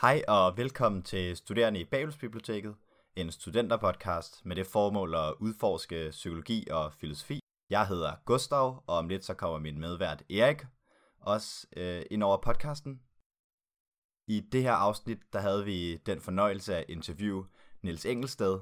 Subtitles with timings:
[0.00, 2.76] Hej og velkommen til Studerende i Babelsbiblioteket,
[3.16, 7.40] en studenterpodcast med det formål at udforske psykologi og filosofi.
[7.70, 10.62] Jeg hedder Gustav, og om lidt så kommer min medvært Erik
[11.20, 13.00] også øh, ind over podcasten.
[14.28, 17.46] I det her afsnit, der havde vi den fornøjelse at interviewe
[17.82, 18.58] Niels Engelsted,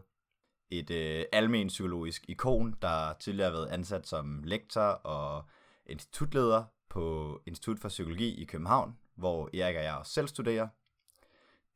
[0.71, 5.45] et øh, almen psykologisk ikon, der tidligere har været ansat som lektor og
[5.87, 10.69] institutleder på Institut for Psykologi i København, hvor Erik og jeg også selv studerer.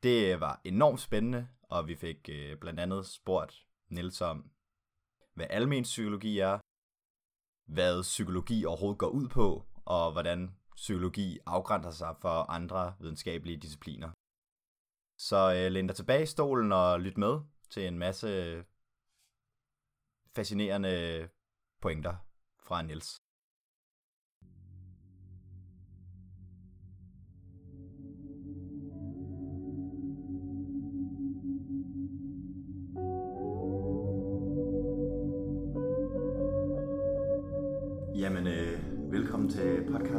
[0.03, 4.51] Det var enormt spændende, og vi fik øh, blandt andet spurgt Niels om,
[5.33, 6.59] hvad almen psykologi er,
[7.65, 14.11] hvad psykologi overhovedet går ud på, og hvordan psykologi afgrænser sig for andre videnskabelige discipliner.
[15.17, 17.39] Så øh, læn dig tilbage i stolen og lyt med
[17.69, 18.63] til en masse
[20.35, 21.29] fascinerende
[21.81, 22.15] pointer
[22.63, 23.17] fra Niels.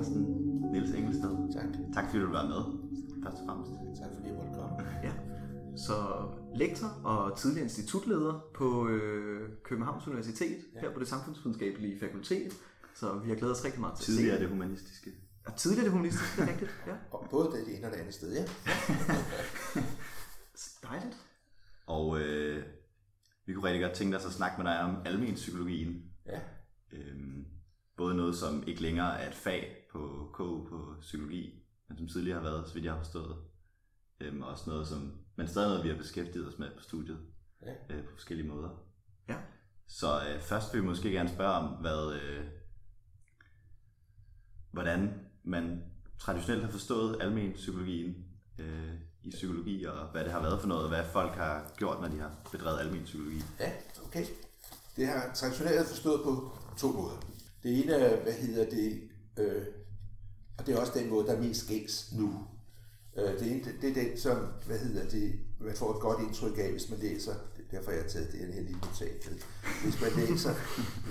[0.00, 1.52] Podcasten, Niels Engelsted.
[1.52, 1.64] Tak.
[1.94, 2.62] Tak fordi du vil være med,
[3.24, 3.72] først og fremmest.
[4.00, 4.76] Tak fordi jeg måtte komme.
[5.06, 5.12] Ja.
[5.76, 5.96] Så
[6.54, 10.80] lektor og tidligere institutleder på øh, Københavns Universitet, ja.
[10.80, 12.52] her på det samfundsvidenskabelige fakultet.
[12.94, 15.10] Så vi har glædet os rigtig meget til Tidligere at se det humanistiske.
[15.46, 16.70] Og tidligere det humanistiske, det er rigtigt.
[16.86, 16.92] Ja.
[17.14, 18.44] Og både det ene og det andet sted, ja.
[20.88, 21.16] Dejligt.
[21.86, 22.64] Og øh,
[23.46, 26.02] vi kunne rigtig godt tænke os at snakke med dig om almen psykologien.
[26.26, 26.40] Ja,
[26.92, 27.44] Øhm,
[28.00, 32.40] både noget, som ikke længere er et fag på KU på psykologi, men som tidligere
[32.42, 33.36] har været, så vidt jeg har forstået.
[34.20, 37.18] Øhm, også noget, som, men stadig noget, vi har beskæftiget os med på studiet
[37.62, 37.94] ja.
[37.94, 38.68] øh, på forskellige måder.
[39.28, 39.36] Ja.
[39.88, 42.44] Så øh, først vil vi måske gerne spørge om, hvad, øh,
[44.70, 45.82] hvordan man
[46.18, 48.14] traditionelt har forstået almen psykologien
[48.58, 52.00] øh, i psykologi, og hvad det har været for noget, og hvad folk har gjort,
[52.00, 53.42] når de har bedrevet almen psykologi.
[53.60, 53.72] Ja,
[54.06, 54.26] okay.
[54.96, 57.39] Det har traditionelt forstået på to måder.
[57.62, 59.02] Det ene er, hvad hedder det,
[59.38, 59.66] øh,
[60.58, 62.46] og det er også den måde, der er mest gængs nu.
[63.16, 66.58] Øh, det, ene, det er den, som, hvad hedder det, man får et godt indtryk
[66.58, 69.30] af, hvis man læser, det er derfor jeg har taget det her lille notat.
[69.82, 70.54] Hvis man læser,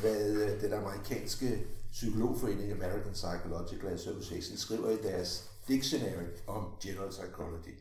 [0.01, 7.75] hvad øh, den amerikanske psykologforening American Psychological Association skriver i deres dictionary om general psychology.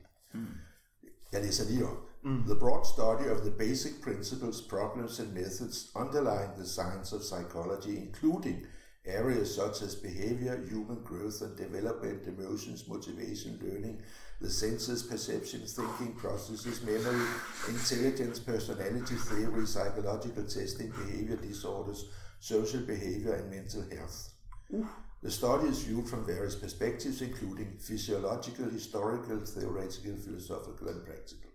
[1.33, 2.08] Jeg læser lige op.
[2.25, 2.47] Mm.
[2.47, 7.97] The broad study of the basic principles, problems and methods underlying the science of psychology,
[7.97, 8.67] including
[9.07, 14.03] areas such as behavior, human growth and development, emotions, motivation, learning,
[14.41, 17.27] the senses, perception, thinking processes, memory,
[17.69, 22.07] intelligence, personality theory, psychological testing, behavior disorders,
[22.41, 24.33] social behavior and mental health.
[25.23, 31.48] The study is viewed from various perspectives, including physiological, historical, theoretical, philosophical, and practical.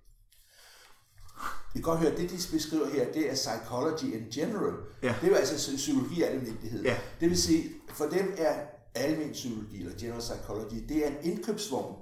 [1.73, 4.73] Vi kan godt høre, at det, de beskriver her, det er psychology in general.
[5.03, 5.15] Ja.
[5.21, 6.83] Det er jo altså psykologi i almindelighed.
[6.83, 6.97] Ja.
[7.19, 8.55] Det vil sige, for dem er
[8.95, 11.95] almen psykologi, eller general psychology, det er en indkøbsvogn,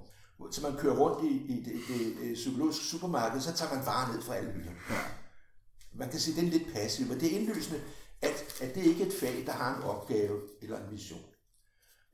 [0.52, 4.14] så man kører rundt i, i det, det, det psykologiske supermarked, så tager man varer
[4.14, 4.78] ned fra alle hylderne.
[5.94, 7.82] Man kan sige, at det er lidt passiv, men det er indlysende,
[8.22, 11.22] at, at det ikke er et fag, der har en opgave eller en mission.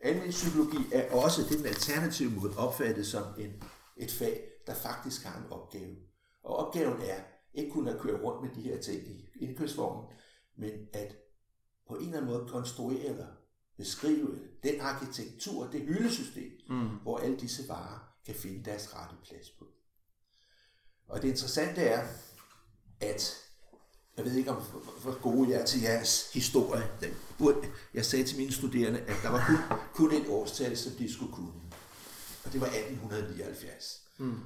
[0.03, 3.51] Almen psykologi er også det den alternative måde opfattet som en,
[3.97, 5.95] et fag, der faktisk har en opgave.
[6.47, 7.19] Og opgaven er
[7.53, 10.05] ikke kun at køre rundt med de her ting i indkøbsvognen,
[10.57, 11.15] men at
[11.87, 13.27] på en eller anden måde konstruere eller
[13.77, 16.87] beskrive den arkitektur, det hyldesystem, mm.
[16.87, 19.65] hvor alle disse varer kan finde deres rette plads på.
[21.07, 22.07] Og det interessante er,
[23.01, 23.35] at
[24.17, 24.61] jeg ved ikke, om
[25.01, 26.83] hvor- gode jeg er til jeres historie.
[27.93, 31.33] Jeg sagde til mine studerende, at der var kun, kun et årstal, som de skulle
[31.33, 31.53] kunne.
[32.45, 34.03] Og det var 1879.
[34.19, 34.39] Åh, mm.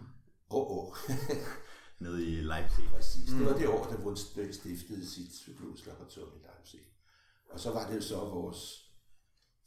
[0.50, 0.96] oh, oh.
[2.02, 2.86] Nede i Leipzig.
[2.96, 3.30] Præcis.
[3.30, 4.20] Det var det år, da Wundt
[4.56, 6.82] stiftede sit psykologiske laboratorium i Leipzig.
[7.54, 8.62] Og så var det jo så vores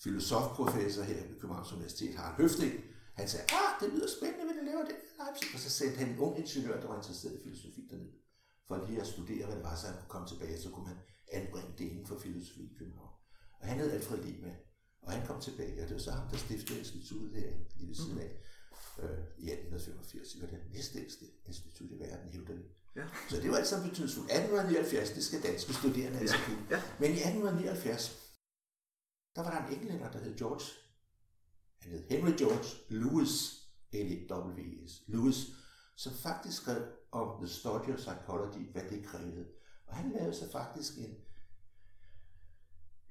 [0.05, 2.73] filosofprofessor her ved Københavns Universitet, Harald Høfting,
[3.21, 5.49] han sagde, ah, det lyder spændende, hvad det laver det i Leipzig.
[5.55, 8.13] Og så sendte han en ung ingeniør, der var interesseret i filosofi derned,
[8.69, 10.99] for lige at studere, hvad det var, så han kunne komme tilbage, så kunne man
[11.39, 13.15] anbringe det inden for filosofi i København.
[13.61, 14.55] Og han hed Alfred med,
[15.03, 17.95] og han kom tilbage, og det var så ham, der stiftede instituttet her lige ved
[17.95, 18.31] siden af
[18.99, 20.33] øh, i 1885.
[20.33, 22.63] Det var det næstældste institut i verden, hævder vi.
[22.97, 23.07] Ja.
[23.31, 24.31] Så det var alt sammen betydningsfuldt.
[24.31, 26.67] 1879, det skal danske studerende altså kunne.
[26.71, 26.83] Ja.
[27.01, 28.25] Men i 1879,
[29.37, 30.65] der var der en englænder, der hed George.
[31.79, 33.33] Han hed Henry George Lewis,
[33.93, 35.37] L-E-W-S, Lewis,
[35.97, 36.83] som faktisk skrev
[37.13, 39.47] om The Study of Psychology, hvad det krævede.
[39.87, 41.17] Og han lavede så faktisk en,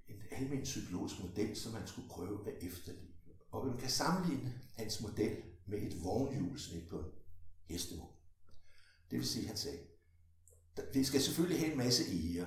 [0.07, 3.13] en almen psykologisk model, som man skulle prøve at efterligne.
[3.51, 6.99] Og man kan sammenligne hans model med et vognhjul et på
[7.69, 7.79] en
[9.11, 9.79] Det vil sige, han sagde,
[10.93, 12.45] vi skal selvfølgelig have en masse eger.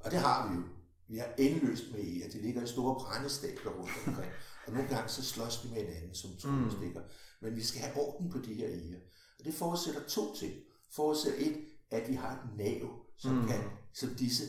[0.00, 0.62] Og det har vi jo.
[1.08, 2.30] Vi har endeløst med eger.
[2.30, 4.32] De ligger i store brændestabler rundt omkring.
[4.66, 7.00] Og nogle gange så slås de med hinanden som trådstikker.
[7.00, 7.08] Mm.
[7.40, 8.98] Men vi skal have orden på de her eger.
[9.38, 10.54] Og det forudsætter to ting.
[10.92, 11.56] Forudsætter et,
[11.90, 13.46] at vi har et nav, som, mm.
[13.46, 13.60] kan,
[13.92, 14.44] som disse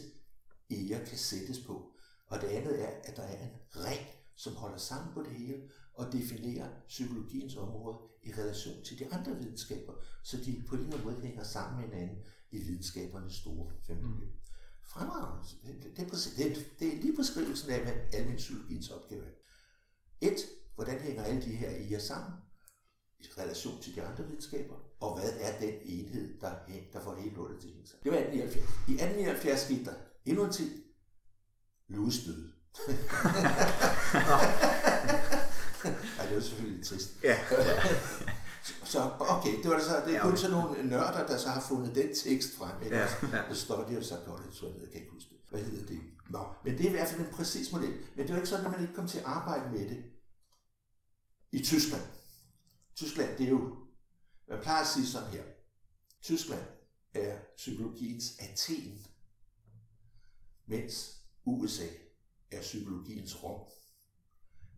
[0.69, 1.91] eger kan sættes på.
[2.27, 5.69] Og det andet er, at der er en ring, som holder sammen på det hele
[5.97, 10.93] og definerer psykologiens område i relation til de andre videnskaber, så de på en eller
[10.93, 12.17] anden måde hænger sammen med hinanden
[12.51, 14.25] i videnskabernes store familie.
[14.25, 14.31] Mm.
[14.83, 15.43] Fremragende.
[15.63, 19.31] Det, er, det, det er lige beskrivelsen af, hvad almindelig psykologiens opgave er.
[20.21, 20.37] Et,
[20.75, 22.33] hvordan hænger alle de her eger sammen
[23.19, 26.55] i relation til de andre videnskaber, og hvad er den enhed, der,
[26.93, 27.73] der får hele lortet til at
[28.03, 28.55] Det var 1879.
[28.87, 29.93] I 1879 skete der
[30.25, 30.69] endnu en ting.
[31.87, 32.53] Louis døde.
[36.27, 37.09] Det var selvfølgelig trist.
[37.23, 37.39] Ja.
[38.83, 41.95] Så okay, det var så, det er kun sådan nogle nørder, der så har fundet
[41.95, 42.83] den tekst frem.
[42.83, 42.95] Ikke?
[42.95, 43.41] Ja, ja.
[43.49, 45.37] Der står det jo så godt, jeg tror, jeg kan ikke huske det.
[45.49, 45.99] Hvad hedder det?
[46.29, 47.93] Nå, men det er i hvert fald en præcis model.
[48.15, 50.03] Men det var ikke sådan, at man ikke kom til at arbejde med det
[51.51, 52.03] i Tyskland.
[52.95, 53.75] Tyskland, det er jo,
[54.49, 55.43] man plejer at sige sådan her.
[56.21, 56.63] Tyskland
[57.13, 59.05] er psykologiens Athen,
[60.65, 61.87] mens USA
[62.51, 63.61] er psykologiens Rom.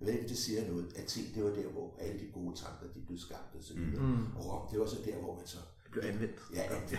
[0.07, 0.93] Ikke, det siger noget.
[0.95, 4.03] Athen, det var der, hvor alle de gode tanker, de blev skabt og så videre.
[4.03, 4.35] Mm.
[4.37, 6.35] Og Rom, det var så der, hvor man så det blev anvendt.
[6.53, 6.91] Ja, anvendt.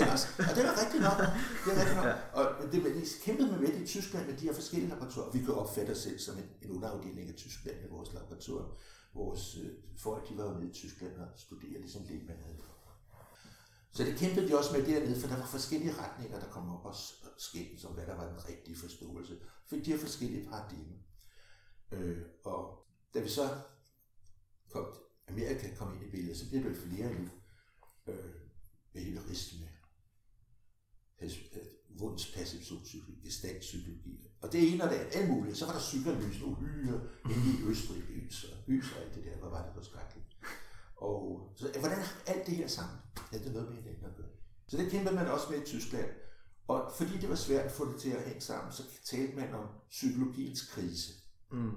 [0.00, 0.04] Ja,
[0.48, 1.18] og det var rigtigt nok.
[1.64, 2.16] Det er rigtigt nok.
[2.38, 5.30] Og det, de kæmpede med det i Tyskland med de her forskellige laboratorier.
[5.32, 8.70] Vi kan opfatte os selv som en, en underafdeling af Tyskland i vores laboratorier.
[9.14, 12.58] Vores øh, folk, de var jo nede i Tyskland og studerede, ligesom Lehmann havde.
[13.92, 16.84] Så det kæmpede de også med dernede, for der var forskellige retninger, der kom op
[16.84, 16.94] og
[17.38, 19.34] skændes om, hvad der var den rigtige forståelse.
[19.68, 20.98] For de her forskellige paradigmer.
[21.92, 23.60] Øh, og da vi så
[24.70, 24.86] kom,
[25.28, 27.28] Amerika kom ind i billedet, så blev det flere nu
[28.06, 28.34] øh,
[28.92, 29.68] behaviorisme,
[31.20, 31.30] øh,
[32.00, 34.26] Wunds perseptionspsykologi, gestaltpsykologi.
[34.40, 35.56] Og det ene og det andet, alt muligt.
[35.56, 39.36] Så var der psykoanalyse, uhyre, inde i Østrig, Ys og, Ys og alt det der.
[39.38, 40.36] Hvad var det for skrækkeligt?
[40.96, 42.98] Og så, hvordan alt det her sammen?
[43.32, 44.28] Ja, det er noget med hinanden at gøre.
[44.68, 46.10] Så det kæmpede man også med i Tyskland.
[46.68, 49.54] Og fordi det var svært at få det til at hænge sammen, så talte man
[49.54, 51.12] om psykologiens krise.
[51.50, 51.76] Mm.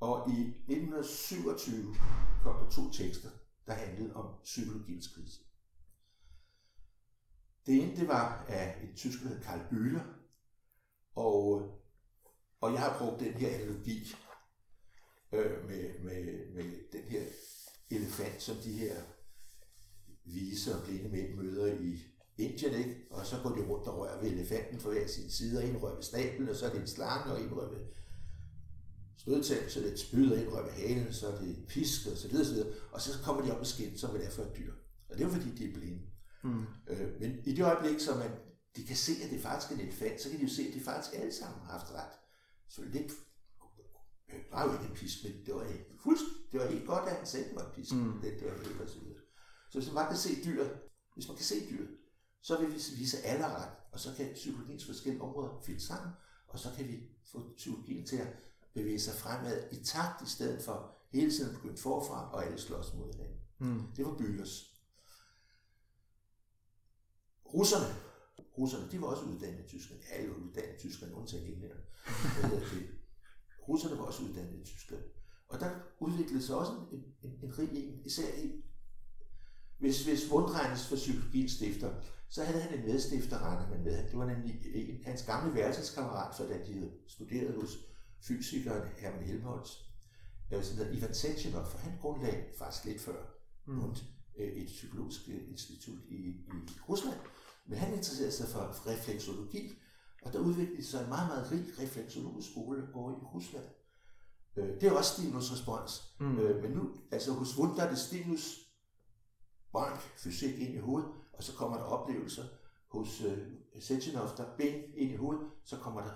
[0.00, 1.94] Og i 1927
[2.42, 3.30] kom der to tekster,
[3.66, 5.40] der handlede om psykologiens krise.
[7.66, 10.02] Det ene, det var af en tysker, der hed Karl Bühler,
[11.14, 11.70] og,
[12.60, 14.14] og jeg har brugt den her analogi
[15.32, 17.22] øh, med, med, med den her
[17.90, 18.96] elefant, som de her
[20.24, 21.98] vise og blinde mænd møder i
[22.38, 23.06] Indien, ikke?
[23.10, 25.76] Og så går de rundt og rører ved elefanten fra hver sin side, og en
[25.76, 27.86] rører ved snablen, og så er det en slange, og en rører ved
[29.24, 32.28] stødtand, så det er et spyd, og ved halen, så er det pisk, og så
[32.28, 32.72] videre, så videre.
[32.92, 34.72] Og så kommer de op og skin, som det er for et dyr.
[35.08, 36.02] Og det er jo fordi, de er blinde.
[36.42, 36.64] Mm.
[36.88, 38.30] Øh, men i det øjeblik, så man,
[38.76, 40.74] de kan se, at det faktisk er en elefant, så kan de jo se, at
[40.74, 42.14] de faktisk alle sammen har haft ret.
[42.68, 43.10] Så det
[44.50, 45.86] var jo ikke en pisk, men det var, helt,
[46.52, 47.94] det var helt godt, at han det var en pisk.
[47.94, 48.20] Mm.
[48.22, 49.20] Det, det var helt og så videre.
[49.70, 50.70] Så hvis man bare kan se dyret,
[51.14, 51.88] hvis man kan se dyret,
[52.42, 56.12] så vil vi vise alle ret, og så kan psykologiens forskellige områder finde sammen,
[56.48, 56.96] og så kan vi
[57.32, 58.28] få psykologien til at
[58.74, 62.58] bevæge sig fremad i takt, i stedet for hele tiden at begynde forfra, og alle
[62.58, 63.40] slås mod hinanden.
[63.58, 63.82] Mm.
[63.96, 64.70] Det var Bøhlers.
[67.54, 67.94] Russerne,
[68.58, 70.00] russerne, de var også uddannet i Tyskland.
[70.10, 71.82] Alle var uddannet i Tyskland, undtagen englænderne.
[73.68, 75.02] Russerne var også uddannet i Tyskland.
[75.48, 75.70] Og der
[76.00, 78.64] udviklede sig også en, en, en rig en, især i,
[79.78, 81.94] hvis, hvis Wundreines for psykologiens stifter,
[82.28, 84.08] så havde han en medstifter, regner man med.
[84.08, 87.70] Det var nemlig en, hans gamle værelseskammerat, for da de studeret hos
[88.26, 89.70] fysikeren Hermann Helmholtz,
[90.50, 93.24] som hedder Ivan Sechenov, for han grundlagde faktisk lidt før
[93.66, 93.94] mm.
[94.36, 97.18] et psykologisk institut i, i Rusland.
[97.66, 99.72] Men han interesserede sig for refleksologi,
[100.22, 103.64] og der udviklede sig en meget, meget rig refleksologisk skole over i Rusland.
[104.56, 106.14] Øh, det er også stimulus-respons.
[106.20, 106.38] Mm.
[106.38, 108.58] Øh, men nu, altså hos Wundt, der er det stimulus,
[109.72, 112.44] bank, fysik ind i hovedet, og så kommer der oplevelser.
[112.88, 113.38] Hos øh,
[113.80, 116.12] Sechenov, der ben ind i hovedet, så kommer der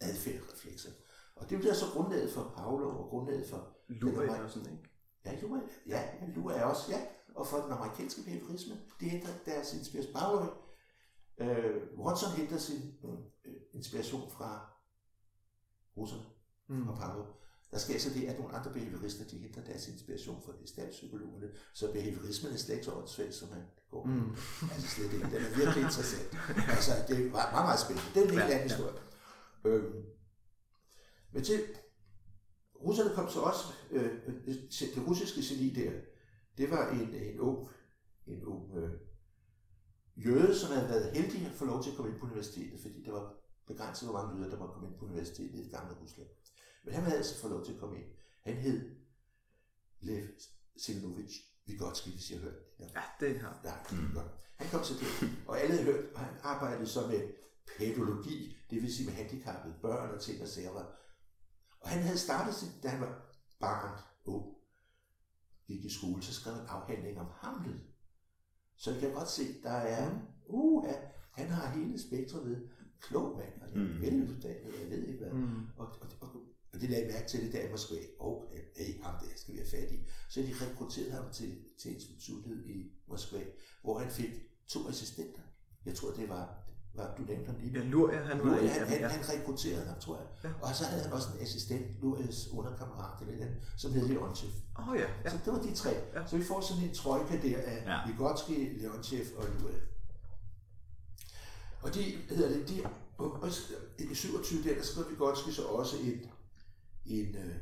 [0.00, 0.90] adfærdsreflekser.
[1.36, 3.68] Og det bliver så grundlaget for Pavlov og grundlaget for...
[3.88, 4.88] Lua er sådan, ikke?
[5.24, 6.02] Ja, Lua, ja,
[6.34, 7.00] Lua er også, ja.
[7.34, 10.14] Og for den amerikanske behaviorisme, de henter deres inspiration.
[10.14, 10.64] Pavlov,
[11.38, 14.70] øh, Watson henter sin øh, inspiration fra
[15.96, 16.24] russerne
[16.68, 16.88] mm.
[16.88, 17.26] og Pavlov.
[17.70, 21.92] Der sker så det, at nogle andre behaviorister, de henter deres inspiration fra gestaltpsykologerne, så
[21.92, 24.04] behaviorismen er slet ikke så åndssvagt, som man går.
[24.04, 24.30] Mm.
[24.72, 25.26] Altså slet ikke.
[25.26, 26.36] Den er virkelig interessant.
[26.74, 28.08] altså, det var meget, meget spændende.
[28.14, 28.94] Det er en helt ja, anden historie.
[29.64, 29.68] Ja.
[29.70, 30.04] Øhm,
[31.34, 31.60] men til
[32.74, 34.10] russerne kom så også, øh,
[34.80, 35.92] det russiske geni der,
[36.58, 37.68] det var en, en ung
[38.26, 38.90] en ung øh,
[40.16, 43.02] jøde, som havde været heldig at få lov til at komme ind på universitetet, fordi
[43.04, 43.34] det var
[43.66, 46.28] begrænset, hvor mange jøder, der måtte komme ind på universitetet i det gamle Rusland.
[46.84, 48.06] Men han havde altså fået lov til at komme ind.
[48.42, 48.90] Han hed
[50.00, 50.26] Lev
[50.76, 51.34] Silnovich
[51.66, 52.90] Vygotsky, hvis jeg har hørt det.
[52.94, 53.60] Ja, det har.
[53.64, 54.14] Ja, mm.
[54.14, 54.26] godt.
[54.56, 55.06] Han kom til det,
[55.48, 57.28] og alle havde hørt, og han arbejdede så med
[57.78, 60.86] pædologi, det vil sige med handicappede børn og ting og sager.
[61.84, 64.44] Og han havde startet, sin, da han var barn, ung,
[65.66, 67.80] gik i skole, så skrev en afhandling om Hamlet.
[68.76, 70.84] Så jeg kan godt se, der er, uh,
[71.32, 72.68] han har hele spektret ved,
[73.00, 74.00] klog mand, og Mm.
[74.00, 75.32] veluddannet, jeg ved ikke hvad.
[75.32, 75.66] Mm.
[75.76, 76.28] Og, og, og,
[76.72, 77.96] og det lagde jeg mærke til det der i Moskva.
[78.20, 78.44] Åh, oh,
[78.76, 79.98] hey, ham der skal vi have fat i.
[80.30, 83.44] Så de rekrutterede ham til, til instituttet i Moskva,
[83.82, 84.30] hvor han fik
[84.68, 85.42] to assistenter.
[85.84, 86.63] Jeg tror, det var,
[86.96, 87.78] var du nævnte ham lige.
[87.78, 88.44] Ja, Luria, han var...
[88.44, 89.08] Luria, han, han, ja.
[89.08, 90.26] han rekrutterede ham, tror jeg.
[90.44, 90.68] Ja.
[90.68, 94.50] Og så havde han også en assistent, Lurias underkammerat, eller den, som hed Leontjev.
[94.78, 95.30] Åh oh, ja, ja.
[95.30, 95.90] Så det var de tre.
[96.14, 96.26] Ja.
[96.26, 98.10] Så vi får sådan en trojka der af Ja.
[98.10, 99.80] Vygotsky, Leontjev og Luria.
[101.82, 102.82] Og de, hedder det, de,
[103.18, 103.48] og, og,
[103.98, 106.30] i 27 der, der skrev Vygotsky så også en,
[107.06, 107.54] en, øh,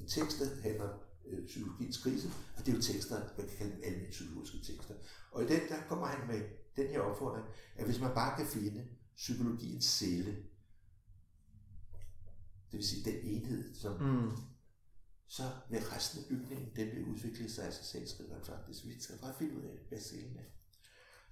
[0.00, 0.88] en tekst, der handler
[1.26, 4.94] øh, psykologiens krise, og det er jo tekster, man kan kalde dem almindelige psykologiske tekster.
[5.32, 6.40] Og i den, der kommer han med
[6.76, 8.86] den her opfordring, at hvis man bare kan finde
[9.16, 10.36] psykologiens celle,
[12.70, 14.30] det vil sige den enhed, som Mm.
[15.28, 18.86] så vil resten af bygningen, den vil udvikle sig af sig selv, skriver han faktisk.
[18.86, 20.42] Vi skal bare finde ud af, hvad cellen er.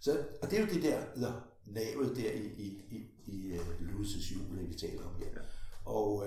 [0.01, 3.67] Så, og det er jo det der, der navet der i, i, i, i uh,
[3.81, 5.43] Lewis' jule, vi taler om her.
[5.85, 6.23] Og uh,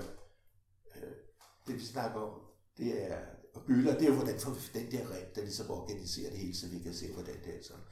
[0.85, 1.13] uh,
[1.67, 2.41] det vi snakker om,
[2.77, 5.69] det er, og bøller, det er jo, hvordan får vi den der ring, der ligesom
[5.69, 7.83] organiserer det hele, så vi kan se, hvordan det er sådan.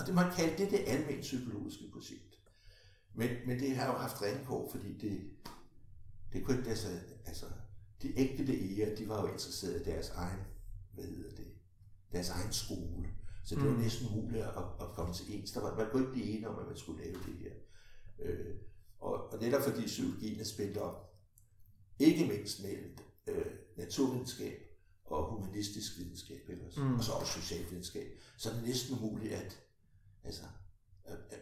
[0.00, 2.38] Og det man kalder det det almindelige psykologiske projekt.
[3.14, 5.30] Men, men det har jo haft ringkår, fordi det,
[6.32, 7.46] det kunne ikke sig, altså,
[8.02, 10.40] de enkelte æger, de var jo interesserede i deres egen,
[10.94, 11.46] hvad hedder det,
[12.12, 13.08] deres egen skole.
[13.44, 13.78] Så det var Mm.
[13.78, 15.52] næsten umuligt at, at komme til ens.
[15.52, 17.52] Der var, man kunne ikke blive enige om, at man skulle lave det her.
[18.18, 18.54] Øh,
[18.98, 21.14] og, og netop fordi psykologien er spændt op,
[21.98, 24.58] ikke mindst mellem øh, naturvidenskab
[25.04, 26.94] og humanistisk videnskab, ellers, mm.
[26.94, 29.60] og så også socialvidenskab, så er det næsten umuligt at,
[30.24, 30.42] altså,
[31.04, 31.40] at, at,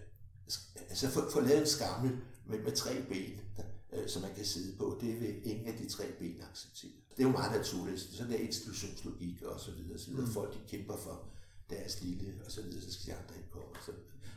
[0.89, 4.45] altså få, få lavet en skammel med, med tre ben, der, øh, som man kan
[4.45, 4.99] sidde på.
[5.01, 6.91] Det vil ingen af de tre ben acceptere.
[7.11, 8.01] Det er jo meget naturligt.
[8.01, 9.99] Sådan der institutionslogik og så videre.
[9.99, 10.27] Så videre.
[10.27, 10.33] Mm.
[10.33, 11.29] Folk de kæmper for
[11.71, 13.75] deres lille, og så videre, så skal de andre ikke komme.
[13.87, 13.93] Så,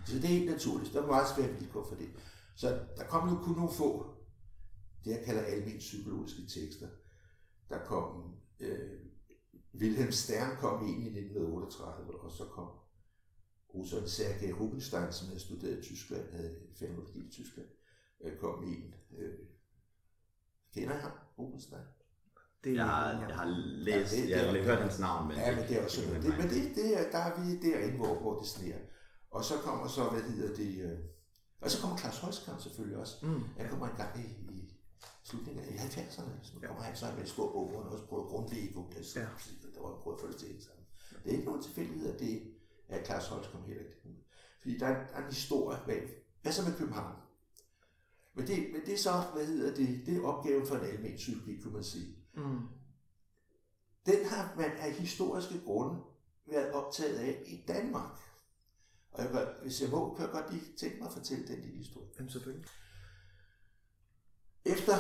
[0.08, 0.94] så det er helt naturligt.
[0.94, 2.10] Der er meget svære vilkår for det.
[2.56, 4.16] Så der kom nu kun nogle få,
[5.06, 6.88] det jeg kalder almen psykologiske tekster.
[7.70, 9.00] Der kom, øh,
[9.74, 12.68] Wilhelm Stern kom ind i 1938, og så kom
[13.76, 17.68] russeren Sergej Rubinstein, som havde studeret i Tyskland, havde fænomenologi i Tyskland,
[18.24, 18.94] øh, kom ind.
[19.18, 19.34] Øh,
[20.74, 21.82] kender I ham, Rubinstein?
[22.64, 23.46] Det, Jeg har, jeg har
[23.88, 26.02] læst, Ja, det- jeg har det- hørt hans navn, men Ja, men det er også
[26.02, 26.22] sådan.
[26.24, 28.80] Det, men det, det er, der er vi derinde, hvor, hvor det sneer.
[29.32, 31.00] Og så kommer så, hvad hedder det, øh,
[31.62, 33.26] og så kommer Claus Højskam selvfølgelig også.
[33.26, 33.44] Mm.
[33.58, 34.74] Han kommer en gang i, i
[35.24, 36.68] slutningen af 70'erne, så Ja.
[36.68, 39.22] kommer han så med en stor bog, og også prøver at grundlægge det, Ja.
[39.22, 39.28] ja.
[39.76, 40.86] der var prøvet at få det til sammen.
[41.24, 42.42] Det er ikke nogen tilfældighed, at det
[42.92, 44.26] er Claus Højskam heller ikke.
[44.62, 46.10] Fordi der er, der er en historie bag.
[46.42, 47.16] Hvad så med København?
[48.34, 51.16] Men det, men det er så, hvad hedder det, det er opgaven for en almen
[51.16, 52.16] psykologi, kunne man sige.
[52.34, 52.60] Mm.
[54.06, 56.02] Den har man af historiske grunde
[56.46, 58.20] været optaget af i Danmark.
[59.12, 61.78] Og jeg, hvis jeg må, kan jeg godt lige tænke mig at fortælle den lille
[61.78, 62.10] historie.
[62.18, 62.68] Jamen selvfølgelig.
[64.66, 64.94] Efter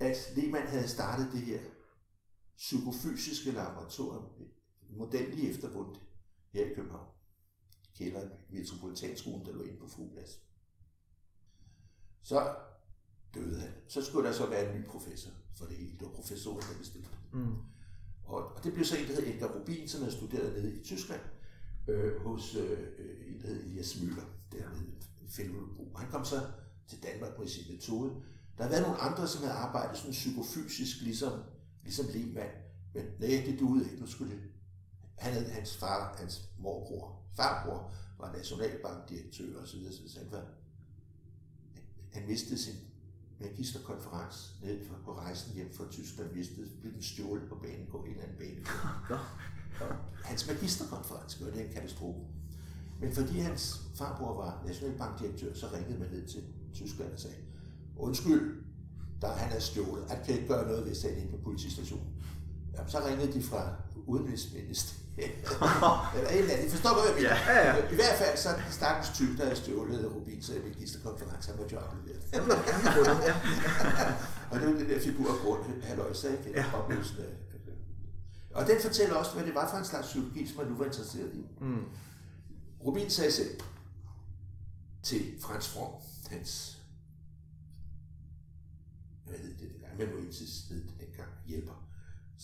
[0.00, 1.60] at Lehmann havde startet det her
[2.56, 4.24] psykofysiske laboratorium,
[4.90, 6.00] model lige eftervundet
[6.52, 7.08] her i København,
[7.98, 10.40] kælderen i Metropolitanskolen, der lå inde på Fugleplads.
[12.22, 12.54] Så
[13.34, 13.70] døde han.
[13.88, 15.92] Så skulle der så være en ny professor for det hele.
[15.92, 17.08] Det var professoren, der bestemte.
[17.32, 17.56] Mm.
[18.24, 20.84] Og, og det blev så en, der hed Edgar Rubin, som havde studeret nede i
[20.84, 21.20] Tyskland,
[21.88, 25.92] øh, hos øh, øh, en, der hed Elias Møller, dernede i filolog.
[25.96, 26.40] Han kom så
[26.88, 28.10] til Danmark med sin metode.
[28.58, 31.32] Der har været nogle andre, som havde arbejdet sådan psykofysisk, ligesom,
[31.82, 32.50] ligesom Lehmann.
[32.94, 34.00] Men nej, det duede ikke.
[34.00, 34.42] Nu skulle det.
[35.18, 40.44] Han havde hans far, hans morbror, farbror, var nationalbankdirektør og så videre, så han var,
[42.12, 42.74] han mistede sin
[43.40, 47.96] magisterkonference nede på- på rejsen hjem fra Tyskland, mistede, blev den stjålet på banen på
[48.04, 48.66] en eller anden bane.
[49.80, 52.20] Og hans magisterkonference var det en katastrofe.
[53.00, 57.36] Men fordi hans farbror var nationalbankdirektør, så ringede man ned til Tyskland og sagde,
[57.96, 58.64] undskyld,
[59.20, 60.10] der han er stjålet.
[60.10, 62.15] Han kan ikke gøre noget ved sagen inde på politistationen.
[62.76, 63.72] Ja, så ringede de fra
[64.06, 65.02] Udenrigsministeriet.
[66.16, 66.66] Eller en eller anden.
[66.66, 67.28] I forstår, hvad jeg mener?
[67.28, 67.92] Ja, ja.
[67.92, 71.74] I hvert fald så er den stakkels tyv, der havde stjålet Rubins magisterkonference, han måtte
[71.74, 72.34] jo aflevere det.
[72.34, 72.56] Han blev
[72.98, 73.34] fundet, ja.
[74.50, 76.50] Og det er jo den der figur af grund, halløjsa, ikke?
[76.50, 76.60] Ja.
[76.60, 76.78] Ja.
[76.78, 77.26] Opløsende.
[78.56, 80.84] Og den fortæller også, hvad det var for en slags psykologi, som man nu var
[80.84, 81.46] interesseret i.
[81.60, 81.84] Mm.
[82.84, 83.60] Rubin sagde selv
[85.02, 85.90] til Frans From,
[86.30, 86.78] hans
[89.24, 91.85] hvad hed det dengang, Manuensis hed det dengang, hjælper,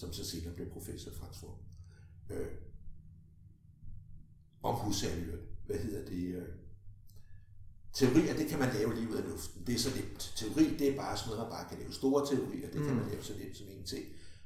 [0.03, 1.59] som så senere blev professor Frans From.
[2.31, 2.53] Øh,
[4.63, 6.49] om Husserl, hvad hedder det, øh,
[7.93, 9.67] Teorier, det kan man lave lige ud af luften.
[9.67, 10.33] Det er så nemt.
[10.37, 11.93] Teori, det er bare sådan noget, man bare kan lave.
[11.93, 14.05] Store teorier, det kan man lave så nemt som ingenting.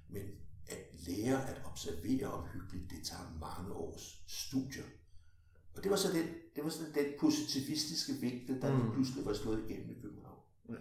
[0.09, 0.23] Men
[0.67, 4.85] at lære at observere omhyggeligt, det tager mange års studier.
[5.75, 8.93] Og det var så den, det var sådan den positivistiske vinkel, der mm.
[8.93, 10.43] pludselig var slået igennem i København.
[10.69, 10.75] Ja.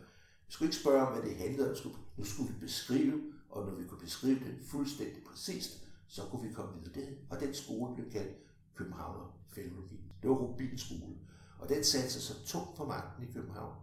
[0.47, 1.91] Vi skulle ikke spørge om, hvad det handlede om.
[2.17, 3.21] Nu skulle vi beskrive,
[3.55, 7.17] og når vi kunne beskrive det fuldstændig præcist, så kunne vi komme videre det.
[7.29, 8.37] Og den skole blev kaldt
[8.75, 9.99] Københavner Filologi.
[10.21, 11.15] Det var Rubins skole.
[11.59, 13.75] Og den satte sig så tungt på magten i København.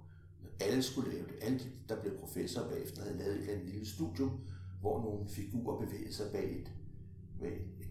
[0.60, 1.34] Alle skulle lave det.
[1.40, 4.40] Alle de, der blev professorer bagefter, havde lavet et eller andet lille studium,
[4.80, 6.72] hvor nogle figurer bevægede sig bag et,
[7.40, 7.88] bag et, et,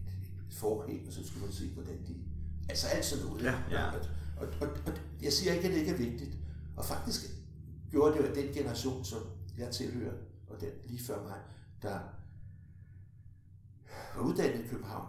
[0.48, 2.16] et forhæng, og så skulle man se, hvordan de...
[2.68, 3.42] Altså alt sådan noget.
[3.42, 3.90] Ja, ja.
[3.90, 4.00] Og,
[4.36, 6.36] og, og, og, jeg siger ikke, at det ikke er vigtigt.
[6.76, 7.30] Og faktisk
[7.90, 9.22] gjorde det jo, at den generation, som
[9.58, 10.14] jeg tilhører,
[10.48, 11.38] og den lige før mig,
[11.82, 12.00] der
[14.16, 15.08] var uddannet i København,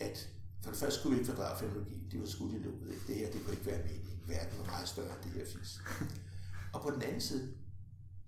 [0.00, 0.28] at
[0.62, 2.08] for det første skulle vi ikke fordrage fenologi.
[2.10, 2.94] Det var skudt i lukket.
[3.06, 4.20] Det her, det kunne ikke være meningen.
[4.28, 5.80] Verden var meget større end det her fis.
[6.74, 7.54] og på den anden side,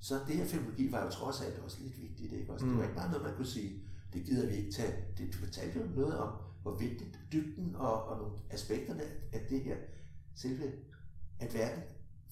[0.01, 2.33] så det her fenologi var jo trods alt også lidt vigtigt.
[2.33, 2.53] Ikke?
[2.53, 2.71] Også, mm.
[2.71, 3.83] Det var ikke bare noget, man kunne sige,
[4.13, 5.05] det gider vi ikke tage.
[5.19, 6.33] Det fortalte jo noget om,
[6.63, 9.77] hvor vigtigt dybden og, og nogle aspekterne af det her,
[10.35, 10.73] selve,
[11.41, 11.83] at verden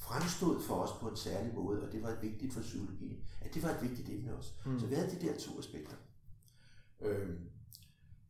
[0.03, 3.25] fremstod for os på en særlig måde, og det var vigtigt for psykologien.
[3.41, 4.53] At det var et vigtigt emne også.
[4.67, 4.81] Mm.
[4.81, 5.97] Så vi havde de der to aspekter.
[7.01, 7.51] Øhm,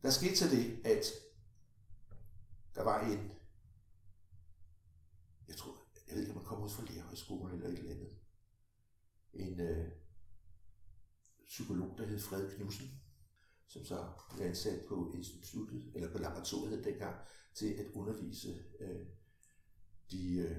[0.01, 1.05] der skete så det, at
[2.75, 3.31] der var en,
[5.47, 5.75] jeg tror,
[6.07, 8.09] jeg ved ikke, om man kommer ud fra lærerhøjskolen eller et eller andet,
[9.33, 9.91] en øh,
[11.45, 13.01] psykolog, der hed Fred Knudsen,
[13.67, 17.15] som så blev ansat på instituttet, eller på laboratoriet dengang,
[17.53, 19.05] til at undervise øh,
[20.11, 20.57] de, øh,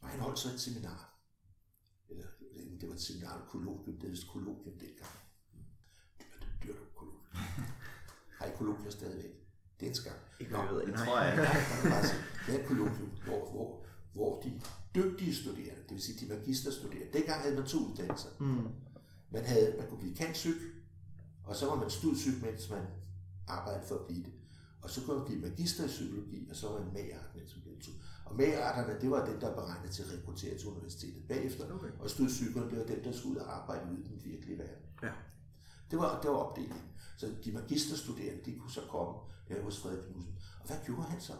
[0.00, 1.18] og han holdt så et seminar,
[2.08, 2.26] eller
[2.80, 5.14] det var et seminar, kollogium, det hed kollogium dengang.
[6.18, 7.44] Dyrt, dyrt kollogium.
[8.38, 9.30] Har kollogium stadigvæk.
[9.80, 10.12] Det er en skam.
[10.40, 11.36] Ikke Nå, ved, det tror jeg.
[12.46, 14.60] det er et kollogium, hvor, hvor, hvor de
[14.94, 18.28] dygtige studerende, det vil sige de magisterstuderende, dengang havde man to uddannelser.
[18.40, 18.68] Mm.
[19.30, 20.74] Man, havde, man kunne blive kantsyg,
[21.44, 22.86] og så var man studsyg, mens man
[23.46, 24.32] arbejdede for at blive det.
[24.82, 27.62] Og så kunne man blive magister i psykologi, og så var man magart, mens man
[27.62, 27.90] blev to.
[28.30, 31.74] Og magarterne, det var dem, der beregnet til at rekruttere til universitetet bagefter.
[31.74, 31.90] Okay.
[32.00, 34.84] Og studsykerne, det var dem, der skulle ud og arbejde ude i den virkelige verden.
[35.02, 35.12] Ja.
[35.90, 36.84] Det var, det var opdelingen.
[37.16, 40.34] Så de magisterstuderende, de kunne så komme her hos Frederik Knudsen.
[40.60, 41.32] Og hvad gjorde han så?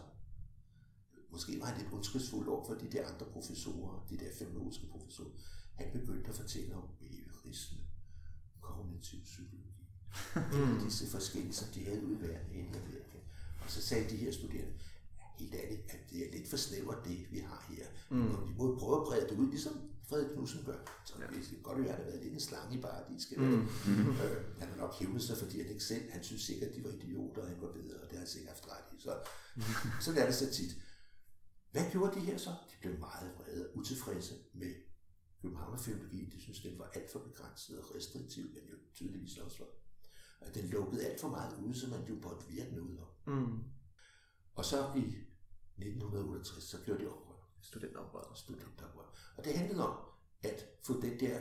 [1.31, 5.29] Måske var han lidt ondskabsfuld over for de der andre professorer, de der fenologiske professorer.
[5.73, 7.77] Han begyndte at fortælle om behaviorisme,
[8.61, 9.87] kognitiv psykologi,
[10.53, 10.79] mm.
[10.83, 13.17] disse forskellige, som de havde ude i verden i Amerika.
[13.63, 14.73] Og så sagde de her studerende,
[15.39, 17.85] helt ærligt, at det er lidt for snævert det, vi har her.
[18.09, 18.35] Mm.
[18.35, 19.73] Og vi må prøve at brede det ud, ligesom
[20.09, 20.79] Frederik Knudsen gør.
[21.05, 21.27] Så ja.
[21.27, 23.33] det kan godt være, at han har været lidt en slange i paradis.
[23.37, 23.43] Mm.
[23.43, 24.09] Mm.
[24.23, 26.83] Øh, han har nok hævnet sig, fordi han ikke selv, han synes sikkert, at de
[26.83, 29.01] var idioter, og han var bedre, og det har han sikkert haft ret i.
[29.01, 29.13] Så,
[29.55, 29.61] mm.
[30.05, 30.71] sådan er det så tit.
[31.71, 32.49] Hvad gjorde de her så?
[32.49, 34.73] De blev meget vrede og utilfredse med
[35.41, 36.29] Københavnerfilologi.
[36.33, 39.69] De synes, den var alt for begrænset og restriktiv, men jo tydeligvis også var.
[40.41, 43.33] Og den lukkede alt for meget ud, så man jo på virke noget om.
[43.33, 43.63] Mm.
[44.55, 45.15] Og så i
[45.87, 47.35] 1968, så gjorde de oprør.
[47.61, 48.31] Studenteroprør.
[48.35, 49.13] Studenteroprør.
[49.37, 49.97] Og det handlede om
[50.43, 51.39] at få den der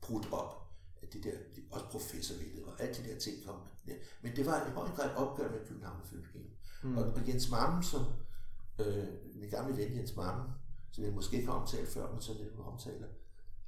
[0.00, 0.66] brudt op,
[1.02, 1.32] at det der,
[1.70, 3.60] også professorvældet og alt de der ting kom.
[3.86, 3.94] Ja.
[4.22, 6.08] Men det var i høj grad opgør med København og
[6.82, 6.98] Mm.
[6.98, 8.04] Og, og Jens Marmen, som
[8.80, 10.52] øh, min gamle ven Jens Marmen,
[10.92, 13.06] som jeg måske ikke har omtalt før, men så lidt omtaler,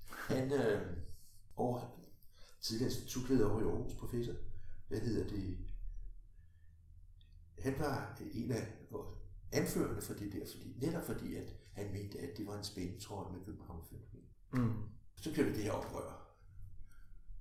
[0.07, 0.97] han øh,
[1.57, 1.81] over
[2.61, 4.35] tidligere institutleder over i Aarhus professor,
[4.89, 5.59] hvad hedder det,
[7.59, 8.67] han var en af
[9.53, 13.33] anførende for det der, fordi, netop fordi, at han mente, at det var en spændetrøje
[13.33, 13.83] med København
[14.53, 14.73] mm.
[15.17, 16.37] Så købte det her oprør.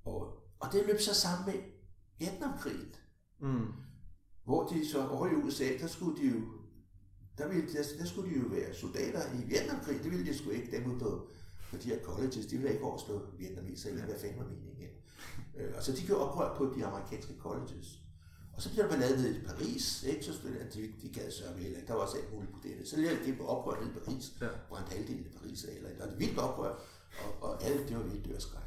[0.05, 1.63] Og, og det løb så sammen med
[2.19, 2.95] Vietnamkrigen.
[3.39, 3.67] Mm.
[4.43, 6.41] Hvor de så over i USA, der skulle de jo
[7.37, 10.03] der, ville, der, der skulle de jo være soldater i Vietnamkrigen.
[10.03, 10.71] Det ville de sgu ikke.
[10.71, 11.29] Dem på,
[11.69, 14.89] på de her colleges, de ville ikke overstå vietnameser i, hvad fanden var meningen.
[15.57, 17.99] Øh, og så de gjorde oprør på de amerikanske colleges.
[18.57, 20.25] Og så blev der ballade ned i Paris, ikke?
[20.25, 21.87] så studerende, de, de gad sørge heller ikke.
[21.87, 22.87] Der var også alt muligt på det.
[22.87, 24.47] Så lavede de på oprør i Paris, ja.
[24.69, 25.73] brændte halvdelen af Paris af.
[25.75, 26.79] Eller, det vildt oprør,
[27.23, 28.63] og, og alle, det var vildt dørskræk.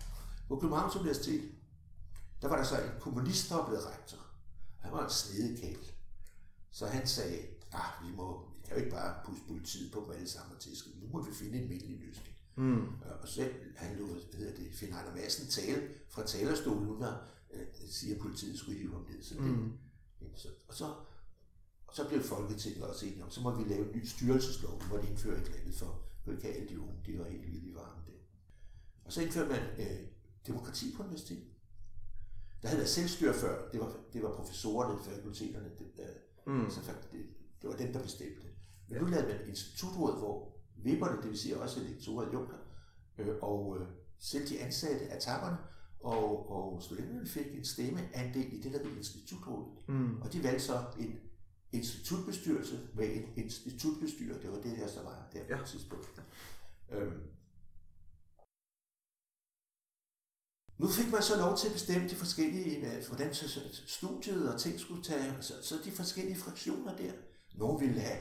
[0.49, 1.51] På Københavns Universitet,
[2.43, 4.19] der var der så en kommunist, der var blevet rektor.
[4.79, 5.79] Han var en snedekæl.
[6.71, 7.39] Så han sagde,
[7.73, 10.63] ah, vi må, vi kan jo ikke bare puste politiet på dem alle sammen og
[10.63, 10.91] tiske.
[11.03, 12.37] Nu må vi finde en mindelig løsning.
[12.57, 12.87] Mm.
[13.23, 17.13] Og så han lå, hvad hedder det, Finn Ejner Madsen tale fra talerstolen, øh,
[17.89, 19.23] siger, politiet skulle hive ham ned.
[19.23, 19.73] Så det, mm.
[20.35, 20.95] så, og så
[21.91, 24.97] Og så blev Folketinget også enige om, så må vi lave en ny styrelseslov, hvor
[24.97, 27.69] de indføre et eller andet for, for ikke alle de unge, de var helt vilde
[27.69, 28.13] i varmen der.
[29.05, 30.07] Og så indførte man øh,
[30.47, 31.51] demokrati på universitetet.
[32.63, 35.87] Der havde været selvstyre før, det var, det var professorerne, fakulteterne, det,
[36.47, 36.71] øh, mm.
[36.71, 36.81] så
[37.13, 37.27] det,
[37.63, 38.47] det var dem, der bestemte.
[38.89, 39.03] Men ja.
[39.03, 42.57] nu lavede man institutråd, hvor vipperne, det vil sige også elektorer, junker,
[43.19, 43.87] øh, og øh,
[44.19, 45.57] selv de ansatte af tapperne,
[46.01, 49.69] og, og studenterne fik en stemmeandel i det, der hed institutrådet.
[49.89, 50.21] Mm.
[50.23, 51.21] Og de valgte så en
[51.73, 54.41] institutbestyrelse med en institutbestyrer.
[54.41, 55.61] Det var det her, så var der på ja.
[55.61, 56.23] et tidspunkt.
[56.93, 57.23] Øhm.
[60.79, 63.35] Nu fik man så lov til at bestemme de forskellige, hvordan
[63.87, 67.13] studiet og ting skulle tage, så, så de forskellige fraktioner der.
[67.55, 68.19] Nogle ville have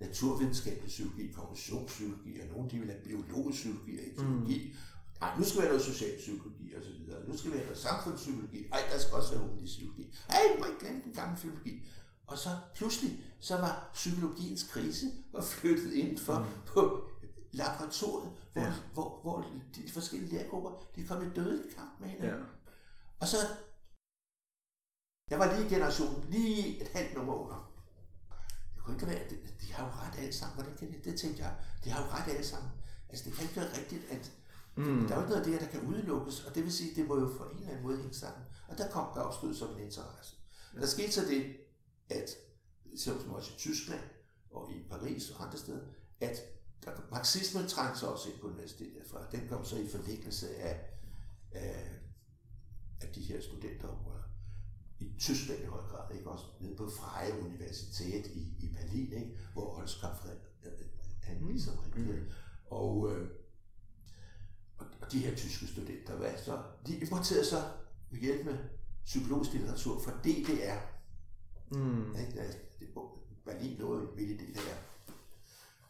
[0.00, 4.78] naturvidenskabelig psykologi, kognitionspsykologi, og nogle de ville have biologisk psykologi og etologi, mm.
[5.24, 7.28] Nej, nu skal vi have noget socialpsykologi og så videre.
[7.28, 8.60] Nu skal vi have noget samfundspsykologi.
[8.72, 10.04] Ej, der skal også være humanistisk psykologi.
[10.28, 11.74] Ej, må ikke glemme den gamle psykologi.
[12.26, 16.44] Og så pludselig, så var psykologiens krise var flyttet ind for mm.
[16.66, 16.82] på
[17.52, 18.72] laboratoriet, hvor, ja.
[18.94, 22.38] hvor, hvor de forskellige lærergrupper, de kom i døde kamp med hinanden.
[22.38, 22.44] Ja.
[23.20, 23.36] Og så,
[25.30, 27.72] jeg var lige i generationen, lige et halvt nummer under.
[28.74, 30.54] Det kunne ikke være, de, de har jo ret alle sammen.
[30.54, 31.04] Hvordan kan det?
[31.04, 31.54] Det tænkte jeg.
[31.84, 32.70] De har jo ret alle sammen.
[33.08, 34.32] Altså, det kan ikke være rigtigt, at
[34.76, 35.06] Mm.
[35.06, 36.90] Der er jo ikke noget af det her, der kan udelukkes, og det vil sige,
[36.90, 38.42] at det må jo på en eller anden måde hænge sammen.
[38.68, 40.36] Og der kom der opstod som en interesse.
[40.74, 40.80] Ja.
[40.80, 41.56] Der skete så det,
[42.10, 42.30] at
[42.96, 44.00] som også i Tyskland
[44.50, 45.80] og i Paris og andre steder,
[46.20, 46.36] at
[46.84, 49.18] der, marxismen trængte sig også ind på universitetet fra.
[49.32, 50.80] Den kom så i forlængelse af,
[51.52, 51.90] af,
[53.00, 53.88] af de her studenter
[55.00, 56.30] i Tyskland i høj grad, ikke?
[56.30, 59.38] også nede på Freie Universitet i, i Berlin, ikke?
[59.52, 60.26] hvor Holzkopf
[61.22, 61.48] han mm.
[61.48, 62.28] ligesom mm.
[62.66, 63.30] Og, øh, og
[65.14, 66.62] de her tyske studenter, hvad så?
[66.86, 67.62] De importerede så
[68.20, 68.58] hjælp med
[69.04, 70.78] psykologisk litteratur fra DDR.
[71.76, 72.16] Mm.
[72.16, 72.64] Ikke?
[73.44, 74.76] Berlin noget midt i det her.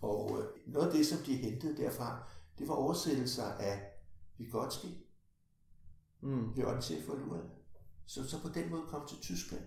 [0.01, 3.83] Og øh, noget af det, som de hentede derfra, det var oversættelser af
[4.39, 4.87] Vygotsky,
[6.21, 6.53] mm.
[6.53, 7.51] Jørgen for Luan,
[8.07, 9.65] som så på den måde kom til Tyskland.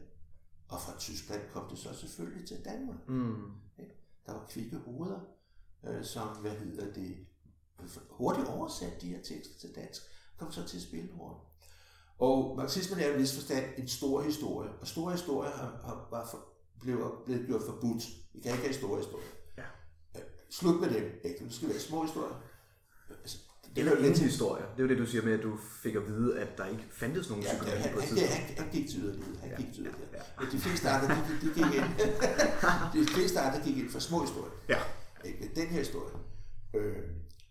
[0.69, 3.09] Og fra Tyskland kom det så selvfølgelig til Danmark.
[3.09, 3.51] Mm.
[4.25, 5.19] Der var kvikke hoveder,
[5.87, 7.27] øh, som, hvad hedder det,
[8.09, 10.01] hurtigt oversat de her tekster til dansk,
[10.37, 11.37] kom så til at spille rolle.
[12.19, 16.07] Og marxismen er i en vis forstand en stor historie, og store historier har, har,
[16.11, 16.45] var for,
[16.81, 18.03] blev, blevet gjort forbudt.
[18.33, 19.27] Vi kan ikke have store historier.
[19.57, 19.63] Ja.
[20.15, 21.03] Øh, slut med dem.
[21.23, 21.45] Ikke?
[21.45, 22.35] Det skal være små historier.
[23.09, 24.63] Altså, det Eller ingen historie.
[24.63, 26.83] Det er jo det, du siger med, at du fik at vide, at der ikke
[26.91, 28.33] fandtes nogen ja, psykologi han, på et tidspunkt.
[28.33, 29.35] Han, han, gik til yderlighed.
[29.37, 30.07] Han ja, gik til yderlighed.
[30.13, 30.49] Ja, ja.
[30.51, 31.89] De fleste andre, de, de, de, gik ind,
[32.97, 34.51] de fleste andre gik ind for små historier.
[34.69, 34.79] Ja.
[35.25, 35.51] Ikke?
[35.55, 36.13] Den her historie.
[36.73, 37.03] Øh,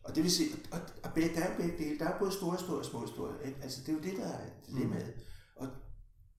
[0.09, 1.99] og det vil sige, og, og der er jo begge dele.
[1.99, 3.41] Der er både store historier og små historier.
[3.41, 3.59] Ikke?
[3.63, 5.15] Altså, det er jo det, der er dilemmaet.
[5.17, 5.23] Mm.
[5.57, 5.69] Og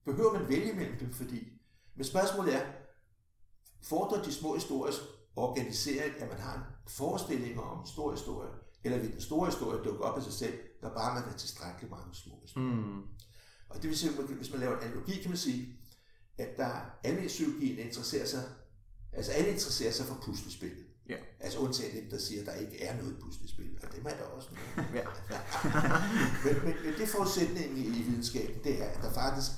[0.04, 1.52] behøver man vælge mellem dem, fordi...
[1.96, 2.66] Men spørgsmålet er,
[3.82, 4.92] fordrer de små historier
[5.36, 8.50] organisering, at man har en forestilling om stor historie,
[8.84, 11.90] eller vil den store historie dukke op af sig selv, når bare man har tilstrækkeligt
[11.90, 12.74] mange små historier.
[12.74, 13.02] Mm.
[13.68, 15.78] Og det vil sige, hvis man laver en analogi, kan man sige,
[16.38, 18.44] at der alle psykologien interesserer sig,
[19.12, 20.86] altså alle interesserer sig for puslespillet.
[21.08, 21.16] Ja.
[21.40, 24.24] Altså undtagen dem, der siger, at der ikke er noget puslespil, og det er der
[24.24, 24.90] også noget.
[24.98, 25.04] ja.
[26.44, 29.50] men, men, men det forudsætningen i videnskaben, det er, at der faktisk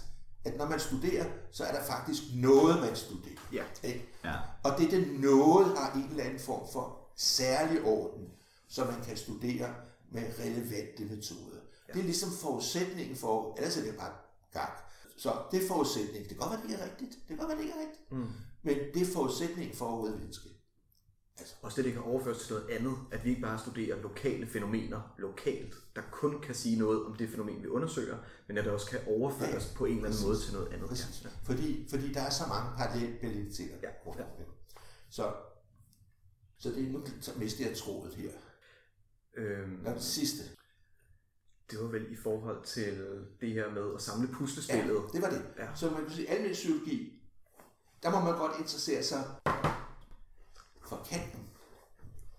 [0.45, 3.41] at når man studerer, så er der faktisk noget, man studerer.
[3.53, 3.65] Ja.
[3.83, 4.09] Ikke?
[4.25, 4.35] Ja.
[4.65, 8.29] Og det, det noget har en eller anden form for særlig orden,
[8.69, 9.75] så man kan studere
[10.11, 11.61] med relevante metoder.
[11.89, 11.93] Ja.
[11.93, 14.13] Det er ligesom forudsætningen for, ellers er det bare
[14.53, 14.73] gang.
[15.17, 16.23] Så det er forudsætningen.
[16.23, 17.13] Det kan godt være, det ikke er rigtigt.
[17.13, 18.13] Det kan godt være, det ikke er rigtigt.
[18.13, 18.29] Mm.
[18.63, 20.53] Men det er forudsætningen for overhovedet videnskab.
[21.41, 21.55] Altså.
[21.63, 25.15] Også det, det kan overføres til noget andet, at vi ikke bare studerer lokale fænomener
[25.19, 28.91] lokalt, der kun kan sige noget om det fænomen, vi undersøger, men at det også
[28.91, 30.89] kan overføres ja, på en eller anden måde til noget andet.
[30.89, 31.25] Præcis.
[31.25, 31.29] Ja.
[31.45, 33.65] Fordi, fordi der er så mange parallelbilleder.
[33.83, 33.89] Ja.
[34.23, 34.45] ja.
[35.11, 35.33] Så,
[36.59, 38.31] så det er nu så mister jeg trådet her.
[39.37, 40.43] Øhm, Nå, det sidste.
[41.71, 44.95] Det var vel i forhold til det her med at samle puslespillet.
[44.95, 45.43] Ja, det var det.
[45.59, 45.75] Ja.
[45.75, 47.23] Så man kan sige, almindelig psykologi,
[48.03, 49.25] der må man godt interessere sig
[50.91, 51.43] for kanten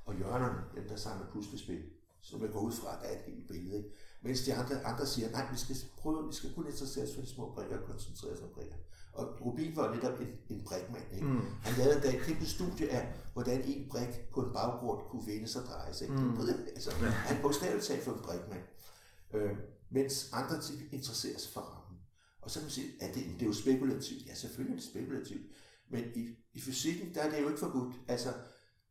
[0.06, 1.84] og hjørnerne, dem der samler puslespil,
[2.22, 3.78] som jeg går ud fra, at der er et helt billede.
[3.78, 3.90] Ikke?
[4.22, 7.22] Mens de andre, andre siger, nej, vi skal prøve, vi skal kun interessere os for
[7.22, 8.76] de små brikker og koncentrere os om brikker.
[9.14, 11.04] Og Rubin var netop en, en brikmand.
[11.14, 11.28] Ikke?
[11.28, 11.40] Mm.
[11.62, 15.48] Han lavede da et kæmpe studie af, hvordan en brik på en baggrund kunne vende
[15.48, 16.10] sig og dreje sig.
[16.12, 16.40] Mm.
[16.76, 16.92] Altså.
[17.02, 18.64] Han bogstaveligt talt for en brikmand.
[19.34, 19.52] Øh,
[19.90, 20.56] mens andre
[20.92, 22.00] interesserer sig for rammen.
[22.42, 24.28] Og så kan man sige, at det, det er jo spekulativt.
[24.28, 25.42] Ja, selvfølgelig er det spekulativt.
[25.92, 27.96] Men i, i fysikken, der er det jo ikke forbudt.
[28.08, 28.34] Altså,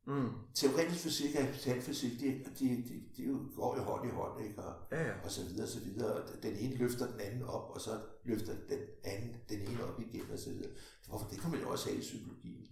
[0.06, 0.30] Mm.
[0.54, 2.26] Teoretisk fysik og eksperimentalfysik, de,
[2.58, 4.62] de, de, de jo går jo hånd i hånd, ikke?
[4.62, 5.14] Og, Ja, ja.
[5.24, 6.12] og så videre, og så videre.
[6.12, 10.00] Og den ene løfter den anden op, og så løfter den anden den ene op
[10.00, 10.70] igen, og så videre.
[11.08, 11.28] Hvorfor?
[11.28, 12.66] Det kan man jo også have i psykologien.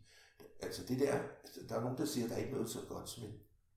[0.62, 1.12] Altså det der,
[1.44, 3.34] altså, der er nogen, der siger, at der er ikke noget så godt som en,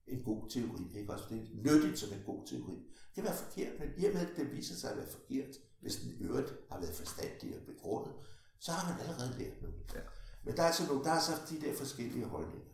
[0.07, 1.13] en god teori, ikke?
[1.13, 2.75] Også det er nyttigt som en god teori.
[3.07, 5.55] Det kan være forkert, men i og med, at det viser sig at være forkert,
[5.81, 8.13] hvis den i øvrigt har været forstandig og begrundet,
[8.59, 9.75] så har man allerede lært noget.
[9.95, 9.99] Ja.
[10.43, 12.67] Men der er, altså nogle, der er så de der forskellige holdninger.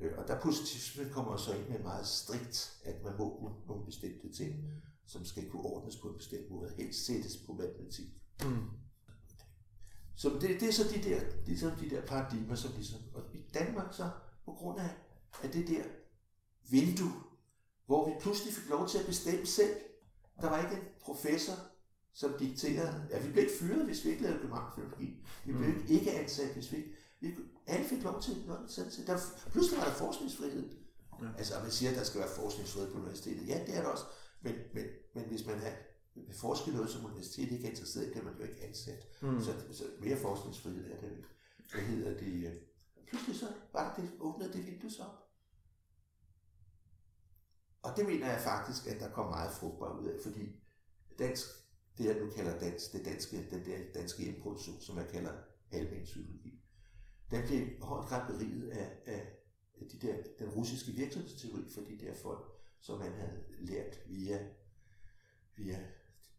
[0.00, 4.32] Øh, Og der positivismen kommer så ind med meget strikt, at man må nogle bestemte
[4.32, 4.54] ting,
[5.06, 8.08] som skal kunne ordnes på en bestemt måde, helst sættes på matematik.
[8.44, 8.68] Mm.
[10.16, 13.44] Så det, det er så de der, ligesom de der paradigmer, som ligesom, og i
[13.54, 14.10] Danmark så,
[14.44, 14.90] på grund af,
[15.42, 15.84] af det der
[16.70, 17.12] vindue,
[17.86, 19.76] hvor vi pludselig fik lov til at bestemme selv.
[20.40, 21.54] Der var ikke en professor,
[22.14, 25.24] som dikterede, ja, vi blev ikke fyret, hvis vi ikke lavede københavnsfilologi.
[25.44, 27.34] Vi blev ikke, ikke ansat, hvis vi ikke, vi,
[27.66, 28.34] alle fik lov til
[28.68, 29.06] set.
[29.06, 29.18] Der,
[29.50, 30.70] pludselig var der forskningsfrihed.
[31.22, 31.28] Ja.
[31.38, 33.48] Altså, man siger, at der skal være forskningsfrihed på universitetet.
[33.48, 34.04] Ja, det er der også.
[34.42, 35.72] Men, men, men hvis man er,
[36.14, 39.06] vil forske i noget, som universitetet ikke er interesseret i, bliver man jo ikke ansat.
[39.22, 39.40] Mm.
[39.40, 41.28] Så, så mere forskningsfrihed er det ikke.
[41.72, 42.46] Hvad hedder det?
[42.46, 42.52] øh,
[43.08, 45.24] Pludselig så var det, det åbnede det vindue så op.
[47.82, 50.60] Og det mener jeg faktisk, at der kom meget frugtbar ud af, fordi
[51.18, 51.46] dansk,
[51.98, 55.32] det jeg nu kalder dansk, det danske, den der danske hjemproduktion, som jeg kalder
[55.72, 56.62] almen psykologi,
[57.30, 59.26] den blev i høj grad beriget af, af
[59.92, 62.44] de der, den russiske virksomhedsteori for de der folk,
[62.80, 64.38] som man havde lært via,
[65.56, 65.78] via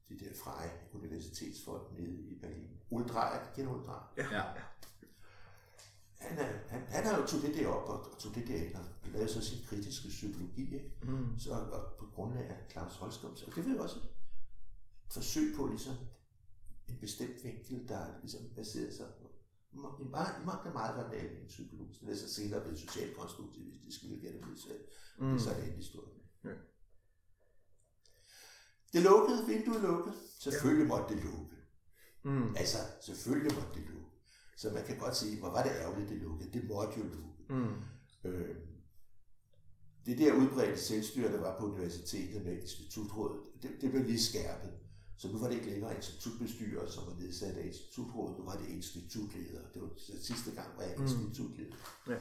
[0.10, 2.70] de der freje universitetsfolk nede i Berlin.
[2.90, 4.14] Uldrejer, kender Uldrejer?
[4.18, 4.36] Ja.
[4.36, 4.44] ja.
[6.18, 8.56] Han, er, han, han har jo tog det der op og, og tog det der
[8.56, 10.92] ind og lavede så sin kritiske psykologi, ikke?
[11.04, 11.40] Mm.
[11.40, 13.36] Så, og på grundlag af Claus Holstom.
[13.36, 14.00] Så det var jo også
[15.12, 15.96] forsøg på ligesom
[16.88, 19.36] en bestemt vinkel, der ligesom baserede sig på
[19.76, 21.88] i meget, i meget, meget var den almindelige psykolog.
[22.02, 24.84] Det er så senere blevet socialkonstruktivistisk, hvilket er det modsatte.
[25.20, 25.26] Mm.
[25.26, 26.16] Det er så en historie.
[26.44, 26.56] Ja.
[28.94, 30.16] Det lukkede, vinduet lukkede.
[30.40, 31.56] Selvfølgelig måtte det lukke.
[32.24, 32.56] Mm.
[32.56, 34.12] Altså, selvfølgelig måtte det lukke.
[34.58, 36.54] Så man kan godt sige, hvor var det ærgerligt, det lukkede.
[36.54, 37.44] Det måtte jo lukke.
[37.50, 38.30] Mm.
[38.30, 38.56] Øh,
[40.06, 44.74] det der udbredte selvstyre, der var på universitetet med institutrådet, det, det blev lige skærpet.
[45.18, 48.68] Så nu var det ikke længere institutbestyrer, som var nedsat af institutrådet, nu var det
[48.70, 49.72] institutleder.
[49.74, 51.76] Det var så sidste gang, var jeg institutleder.
[52.08, 52.18] Ja.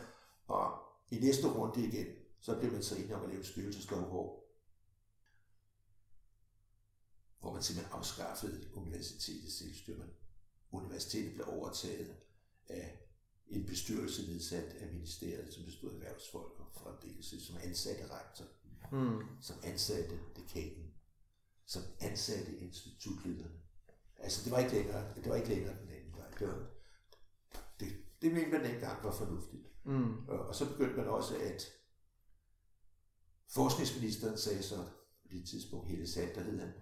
[0.47, 2.07] Og i næste runde igen,
[2.41, 4.45] så blev man så enige om at lave en styrelseslov, hvor,
[7.41, 10.07] hvor man simpelthen afskaffede universitetets selvstyre.
[10.71, 12.17] Universitetet blev overtaget
[12.69, 13.01] af
[13.47, 18.45] en bestyrelse nedsat af ministeriet, som bestod af erhvervsfolk og fremdeles, som ansatte rektor,
[18.93, 19.21] Mm.
[19.41, 20.84] som ansatte dekanen,
[21.67, 23.51] som ansatte institutlederne.
[24.19, 26.31] Altså det var ikke længere, det var ikke længere den anden vej.
[26.39, 26.67] Det, var,
[27.81, 27.89] det,
[28.23, 29.67] det mente man dengang var fornuftigt.
[29.85, 30.29] Mm.
[30.29, 31.63] Og, og så begyndte man også, at
[33.51, 34.77] forskningsministeren sagde så
[35.23, 36.73] på det tidspunkt, Helle Sander hed han,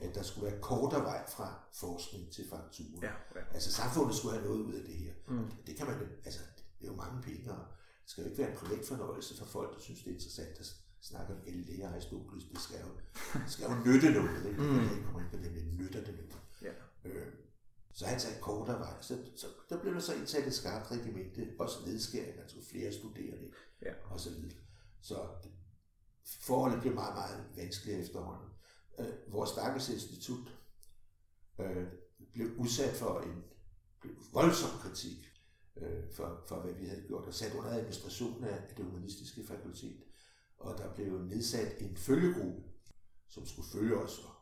[0.00, 3.00] at der skulle være kortere vej fra forskning til fakturer.
[3.02, 3.44] Ja, ja.
[3.54, 5.12] Altså samfundet skulle have noget ud af det her.
[5.28, 5.50] Mm.
[5.66, 6.40] Det, kan man altså
[6.78, 7.64] det er jo mange penge, og
[8.02, 10.60] det skal jo ikke være en privat fornøjelse for folk, der synes, det er interessant
[10.60, 12.44] at snakke om Galilei og Aristoteles.
[12.44, 12.90] Det skal jo,
[13.44, 14.46] det skal jo nytte noget.
[14.50, 14.62] Ikke?
[14.62, 14.78] Mm.
[14.78, 16.34] Jeg kommer ind på det, men nytter det noget.
[16.62, 16.72] Ja.
[17.10, 17.32] Øh,
[17.92, 18.94] så han sagde kortere vej.
[19.00, 23.50] Så, så der blev der så indsat et skarpt regimente, også nedskæring, altså flere studerende
[23.82, 23.92] Ja.
[24.10, 24.58] og så videre.
[25.00, 25.50] Så det,
[26.40, 28.48] forholdet blev meget, meget vanskeligere efterhånden.
[28.98, 30.58] Øh, vores stakkels institut
[31.60, 31.86] øh,
[32.32, 33.44] blev udsat for en
[34.00, 35.18] blev voldsom kritik
[35.76, 39.96] øh, for, for, hvad vi havde gjort, og sat under administration af det humanistiske fakultet.
[40.62, 42.62] Og der blev nedsat en følgegruppe,
[43.28, 44.32] som skulle følge os og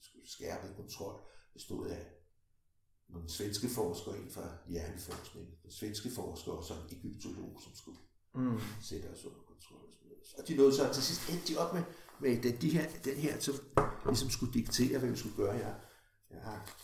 [0.00, 1.20] skulle skærpe kontrol,
[1.52, 2.06] bestod af
[3.08, 7.98] nogle svenske forskere, en fra hjerneforskning, nogle svenske forskere og så en egyptolog, som skulle
[8.34, 8.58] Mm.
[8.82, 9.78] sætte os under kontrol.
[9.78, 10.34] Og, sådan noget.
[10.38, 11.82] og de nåede så til sidst endte de op med,
[12.20, 13.54] med den, de her, den her, som
[14.06, 15.52] ligesom skulle diktere, hvad vi skulle gøre.
[15.52, 15.74] Jeg,
[16.30, 16.74] jeg har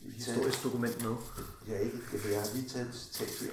[0.00, 1.16] Historisk dokument med.
[1.68, 1.98] jeg, ikke,
[2.32, 3.52] jeg har lige taget et citat her.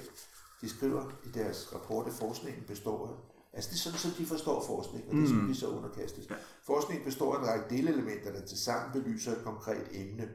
[0.60, 3.14] De skriver i deres rapport, at forskningen består af
[3.52, 6.30] Altså det er sådan, som de forstår forskning, og det skal vi så underkastes.
[6.30, 6.34] Ja.
[6.62, 10.28] Forskning består af en række delelementer, der tilsammen belyser et konkret emne,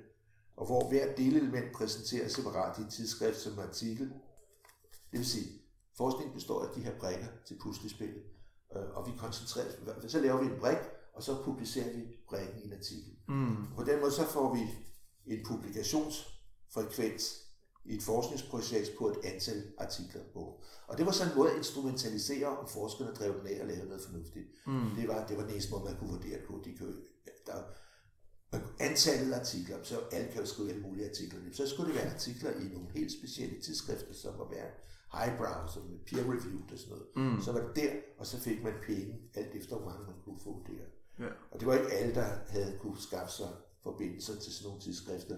[0.58, 4.10] og hvor hvert delelement præsenteres separat i et tidsskrift som en artikel.
[5.12, 5.62] Det vil sige,
[5.98, 8.24] forskning består af de her brikker til puslespillet,
[8.76, 9.66] øh, og vi koncentrerer
[10.06, 10.12] os.
[10.12, 10.78] Så laver vi en brik,
[11.14, 13.14] og så publicerer vi brikken i en artikel.
[13.28, 13.56] Mm.
[13.76, 14.62] På den måde så får vi
[15.26, 17.47] en publikationsfrekvens
[17.88, 20.62] i et forskningsprojekt på et antal artikler på.
[20.88, 23.86] Og det var sådan en måde at instrumentalisere, om forskerne drev den af og lavede
[23.86, 24.47] noget fornuftigt.
[24.67, 24.89] Mm.
[24.97, 26.62] Det, var, det var den eneste måde, man kunne vurdere på.
[26.65, 26.95] De kunne,
[27.45, 27.63] der,
[28.80, 31.39] antallet af artikler, så alle kan jo skrive alle mulige artikler.
[31.52, 34.71] Så skulle det være artikler i nogle helt specielle tidsskrifter, som var værd
[35.13, 37.36] highbrow, som med peer reviewed og sådan noget.
[37.36, 37.41] Mm.
[37.41, 40.39] Så var det der, og så fik man penge, alt efter hvor mange man kunne
[40.43, 40.86] få der.
[41.26, 41.32] Ja.
[41.52, 43.50] Og det var ikke alle, der havde kunne skaffe sig
[43.84, 45.38] forbindelser til sådan nogle tidsskrifter.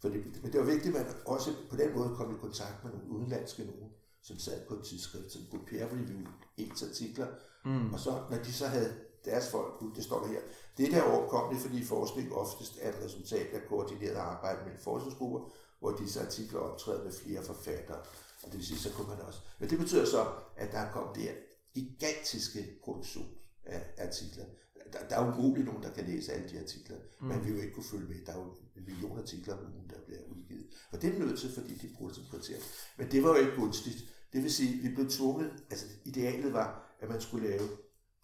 [0.00, 2.84] For det, men det var vigtigt, at man også på den måde kom i kontakt
[2.84, 3.90] med nogle udenlandske nogen,
[4.22, 6.20] som sad på et tidsskrift, som kunne peer review
[6.56, 7.26] ens artikler.
[7.64, 7.92] Mm.
[7.92, 10.40] Og så, når de så havde deres folk ud, det står der her,
[10.76, 15.40] det der kom det, fordi forskning oftest er et resultat af koordineret arbejde med forskningsgrupper,
[15.80, 17.98] hvor disse artikler optræder med flere forfattere.
[18.42, 19.40] Og det vil sige, så kunne man også.
[19.58, 21.34] Men det betyder så, at der er kommet det her
[21.74, 23.28] gigantiske produktion
[23.64, 24.44] af artikler.
[24.92, 26.96] Der, der er jo umuligt nogen, der kan læse alle de artikler.
[27.20, 27.26] Mm.
[27.26, 28.26] Man vil jo ikke kunne følge med.
[28.26, 30.66] Der er jo en million artikler om ugen, der bliver udgivet.
[30.92, 32.60] Og det er nødt til, fordi de bruger det som kriterie.
[32.98, 33.98] Men det var jo ikke gunstigt.
[34.32, 37.68] Det vil sige, at vi blev tvunget, altså idealet var, at man skulle lave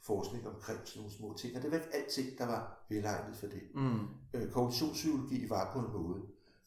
[0.03, 1.57] forskning omkring sådan nogle små ting.
[1.57, 3.62] Og det var ikke alting, der var velegnet for det.
[3.75, 4.01] Mm.
[4.35, 6.21] Øh, kognitionspsykologi var på en måde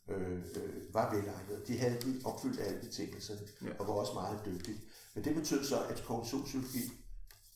[0.10, 1.67] øh, øh, var velegnet.
[1.67, 3.78] De havde de opfyldt alle betingelserne Ja.
[3.80, 4.78] og var også meget dygtige.
[5.15, 6.91] Men det betød så, at kognitionspsykologi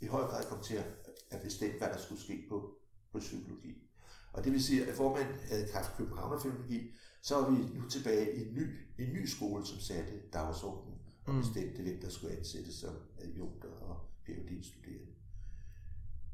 [0.01, 0.85] i høj grad kom til at,
[1.29, 2.75] at bestemme, hvad der skulle ske på,
[3.11, 3.88] på psykologi.
[4.33, 8.35] Og det vil sige, at hvor man havde haft Københavnerfilologi, så var vi nu tilbage
[8.37, 11.41] i en ny, en ny skole, som satte dagsordenen og Mm.
[11.41, 15.13] bestemte, hvem der skulle ansættes som adjunkter og Ph.D.-studerende.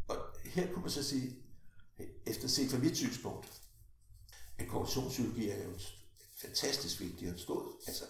[0.07, 1.35] Og her kunne man så sige,
[2.25, 3.61] efter set fra mit synspunkt,
[4.57, 5.73] at kognitionspsykologi er jo
[6.41, 8.03] fantastisk vigtig og stor, altså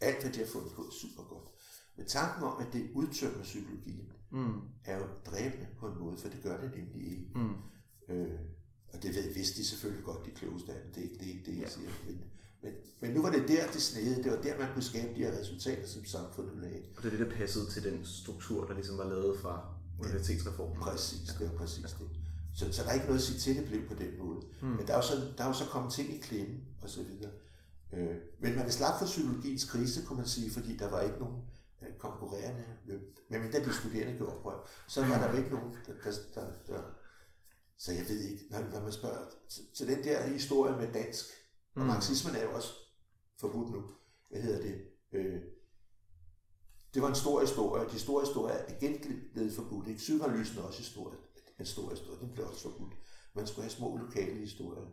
[0.00, 1.48] alt hvad de har fundet på er super godt.
[1.96, 4.60] Men tanken om, at det er udtømmende psykologien, Mm.
[4.84, 7.30] er jo dræbende på en måde, for det gør det nemlig ikke.
[7.34, 7.54] Mm.
[8.08, 8.40] Øh,
[8.92, 10.92] og det ved, vidste de selvfølgelig godt, de klogeste af dem.
[10.92, 11.68] Det er ikke det, er ikke det jeg Ja.
[11.68, 11.90] siger.
[12.06, 12.20] Men,
[12.62, 14.22] men, men nu var det der, det snede.
[14.22, 16.82] Det var der, man kunne skabe de her resultater, som samfundet lagde.
[16.96, 20.76] Og det er det, der passede til den struktur, der ligesom var lavet fra universitetsreformen.
[20.80, 22.08] Præcis, det var præcis det.
[22.54, 24.40] Så, så der er ikke noget at sige til, det blev på den måde.
[24.62, 24.68] Mm.
[24.68, 27.02] Men der er, jo så, der er jo så kommet ting i klemme, og så
[27.02, 27.30] videre.
[27.92, 31.18] Øh, men man er slap for psykologiens krise, kunne man sige, fordi der var ikke
[31.18, 31.36] nogen
[31.82, 33.18] øh, konkurrerende løb.
[33.30, 36.46] Men mindre de studerende gjorde oprør, så var der jo ikke nogen, der, der, der,
[36.66, 36.82] der
[37.78, 41.24] så jeg ved ikke, når, når man spørger til, til den der historie med dansk,
[41.74, 41.86] og Mm.
[41.86, 42.72] marxismen er jo også
[43.40, 43.82] forbudt nu,
[44.30, 45.40] hvad hedder det, øh,
[46.94, 49.00] det var en stor historie, de store historier er igen
[49.32, 49.98] blevet forbudt, ikke?
[49.98, 51.16] Psykoanalysen er også historie,
[51.60, 52.94] en stor historie, den blev også forbudt.
[53.34, 54.84] Man skulle have små lokale historier,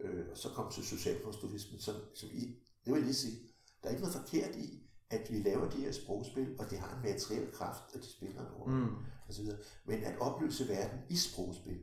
[0.00, 2.40] øh, og så kom til socialkonstruktivismen, som, som I,
[2.84, 3.38] det vil jeg lige sige,
[3.82, 6.96] der er ikke noget forkert i, at vi laver de her sprogspil, og det har
[6.96, 8.96] en materiel kraft, og de spiller en rolle, Mm.
[9.30, 9.58] så videre.
[9.84, 11.80] Men at opløse verden i sprogspil,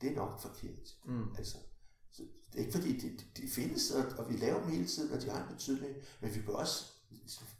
[0.00, 0.96] det er nok forkert.
[1.04, 1.34] Mm.
[1.38, 1.56] Altså,
[2.10, 4.86] så det er ikke fordi, de, de, de findes, og, og vi laver dem hele
[4.86, 6.84] tiden, og de har en betydning, men vi bør også,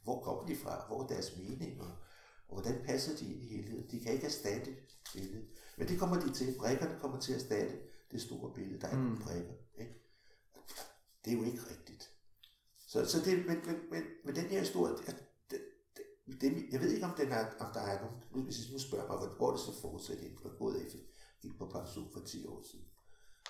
[0.05, 1.93] hvor kommer de fra, hvor er deres mening, og,
[2.49, 3.91] og hvordan passer de ind i helheden.
[3.91, 4.77] De kan ikke erstatte
[5.13, 5.49] billedet.
[5.79, 6.55] Men det kommer de til.
[6.59, 7.79] Brækkerne kommer til at erstatte
[8.11, 8.81] det store billede.
[8.81, 9.19] Der er mm.
[9.19, 9.53] brækker.
[9.79, 9.95] Ikke?
[11.25, 12.11] Det er jo ikke rigtigt.
[12.87, 15.17] Så, så det, men, men, men, men den her historie, det,
[15.51, 15.61] det,
[16.41, 18.01] det, jeg ved ikke, om, den er, om der er
[18.33, 20.99] nogen, hvis I nu spørger mig, hvor, hvor det så fortsætter ind, hvor gået efter,
[21.43, 22.85] gik på pension for 10 år siden.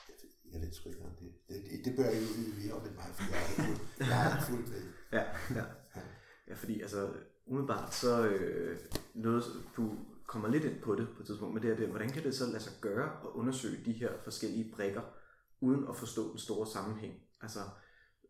[0.09, 0.15] Jeg
[0.53, 1.33] jeg ved sgu ikke om det.
[1.49, 3.63] Det, det, det bør jeg jo vide mere om end mig, for jeg har ikke
[3.63, 4.83] fulgt, jeg har ikke med.
[5.13, 5.25] Ja,
[5.59, 5.65] ja.
[6.49, 7.13] Ja, fordi altså,
[7.47, 8.81] umiddelbart så øh,
[9.15, 9.45] noget,
[9.77, 12.25] du kommer lidt ind på det på et tidspunkt, men det er det, hvordan kan
[12.25, 15.03] det så lade sig gøre at undersøge de her forskellige brikker,
[15.61, 17.15] uden at forstå den store sammenhæng?
[17.41, 17.61] Altså,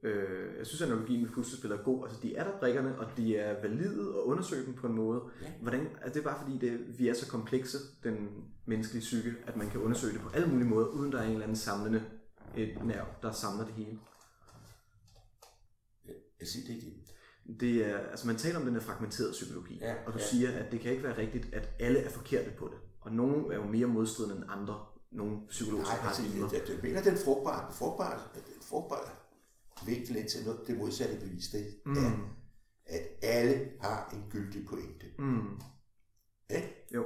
[0.02, 2.04] øh, jeg synes, at analogien med puslespil er god.
[2.04, 5.22] Altså, de er der brikkerne, og de er valide og undersøge dem på en måde.
[5.42, 5.46] Ja.
[5.60, 8.28] Hvordan, er det bare fordi, det, vi er så komplekse, den
[8.66, 11.30] menneskelige psyke, at man kan undersøge det på alle mulige måder, uden der er en
[11.30, 12.02] eller anden samlende
[12.56, 13.98] et nerv, der samler det hele?
[16.40, 16.94] Jeg, siger det igen.
[17.60, 20.24] Det er, altså man taler om den her fragmenterede psykologi, Ja, og du ja.
[20.24, 22.78] siger, at det kan ikke være rigtigt, at alle er forkerte på det.
[23.00, 26.48] Og nogle er jo mere modstridende end andre, nogle psykologiske altså, paradigmer.
[26.52, 28.20] jeg, jeg, jeg mener, den frugtbare, frugtbare,
[28.62, 29.19] frugtbare
[29.86, 31.96] vinkel ind til noget, det modsatte bevis, det Mm.
[31.96, 32.10] er,
[32.86, 35.06] at alle har en gyldig pointe.
[35.18, 35.60] Mm.
[36.50, 36.86] Ikke?
[36.94, 37.04] Jo.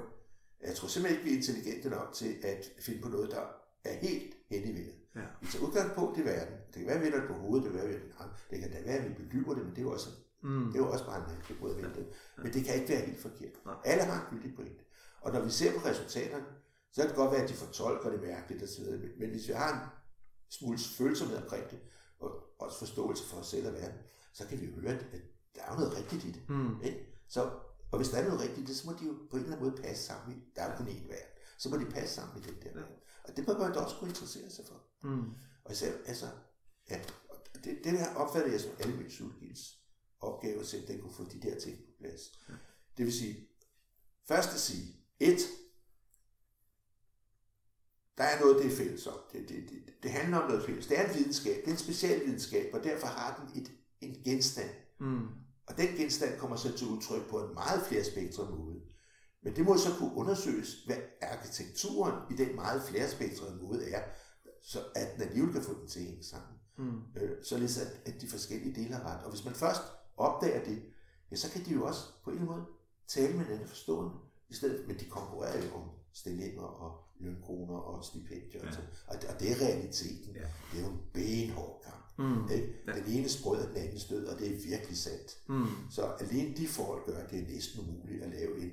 [0.67, 3.43] Jeg tror simpelthen ikke, vi er intelligente nok til at finde på noget, der
[3.85, 4.95] er helt hen i vejret.
[5.17, 5.21] Ja.
[5.41, 6.55] Vi tager udgangspunkt i verden.
[6.67, 8.09] Det kan være, at vi vender det på hovedet, det kan være, at vi
[8.51, 10.09] det kan da være, at vi belyver det, men det er jo også,
[10.43, 10.67] Mm.
[10.73, 12.07] det er jo også bare en anden måde at vende det.
[12.43, 13.53] Men det kan ikke være helt forkert.
[13.65, 13.75] Nej.
[13.85, 14.85] Alle har en gyldig pointe.
[15.21, 16.45] Og når vi ser på resultaterne,
[16.93, 18.99] så kan det godt være, at de fortolker det mærkeligt videre.
[19.19, 19.81] Men, hvis vi har en
[20.51, 21.79] smule følsomhed omkring det,
[22.65, 23.99] også forståelse for os selv og verden,
[24.33, 25.07] så kan vi høre, at
[25.55, 26.49] der er noget rigtigt i det.
[26.49, 26.81] Mm.
[26.83, 27.07] Ikke?
[27.29, 27.51] Så,
[27.93, 29.57] og hvis der er noget rigtigt i det, så må de jo på en eller
[29.57, 30.43] anden måde passe sammen i.
[30.57, 31.35] Der er kun én verden.
[31.59, 32.97] Så må de passe sammen i den der verden.
[33.25, 34.83] Og det bør man da også kunne interessere sig for.
[35.03, 35.31] Mm.
[35.65, 36.27] Og især, altså,
[36.91, 37.01] ja,
[37.65, 39.79] det, det her opfatter jeg som almindelig psykologis
[40.21, 42.21] opgave at den kunne få de der ting på plads.
[42.97, 43.49] Det vil sige,
[44.29, 45.41] først at sige, et,
[48.19, 49.19] der er noget, det er fælles om.
[49.33, 50.87] Det, det, det, det handler om noget fælles.
[50.87, 54.23] Det er en videnskab, det er en speciel videnskab, og derfor har den et, en
[54.25, 54.71] genstand.
[55.01, 55.29] Mm.
[55.67, 58.81] Og den genstand kommer så til udtryk på en meget flerspektret måde.
[59.43, 64.03] Men det må så kunne undersøges, hvad arkitekturen i den meget flerspektrede måde er,
[64.63, 66.59] så at den alligevel kan få den til at hænge sammen.
[66.79, 67.01] Mm.
[67.23, 69.25] Øh, således at, at de forskellige dele har ret.
[69.25, 69.83] Og hvis man først
[70.17, 70.83] opdager det,
[71.31, 72.65] ja, så kan de jo også på en måde
[73.09, 74.15] tale med hinanden forstående.
[74.49, 78.65] I stedet, men de konkurrerer jo om stillinger og lønkroner og stipendier.
[78.65, 78.71] Ja.
[79.07, 80.37] Og, og det er realiteten.
[80.37, 80.47] Ja.
[80.73, 82.05] Det er jo en benhård kamp.
[82.19, 82.51] Mm.
[82.51, 82.69] Ikke?
[82.87, 82.93] Ja.
[82.93, 85.39] Den ene sprød og den anden stød, og det er virkelig sandt.
[85.49, 85.67] Mm.
[85.91, 88.73] Så alene de forhold gør, at det er næsten umuligt at lave en,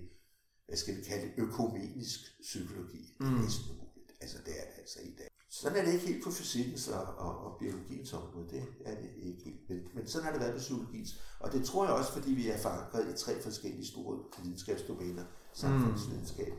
[0.67, 3.13] hvad skal vi kalde det, økumenisk psykologi.
[3.17, 3.41] Det er mm.
[3.41, 4.11] næsten umuligt.
[4.21, 5.27] Altså det er det altså i dag.
[5.49, 8.49] Sådan er det ikke helt på fysikkens og, og, og biologiens område.
[8.49, 9.69] Det er det ikke helt.
[9.69, 11.21] Men, men sådan har det været på psykologiens.
[11.39, 15.23] Og det tror jeg også, fordi vi er forankret i tre forskellige store videnskabsdomæner.
[15.53, 16.53] Samfundsvidenskab,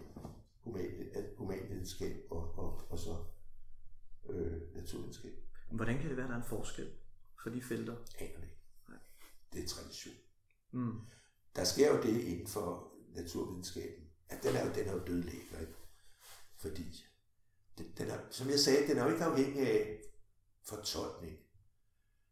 [1.37, 3.25] humanvidenskab og, og, og så
[4.31, 5.33] øh, naturvidenskab.
[5.71, 6.91] Hvordan kan det være, at der er en forskel
[7.43, 7.97] for de felter?
[8.19, 8.63] Aner det ikke.
[9.53, 10.15] Det er tradition.
[10.73, 11.01] Mm.
[11.57, 15.61] Der sker jo det inden for naturvidenskaben, at den er jo, den er jo dødlægger,
[15.61, 15.75] ikke?
[16.57, 17.05] Fordi,
[17.79, 20.01] den, den er, som jeg sagde, den er jo ikke afhængig af
[20.65, 21.39] fortolkning.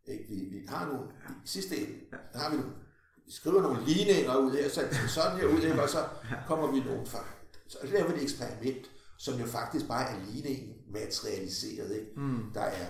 [0.04, 0.24] Ikke?
[0.28, 1.12] Vi, vi har nogle,
[1.44, 2.00] i sidste ende,
[2.32, 2.72] der har vi nogle,
[3.26, 6.08] vi skriver nogle ligninger ud her, så sådan her ud her, og så
[6.48, 7.24] kommer vi nogle fra,
[7.70, 11.90] så laver vi et eksperiment, som jo faktisk bare er ligningen materialiseret.
[11.94, 12.10] Ikke?
[12.16, 12.50] Mm.
[12.54, 12.86] Der er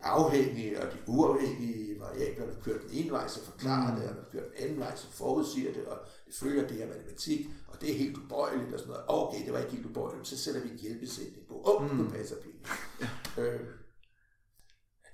[0.00, 4.00] afhængige og de uafhængige variabler, der kører den ene vej, så forklarer mm.
[4.00, 6.86] det, og der kører den anden vej, så forudsiger det, og det følger det her
[6.86, 9.04] matematik, og det er helt ubøjeligt og sådan noget.
[9.08, 11.54] Okay, det var ikke helt ubøjeligt, så sætter vi en hjælpesætning på.
[11.54, 12.04] Åh, oh, mm.
[12.04, 12.36] det passer.
[13.00, 13.42] Ja.
[13.42, 13.60] Øh,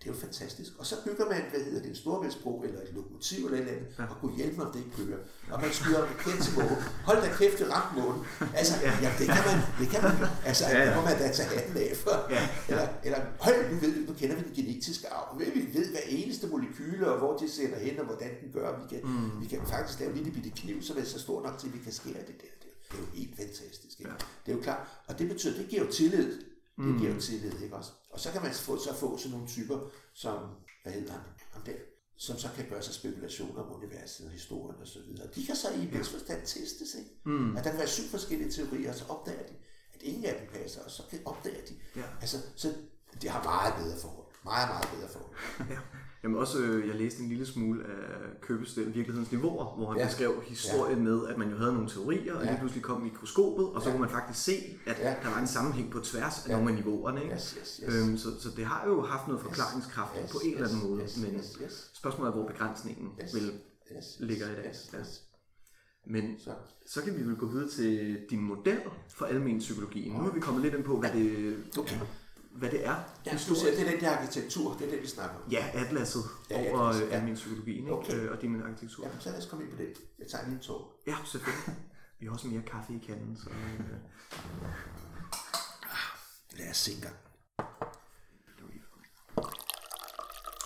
[0.01, 0.71] det er jo fantastisk.
[0.79, 3.73] Og så bygger man, hvad hedder det, en storvældsbro eller et lokomotiv eller et eller
[3.77, 4.05] andet, ja.
[4.11, 5.19] og kunne hjælpe mig, om det ikke kører.
[5.53, 6.79] Og man skyder kendt til månen.
[7.09, 8.23] Hold da kæft, det ramt månen.
[8.59, 8.93] Altså, ja.
[9.03, 10.15] jamen, det kan man, det kan man.
[10.49, 10.87] Altså, ja, ja.
[10.87, 12.17] det må man da tage hatten af for.
[12.31, 12.35] Ja.
[12.35, 12.49] Ja.
[12.69, 15.39] Eller, eller hold, nu, ved, nu kender vi den genetiske arv.
[15.39, 18.69] Vi ved hver eneste molekyle, og hvor de sender hen, og hvordan den gør.
[18.83, 19.41] Vi kan, mm.
[19.43, 21.75] vi kan faktisk lave en lille bitte kniv, så er så stor nok til, at
[21.75, 22.53] vi kan skære det der.
[22.91, 24.01] Det er jo helt fantastisk.
[24.01, 24.11] Ikke?
[24.11, 24.17] Ja.
[24.47, 24.81] Det er jo klart.
[25.09, 26.50] Og det betyder, det giver jo tillid.
[26.81, 26.99] Det mm.
[26.99, 27.91] giver jo tillid, ikke også?
[28.11, 29.79] Og så kan man få, så få sådan nogle typer,
[30.15, 30.39] som,
[30.83, 31.21] hvad hedder han,
[31.51, 31.73] ham der,
[32.17, 35.29] som så kan gøre sig spekulationer om universet og historien og så videre.
[35.35, 37.11] De kan så i en vis forstand testes, ikke?
[37.25, 37.57] Mm.
[37.57, 39.55] At der kan være syv forskellige teorier, og så opdager de,
[39.95, 41.75] at ingen af dem passer, og så opdager de.
[41.97, 42.03] Ja.
[42.21, 42.75] Altså, så
[43.23, 44.27] de har meget bedre forhold.
[44.45, 45.37] Meget, meget bedre forhold.
[45.75, 45.79] ja.
[46.23, 50.07] Jamen også, øh, jeg læste en lille smule af Købestel, virkelighedens niveauer, hvor han ja.
[50.07, 51.05] beskrev historien ja.
[51.05, 52.51] med, at man jo havde nogle teorier, og ja.
[52.51, 53.93] lige pludselig kom mikroskopet, og så ja.
[53.93, 54.57] kunne man faktisk se,
[54.87, 55.15] at ja.
[55.23, 56.57] der var en sammenhæng på tværs af ja.
[56.57, 57.23] nogle af niveauerne.
[57.23, 57.35] Ikke?
[57.35, 57.95] Yes, yes, yes.
[57.95, 60.91] Øhm, så, så det har jo haft noget forklaringskraft yes, på en yes, eller anden
[60.91, 61.91] måde, yes, men yes, yes.
[61.95, 63.53] spørgsmålet er, hvor begrænsningen yes, vil
[63.97, 64.67] yes, ligger i dag.
[64.69, 65.23] Yes, yes.
[66.07, 66.51] Men så.
[66.87, 70.09] så kan vi vel gå videre til din model for almen psykologi.
[70.09, 71.97] Nu er vi kommet lidt ind på, hvad det, okay
[72.61, 72.97] hvad det er.
[73.27, 75.51] Ja, du siger, det er den der arkitektur, det er det, vi snakker om.
[75.51, 77.17] Ja, atlaset ja, over atlas, ja.
[77.17, 77.93] almen psykologien ikke?
[77.93, 78.15] Okay.
[78.15, 79.07] Øh, og din arkitektur.
[79.07, 79.95] Ja, så lad os komme ind på det.
[80.19, 80.93] Jeg tager lige en tog.
[81.07, 81.75] Ja, selvfølgelig.
[82.19, 83.51] Vi har også mere kaffe i kanden, så...
[83.51, 83.91] Øh...
[86.59, 87.17] Lad os se en gang.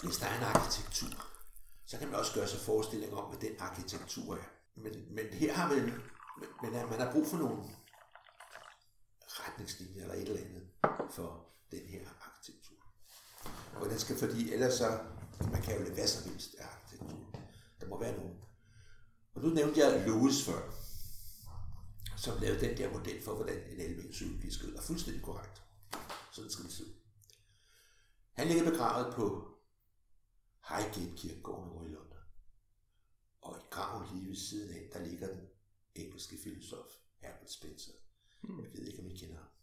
[0.03, 1.26] Hvis der er en arkitektur,
[1.86, 4.49] så kan man også gøre sig forestilling om, hvad den arkitektur er.
[4.76, 5.92] Men, men her har man,
[6.62, 7.57] men, man har brug for nogle
[9.26, 10.62] retningslinjer eller et eller andet
[11.11, 12.77] for den her arkitektur.
[13.75, 15.01] Og den skal, fordi ellers så,
[15.41, 17.41] man kan jo lade hvad som helst af arkitektur.
[17.81, 18.37] Der må være nogen.
[19.35, 20.72] Og nu nævnte jeg Lewis før,
[22.16, 24.77] som lavede den der model for, hvordan en almen cykel bliver skrevet.
[24.77, 25.62] Og fuldstændig korrekt.
[26.33, 26.95] Sådan skal det se ud.
[28.33, 29.57] Han ligger begravet på
[30.68, 32.18] Highgate Kirkegården over i London.
[33.41, 35.47] Og i graven lige ved siden af, der ligger den
[35.95, 37.93] engelske filosof Herbert Spencer.
[38.49, 39.54] Jeg ved ikke, om I kender ham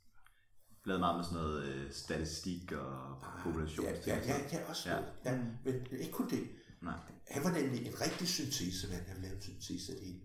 [0.86, 3.86] lavet meget med sådan noget øh, statistik og population.
[3.86, 5.00] Ja, ja, ja, ja, også ja.
[5.26, 5.44] ja.
[5.66, 6.50] Men ikke kun det.
[6.82, 7.00] Nej.
[7.28, 9.06] Han var nemlig en rigtig syntesemand.
[9.08, 10.22] Han lavede en syntese af det hele.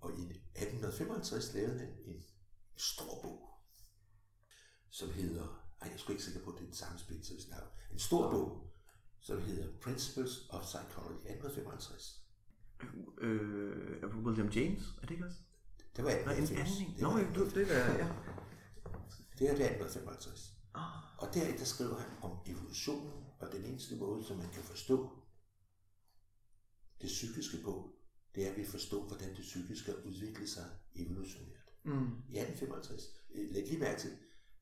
[0.00, 2.22] Og i 1855 lavede han en
[2.76, 3.48] stor bog,
[4.90, 7.48] som hedder, ej, jeg er sgu ikke sikker på, at det er den samme Spencers
[7.48, 8.72] navn, en stor bog,
[9.20, 12.22] som hedder Principles of Psychology, 1855.
[13.20, 15.38] Øh, William James, er det ikke også?
[15.96, 17.00] Det var 1855.
[17.00, 18.08] Nå, det, det er, ja.
[19.38, 20.52] Det er det 1855.
[20.74, 21.18] Ah.
[21.18, 25.10] Og der, der skriver han om evolutionen, og den eneste måde, som man kan forstå
[27.00, 27.92] det psykiske på,
[28.34, 30.64] det er, at vi forstår, hvordan det psykiske har udviklet sig
[30.94, 31.70] evolutionært.
[31.84, 32.06] Mm.
[32.28, 33.02] I 1855.
[33.34, 34.10] Læg lige mærke til,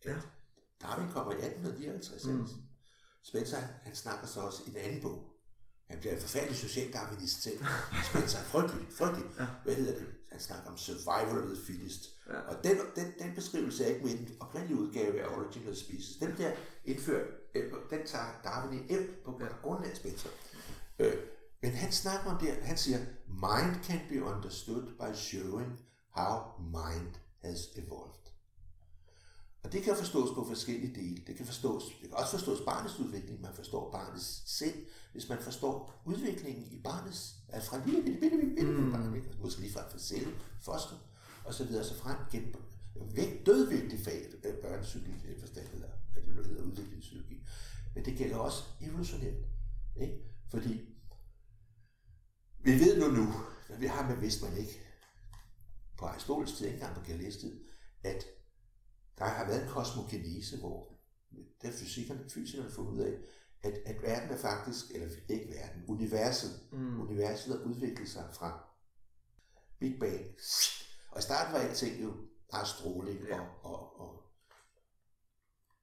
[0.02, 0.20] at ja.
[0.82, 2.24] Darwin kommer i 1859.
[2.24, 2.46] Mm.
[3.22, 5.30] Spencer, han snakker så også i en anden bog.
[5.86, 7.58] Han bliver en forfærdelig social darwinist selv.
[8.10, 9.30] Spencer er frygtelig, frygtelig.
[9.38, 9.46] Ja.
[9.64, 10.06] Hvad hedder det?
[10.34, 12.02] Han snakker om survival of the fittest.
[12.28, 12.38] Ja.
[12.40, 16.16] Og den, den, den beskrivelse er ikke med den oprindelige udgave af Origin of Species.
[16.16, 16.52] Den bliver
[16.84, 19.46] indført, øh, den tager Darwin ind på ja.
[19.62, 20.28] grund af Spencer.
[20.98, 21.14] Øh,
[21.62, 25.80] Men han snakker om det, han siger, mind can be understood by showing
[26.10, 27.14] how mind
[27.44, 28.24] has evolved.
[29.64, 31.22] Og det kan forstås på forskellige dele.
[31.26, 33.40] Det kan, forstås, det kan også forstås barnets udvikling.
[33.40, 34.74] Man forstår barnets sind,
[35.14, 38.92] hvis man forstår udviklingen i barnets, altså fra lille, lille, lille, lille, lille mm.
[38.92, 40.96] barn, måske lige fra celle, foster,
[41.44, 42.54] og så videre, så frem gennem
[43.14, 44.26] væk, dødvigtig fag,
[44.62, 47.46] børnepsykologi i den forstand, eller hvad det nu hedder, udviklingspsykologi.
[47.94, 49.34] Men det gælder også evolutionært.
[50.00, 50.18] Ikke?
[50.50, 50.88] Fordi
[52.64, 53.32] vi ved nu nu,
[53.70, 54.80] men vi har med vidst man ikke,
[55.98, 57.64] på Aristoteles tid, ikke engang på Galileis tid,
[58.04, 58.24] at
[59.18, 60.98] der har været en kosmogenese, hvor
[61.62, 63.18] der fysikerne, fysikerne får ud af,
[63.64, 67.00] at, at verden er faktisk, eller ikke verden, universet, mm.
[67.00, 68.64] universet har udviklet sig fra
[69.80, 70.26] Big Bang.
[71.10, 72.12] Og i starten var alting jo
[72.50, 73.40] bare stråling ja.
[73.40, 74.22] og, og,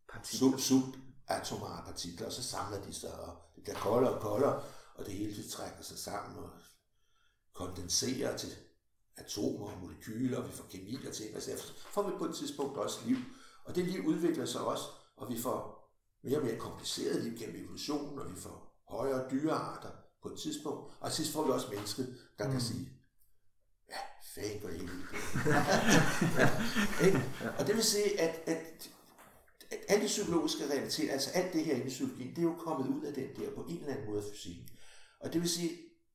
[0.09, 4.63] og sub, subatomare partikler, og så samler de sig, og det bliver koldere og koldere,
[4.95, 6.49] og det hele trækker sig sammen og
[7.53, 8.49] kondenserer til
[9.17, 12.35] atomer og molekyler, og vi får kemi og ting, og så får vi på et
[12.35, 13.17] tidspunkt også liv.
[13.65, 14.83] Og det liv udvikler sig også,
[15.17, 15.80] og vi får
[16.23, 19.89] mere og mere kompliceret liv gennem evolutionen, og vi får højere dyrearter
[20.23, 22.51] på et tidspunkt, og sidst får vi også mennesket, der mm.
[22.51, 22.89] kan sige,
[23.89, 23.97] ja,
[24.63, 24.91] og evigt.
[27.01, 27.09] ja,
[27.59, 28.89] og det vil sige, at, at,
[29.71, 32.55] at alle de psykologiske realiteter, altså alt det her inde i psykologien, det er jo
[32.55, 34.69] kommet ud af den der på en eller anden måde af fysikken.
[35.19, 35.71] Og det vil sige,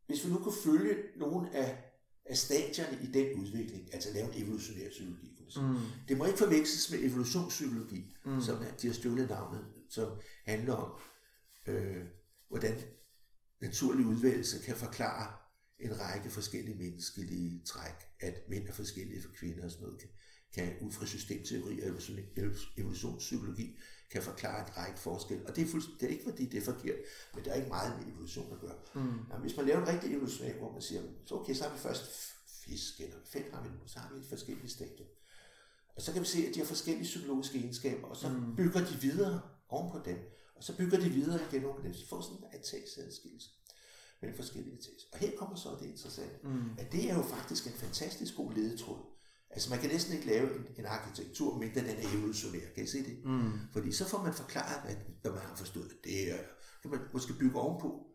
[0.06, 1.86] hvis vi nu kunne følge nogle af
[2.28, 5.32] af stadierne i den udvikling, altså lave en evolutionær psykologi.
[5.56, 5.76] Mm.
[6.08, 8.40] Det må ikke forveksles med evolutionspsykologi, mm.
[8.40, 11.00] som de har stjålet navnet, som handler om,
[11.66, 12.04] øh,
[12.48, 12.80] hvordan
[13.60, 15.32] naturlig udvælgelse kan forklare
[15.78, 20.08] en række forskellige menneskelige træk, at mænd er forskellige for kvinder og sådan noget, kan,
[20.54, 22.00] kan ud fra systemteori og
[22.76, 23.76] evolutionspsykologi,
[24.10, 25.46] kan forklare en række forskel.
[25.46, 26.96] Og det er, det er ikke fordi, det er forkert,
[27.34, 28.78] men der er ikke meget med evolution at gøre.
[28.94, 29.00] Mm.
[29.00, 31.78] Jamen, hvis man laver en rigtig evolution, hvor man siger, så okay, så har vi
[31.78, 32.04] først
[32.64, 35.06] fisk, eller fedt har vi nu, så har vi et forskellige stadier.
[35.96, 38.56] Og så kan vi se, at de har forskellige psykologiske egenskaber, og så mm.
[38.56, 40.18] bygger de videre oven på dem,
[40.56, 43.50] og så bygger de videre igen oven på dem, så får sådan en etageadskillelse
[44.20, 45.06] mellem forskellige etager.
[45.12, 46.70] Og her kommer så det interessante, mm.
[46.78, 49.16] at det er jo faktisk en fantastisk god ledetråd
[49.50, 52.66] Altså man kan næsten ikke lave en, en arkitektur, men den er evolutionær.
[52.74, 53.24] Kan I se det?
[53.24, 53.52] Mm.
[53.72, 56.38] Fordi så får man forklaret, at når man har forstået det, er,
[56.82, 58.06] kan man måske bygge ovenpå.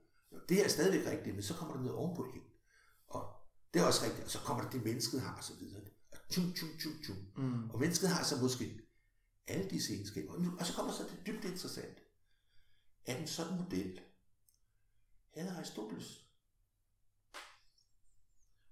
[0.49, 2.43] Det er stadigvæk rigtigt, men så kommer der noget ovenpå ind.
[3.08, 3.24] Og
[3.74, 5.82] det er også rigtigt, og så kommer der det, mennesket har, og så videre.
[6.12, 7.18] Og, tjum, tjum, tjum, tjum.
[7.38, 7.70] Mm.
[7.70, 8.80] og mennesket har så måske
[9.48, 10.58] alle disse egenskaber.
[10.60, 12.00] Og så kommer så det dybt interessant,
[13.06, 14.02] at en sådan model
[15.36, 16.28] havde Aristoteles.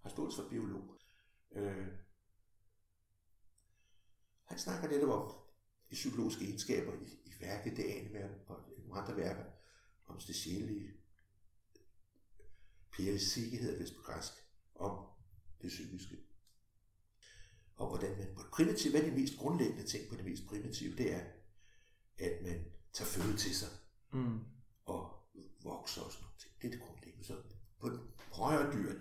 [0.03, 0.95] Aristoteles var biolog.
[1.51, 1.88] Øh,
[4.43, 5.36] han snakker netop om
[5.89, 9.45] de psykologiske egenskaber i, i værket Det ane og nogle andre værker
[10.05, 10.93] om det sjælelige,
[12.91, 14.32] Pierre hedder det på græsk,
[14.76, 15.07] om
[15.61, 16.28] det psykiske.
[17.80, 20.95] Og hvordan man på primitivt, hvad er de mest grundlæggende ting på det mest primitive,
[20.95, 21.23] det er,
[22.17, 23.69] at man tager føde til sig
[24.13, 24.39] mm.
[24.86, 25.01] og
[25.63, 26.61] vokser og sådan noget.
[26.61, 27.25] Det er det grundlæggende.
[27.25, 27.36] Så
[27.80, 27.89] på
[28.32, 28.99] højere dyr,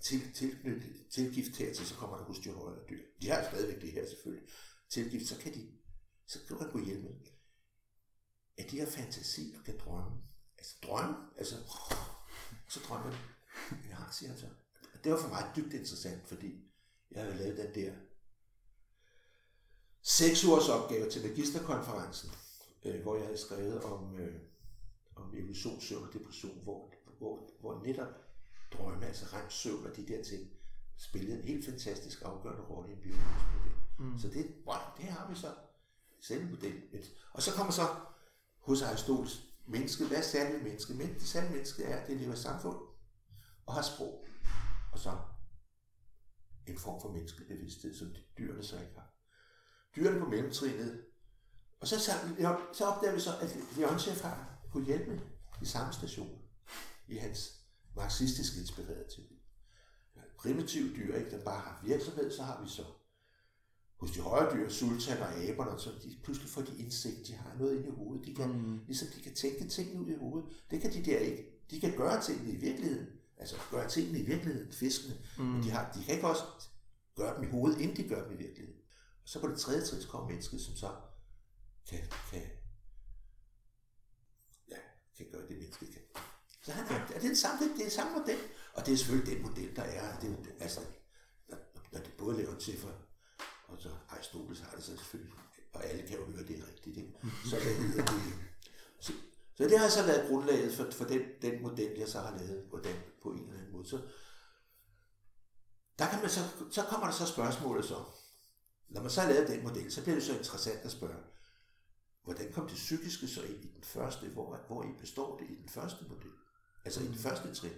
[0.00, 3.02] til, tilknyttet, tilgift til, så kommer der hos de højere dyr.
[3.22, 4.48] De har stadigvæk det her selvfølgelig
[4.90, 5.78] tilgift, så kan de,
[6.26, 7.08] så kan man gå hjælpe.
[8.58, 10.22] At de har fantasi og kan drømme.
[10.58, 11.54] Altså drømme, altså,
[12.68, 13.18] så drømmer de.
[13.88, 14.46] Ja, siger han så.
[14.94, 16.67] Og det var for mig dybt interessant, fordi
[17.10, 17.92] jeg havde lavet den der
[20.02, 22.30] seks ugers opgave til magisterkonferencen,
[22.84, 24.40] øh, hvor jeg havde skrevet om, øh,
[25.16, 28.08] om evolutionssøvn og depression, hvor, hvor, hvor netop
[28.72, 30.50] drømme, altså remsøvn og de der ting,
[30.96, 33.76] spillede en helt fantastisk afgørende rolle i en biologisk model.
[33.98, 34.18] Mm.
[34.18, 35.54] Så det, wow, det har vi så
[36.20, 36.82] selv model.
[37.32, 37.82] Og så kommer så
[38.58, 40.94] hos Aristoteles, mennesket, hvad er særligt menneske?
[40.94, 42.76] Men det særlige menneske er, at det lever i samfund
[43.66, 44.26] og har sprog.
[44.92, 45.18] Og så
[46.68, 49.14] en form for menneskelig bevidsthed, som dyrene så ikke har.
[49.96, 51.04] Dyrene på mellemtrinet.
[51.80, 52.12] Og så, så,
[52.72, 55.20] så opdager vi så, at Leontjev har kunne hjælpe
[55.62, 56.38] i samme station
[57.08, 57.64] i hans
[57.96, 59.38] marxistisk inspirerede teori.
[60.38, 62.84] Primitive dyr, ikke, der bare har virksomhed, så har vi så
[64.00, 67.56] hos de højere dyr, sultaner og aberne, så de, pludselig får de indsigt, de har
[67.58, 68.26] noget inde i hovedet.
[68.26, 68.80] De kan, mm.
[68.86, 70.48] ligesom de kan tænke tingene ud i hovedet.
[70.70, 71.44] Det kan de der ikke.
[71.70, 73.06] De kan gøre tingene i virkeligheden.
[73.38, 75.16] Altså gøre tingene i virkeligheden, fiskene.
[75.38, 75.44] Mm.
[75.44, 76.42] Men de, har, de kan ikke også
[77.16, 78.80] gøre dem i hovedet, inden de gør dem i virkeligheden.
[79.22, 80.90] Og så på det tredje trin kommer mennesket, som så
[81.88, 81.98] kan,
[82.30, 82.42] kan,
[84.70, 84.76] ja,
[85.16, 86.02] kan gøre det, mennesket kan.
[86.62, 88.38] Så han er, det er den samme, det er den samme model.
[88.74, 90.20] Og det er selvfølgelig den model, der er.
[90.20, 90.80] Det, altså,
[91.92, 92.92] når det både laver til for
[93.68, 95.34] og så Aristoteles har det så selvfølgelig,
[95.72, 96.96] og alle kan jo høre, det er rigtigt.
[96.96, 97.12] Ikke?
[97.44, 98.34] Så, hvad hedder det,
[99.00, 99.12] så,
[99.58, 102.64] så det har så været grundlaget for, for den, den model, jeg så har lavet
[102.70, 103.88] på, den, på en eller anden måde.
[103.88, 104.00] Så,
[105.98, 106.40] der kan man så,
[106.70, 108.04] så kommer der så spørgsmålet så.
[108.88, 111.22] Når man så har lavet den model, så bliver det så interessant at spørge,
[112.24, 115.54] hvordan kom det psykiske så ind i den første, hvor, hvor I består det i
[115.54, 116.32] den første model?
[116.84, 117.72] Altså i den første trin.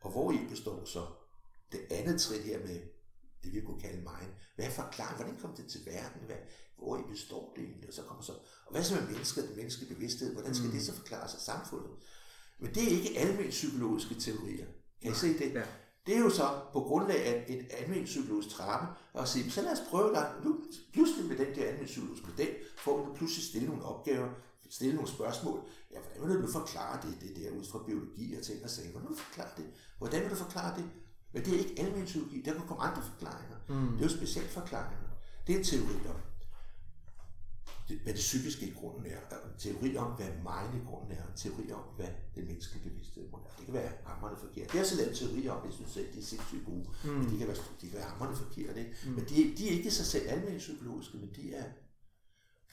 [0.00, 1.06] Og hvor I består så
[1.72, 2.80] det andet trin her med
[3.42, 4.28] det, vi kunne kalde mig.
[4.56, 5.16] Hvad er forklaringen?
[5.16, 6.22] Hvordan kom det til verden?
[6.26, 6.36] Hvad,
[6.78, 7.88] hvor I består det egentlig?
[7.88, 8.32] Og så kommer så,
[8.66, 10.32] og hvad så med mennesket, den menneskelige bevidsthed?
[10.32, 10.72] Hvordan skal mm.
[10.72, 11.90] det så forklares af samfundet?
[12.58, 14.66] Men det er ikke almindelige psykologiske teorier.
[15.02, 15.54] Kan I se det?
[15.54, 15.62] Ja.
[16.06, 19.72] Det er jo så på grundlag af en almindelig psykologisk trappe, og sige, så lad
[19.72, 20.32] os prøve dig.
[20.44, 20.60] Nu,
[20.92, 24.28] pludselig med den der almindelige psykologiske model, får du pludselig stille nogle opgaver,
[24.70, 25.60] stille nogle spørgsmål.
[25.90, 28.90] Ja, hvordan vil du forklare det, det der ud fra biologi og ting og sager?
[28.90, 29.66] Hvordan vil du forklare det?
[29.98, 30.84] Hvordan vil du forklare det?
[31.32, 33.56] Men det er ikke almindelig psykologi, der kan komme andre forklaringer.
[33.68, 33.90] Mm.
[33.92, 35.08] Det er jo specielt forklaringer.
[35.46, 36.20] Det er en teori om,
[37.88, 41.22] det, hvad det psykiske i grunden er, en teori om, hvad mind i grunden er,
[41.22, 43.54] en teori om, hvad den menneskelige bevidsthed er.
[43.58, 44.72] Det kan være hammerende forkert.
[44.72, 46.88] Det er så lavet teori om, jeg synes selv, de er sindssygt gode.
[47.04, 47.10] Mm.
[47.10, 48.96] Men de kan være, de kan være hammerende forkert, ikke?
[49.04, 49.10] Mm.
[49.10, 51.64] Men de, de er ikke så selv almindelige psykologiske, men de er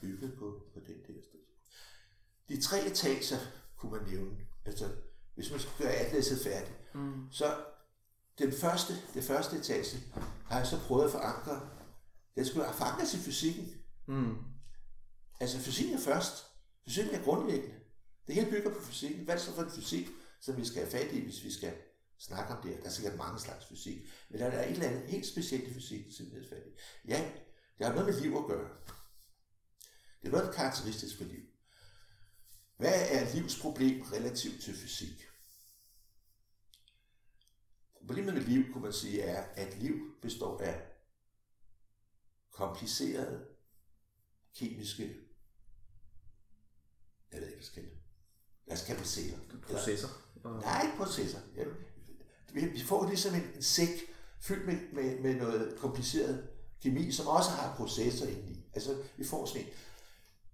[0.02, 1.40] bygget på, på den der sted.
[2.50, 3.38] De tre etager
[3.78, 4.38] kunne man nævne.
[4.66, 4.90] Altså,
[5.36, 7.28] hvis man skal gøre atlaset færdigt, mm.
[7.32, 7.58] så
[8.40, 9.98] den første, det første etage
[10.46, 11.70] har jeg så prøvet at forankre.
[12.36, 13.70] Den skulle have forankret i fysikken.
[14.08, 14.38] Mm.
[15.40, 16.46] Altså fysikken er først.
[16.86, 17.76] Fysikken er grundlæggende.
[18.28, 19.24] Det hele bygger på fysikken.
[19.24, 20.08] Hvad er det så for en fysik,
[20.42, 21.74] som vi skal have fat i, hvis vi skal
[22.18, 24.10] snakke om det Der er sikkert mange slags fysik.
[24.30, 26.80] Men der er et eller andet helt specielt i fysik, som vi fat i.
[27.08, 27.32] Ja,
[27.78, 28.70] det har noget med liv at gøre.
[30.22, 31.44] Det er noget karakteristisk for liv.
[32.78, 35.26] Hvad er livsproblem relativt til fysik?
[37.98, 40.82] Problemet med liv, kunne man sige, er, at liv består af
[42.52, 43.48] komplicerede
[44.56, 45.25] kemiske
[47.36, 47.92] jeg ved ikke, hvad skal det.
[48.68, 49.08] Lad os kalde det.
[49.62, 50.08] Processer?
[50.36, 51.40] Eller, nej, ikke processer.
[51.56, 51.64] Ja,
[52.54, 53.90] vi, får ligesom en, en sæk
[54.42, 56.48] fyldt med, med, med noget kompliceret
[56.82, 58.66] kemi, som også har processer indeni.
[58.74, 59.68] Altså, vi får sådan en.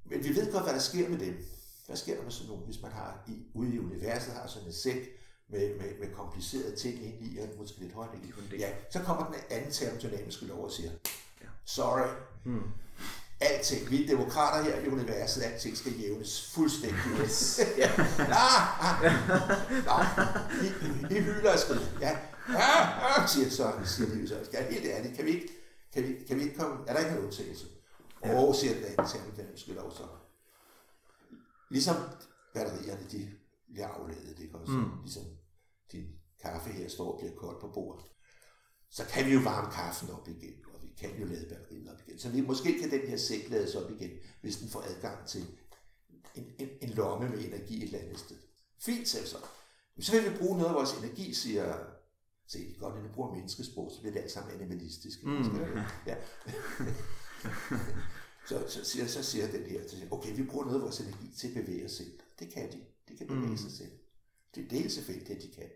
[0.06, 1.46] Men vi ved godt, hvad der sker med dem.
[1.88, 4.68] Hvad sker der med sådan nogle, hvis man har i, ude i universet har sådan
[4.68, 5.10] en sæk
[5.50, 8.56] med, med, med komplicerede ting ind i, og måske lidt højt i.
[8.58, 10.92] Ja, så kommer den anden termodynamiske lov og siger,
[11.66, 12.10] sorry,
[12.44, 12.64] hmm
[13.42, 13.90] alting.
[13.90, 17.00] Vi er demokrater her i universet, alting skal jævnes fuldstændig.
[17.22, 17.60] Yes.
[17.78, 17.92] ja.
[18.18, 19.12] Ah, ah.
[19.86, 19.98] Nå,
[20.62, 20.68] vi,
[21.08, 21.86] vi hylder og skrider.
[22.02, 22.18] Ja.
[22.48, 24.46] Ah, ah, siger så, siger de så.
[24.46, 25.50] Skal helt ærligt, kan vi ikke,
[25.94, 27.66] kan vi, kan vi ikke komme, er der ikke nogen undtagelse?
[28.26, 28.40] Ja.
[28.40, 30.04] Og siger den anden til den skal lov så.
[31.70, 31.96] Ligesom
[32.54, 33.32] batterierne, de
[33.72, 34.74] bliver afledet, ikke også?
[34.74, 34.92] Mm.
[35.02, 35.24] Ligesom
[35.92, 36.08] din
[36.42, 38.06] kaffe her står og bliver koldt på bordet.
[38.90, 40.54] Så kan vi jo varme kaffen op igen
[40.98, 42.20] kan jo lade batteriet op igen.
[42.20, 44.12] Så vi, måske kan den her sæk lades op igen,
[44.42, 45.46] hvis den får adgang til
[46.36, 48.38] en, en, en lomme med energi et eller andet sted.
[48.80, 49.38] Fint, selv så.
[50.00, 51.78] Så vil vi bruge noget af vores energi, siger
[52.52, 55.24] Se, det er godt, når vi bruger menneskesprog, så bliver det alt sammen animalistisk.
[55.24, 55.44] Mm.
[56.08, 56.16] Ja.
[58.50, 61.00] så, så, siger, så siger den her, så siger, okay, vi bruger noget af vores
[61.00, 62.12] energi til at bevæge os selv.
[62.40, 62.80] Det kan de.
[63.10, 63.58] De kan bevæge mm.
[63.58, 63.92] sig selv.
[64.56, 65.70] Det, det er helt selvfølgelig, at de kan.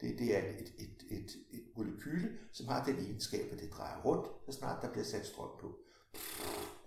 [0.00, 4.02] Det, det er et, et, et, et molekyle, som har den egenskab, at det drejer
[4.02, 5.78] rundt, så snart der bliver sat strøm på.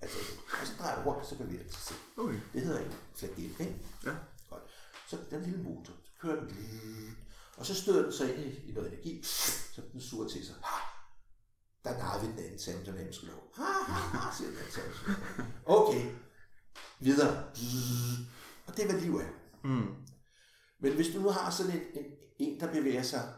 [0.01, 0.17] Altså,
[0.61, 1.99] og så drejer det rundt, så bevæger det sig selv.
[2.17, 2.39] Okay.
[2.53, 3.77] Det hedder en flagel, ikke?
[4.05, 4.15] Ja.
[4.49, 4.63] Godt.
[5.07, 6.57] Så den lille motor, så kører den,
[7.57, 10.55] og så støder den sig ind i, i noget energi, så den suger til sig.
[11.83, 13.53] Der narrer vi den anden termodynamiske lov.
[14.37, 16.11] siger den anden Okay,
[16.99, 17.43] videre.
[18.67, 19.27] Og det er, hvad liv er.
[19.63, 19.95] Mm.
[20.79, 22.05] Men hvis du nu har sådan en, en,
[22.41, 23.33] en der bevæger sig,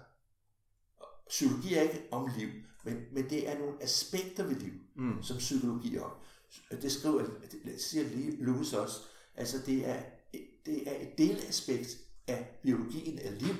[1.27, 2.49] psykologi er ikke om liv,
[2.83, 5.23] men, men det er nogle aspekter ved liv, mm.
[5.23, 6.11] som psykologi er om.
[6.81, 7.25] Det skriver,
[7.65, 8.05] det siger
[8.45, 8.97] Lewis også,
[9.35, 10.03] altså det er,
[10.65, 11.97] det er et delaspekt
[12.27, 13.55] af biologien af liv.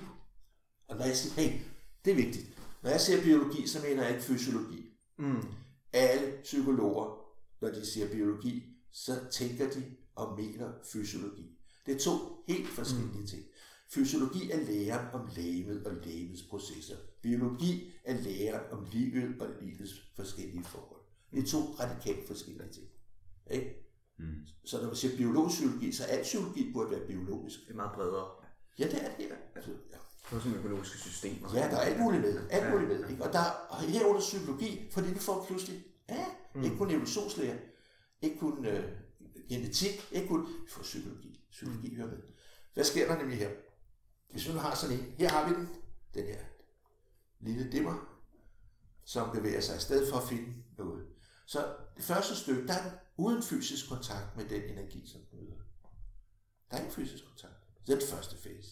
[0.88, 1.60] Og når jeg siger, hey,
[2.06, 2.48] det er vigtigt.
[2.84, 4.90] Når jeg siger biologi, så mener jeg ikke fysiologi.
[5.18, 5.44] Mm.
[5.94, 7.18] Alle psykologer,
[7.62, 9.84] når de siger biologi, så tænker de
[10.16, 11.58] og mener fysiologi.
[11.86, 13.28] Det er to helt forskellige mm.
[13.28, 13.44] ting.
[13.94, 16.96] Fysiologi er læren om lægemet og lægemets processer.
[17.22, 21.02] Biologi er læren om livet og livets forskellige forhold.
[21.32, 22.88] Det er to radikalt forskellige ting.
[23.52, 23.84] Ikke?
[24.20, 24.36] Mm.
[24.66, 27.60] Så når man siger biologisk psykologi, så al psykologi burde være biologisk.
[27.66, 28.28] Det er meget bredere.
[28.80, 29.26] Ja, det er det.
[29.30, 29.36] Ja.
[29.56, 29.98] Altså, ja.
[30.30, 31.50] Det er som økologiske systemer.
[31.54, 32.48] Ja, der er alt muligt med.
[32.50, 33.10] Alt muligt med.
[33.10, 33.24] Ikke?
[33.24, 36.26] Og der er herunder psykologi, fordi vi får pludselig, ja,
[36.56, 36.64] mm.
[36.64, 37.58] ikke kun evolutionslære,
[38.22, 38.84] ikke kun øh,
[39.50, 41.40] genetik, ikke kun, vi får psykologi.
[41.52, 42.18] Psykologi hører med.
[42.74, 43.50] Hvad sker der nemlig her?
[44.34, 45.70] Hvis vi nu har sådan en, her har vi den,
[46.14, 46.44] den her
[47.40, 47.96] lille dimmer,
[49.06, 51.08] som bevæger sig afsted for at finde noget.
[51.46, 55.40] Så det første stykke, der er den uden fysisk kontakt med den energi, som den
[55.40, 55.64] møder.
[56.72, 57.54] Der er ikke fysisk kontakt.
[57.88, 58.70] Det er den første fase.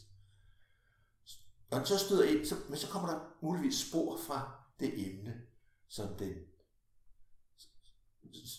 [1.71, 5.41] Når den så støder ind, så, men så kommer der muligvis spor fra det emne,
[5.87, 6.33] som den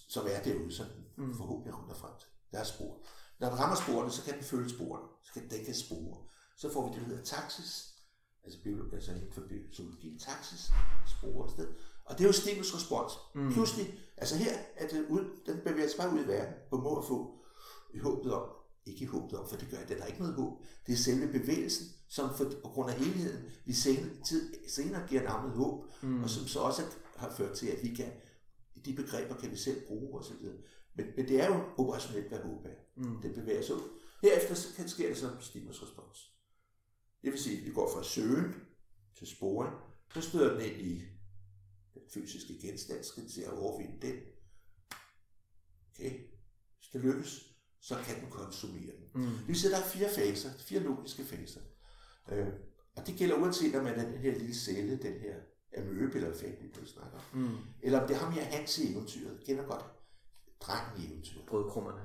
[0.09, 1.37] som er derude, som den mm.
[1.37, 2.29] forhåbentlig runder frem til.
[2.53, 3.07] Der er spor.
[3.39, 5.09] Når den rammer sporene, så kan den følge sporene.
[5.23, 6.32] Så kan den kan spore.
[6.57, 7.89] Så får vi det, der hedder taxis.
[8.45, 10.73] Altså, biologi, altså inden for biologi, taxis,
[11.07, 11.69] spore sted.
[12.05, 13.13] Og det er jo stimulus respons.
[13.35, 13.53] Mm.
[13.53, 16.99] Pludselig, altså her er det ud, den bevæger sig bare ud i verden, på må
[16.99, 17.39] at få
[17.95, 18.49] i håbet om,
[18.87, 20.63] ikke i håbet om, for det gør den har ikke noget håb.
[20.87, 25.23] Det er selve bevægelsen, som for, på grund af helheden, vi senere, tid, senere giver
[25.23, 26.23] navnet håb, mm.
[26.23, 26.83] og som så også
[27.17, 28.13] har ført til, at vi kan,
[28.85, 30.37] de begreber kan vi selv bruge osv.
[30.95, 32.71] Men, men det er jo operationelt, hvad håb er.
[32.97, 33.23] Mm.
[33.23, 33.89] Det bevæger sig ud.
[34.23, 36.32] Herefter så kan ske det så stimulus respons.
[37.23, 38.55] Det vil sige, at vi går fra søgen
[39.19, 39.75] til sporing,
[40.15, 41.03] så støder den ind i
[41.95, 44.17] den fysiske genstand, skal til at overvinde den.
[45.91, 46.11] Okay.
[46.79, 49.23] Hvis det lykkes, så kan den konsumere den.
[49.23, 49.23] Mm.
[49.23, 51.61] Det vil sige, at der er fire faser, fire logiske faser.
[52.33, 52.49] Øh,
[52.97, 55.37] og det gælder uanset om man er den her lille celle, den her
[55.79, 57.41] amøbe eller fabel, du snakker om.
[57.41, 57.57] Mm.
[57.83, 59.41] Eller om det er ham her Hans i eventyret.
[59.47, 59.85] Kender godt
[60.61, 61.47] drengen i eventyret.
[61.47, 62.01] Brødkrummerne.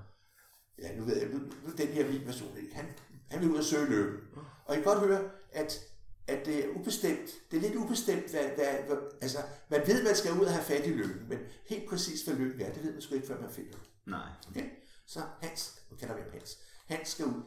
[0.82, 2.58] Ja, nu ved jeg, nu, nu den her min version?
[2.72, 2.86] Han,
[3.30, 4.20] han vil ud og søge lykken.
[4.36, 4.42] Mm.
[4.68, 5.80] Og I kan godt høre, at,
[6.28, 7.30] at det er ubestemt.
[7.52, 9.38] Det er lidt ubestemt, hvad, hvad, hvad, altså,
[9.70, 12.62] man ved, man skal ud og have fat i lykken, men helt præcis, hvad lykken
[12.62, 13.78] er, det ved man sgu ikke, før man finder.
[14.06, 14.30] Nej.
[14.50, 14.70] Okay?
[15.06, 17.44] Så Hans, nu kalder vi ham Hans, Hans skal ud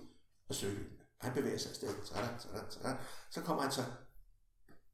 [0.48, 0.96] og søge lykken.
[1.20, 2.96] Han bevæger sig afsted, sådan, sådan, sådan.
[3.30, 3.84] Så kommer han så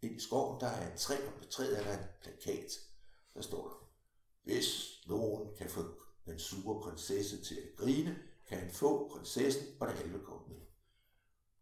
[0.02, 2.72] ind i skoven, der er et træ, og på træet er der en plakat.
[3.34, 3.90] Der står der,
[4.42, 5.82] hvis nogen kan få
[6.26, 8.18] den sure prinsesse til at grine,
[8.48, 10.42] kan han få prinsessen og det halve kort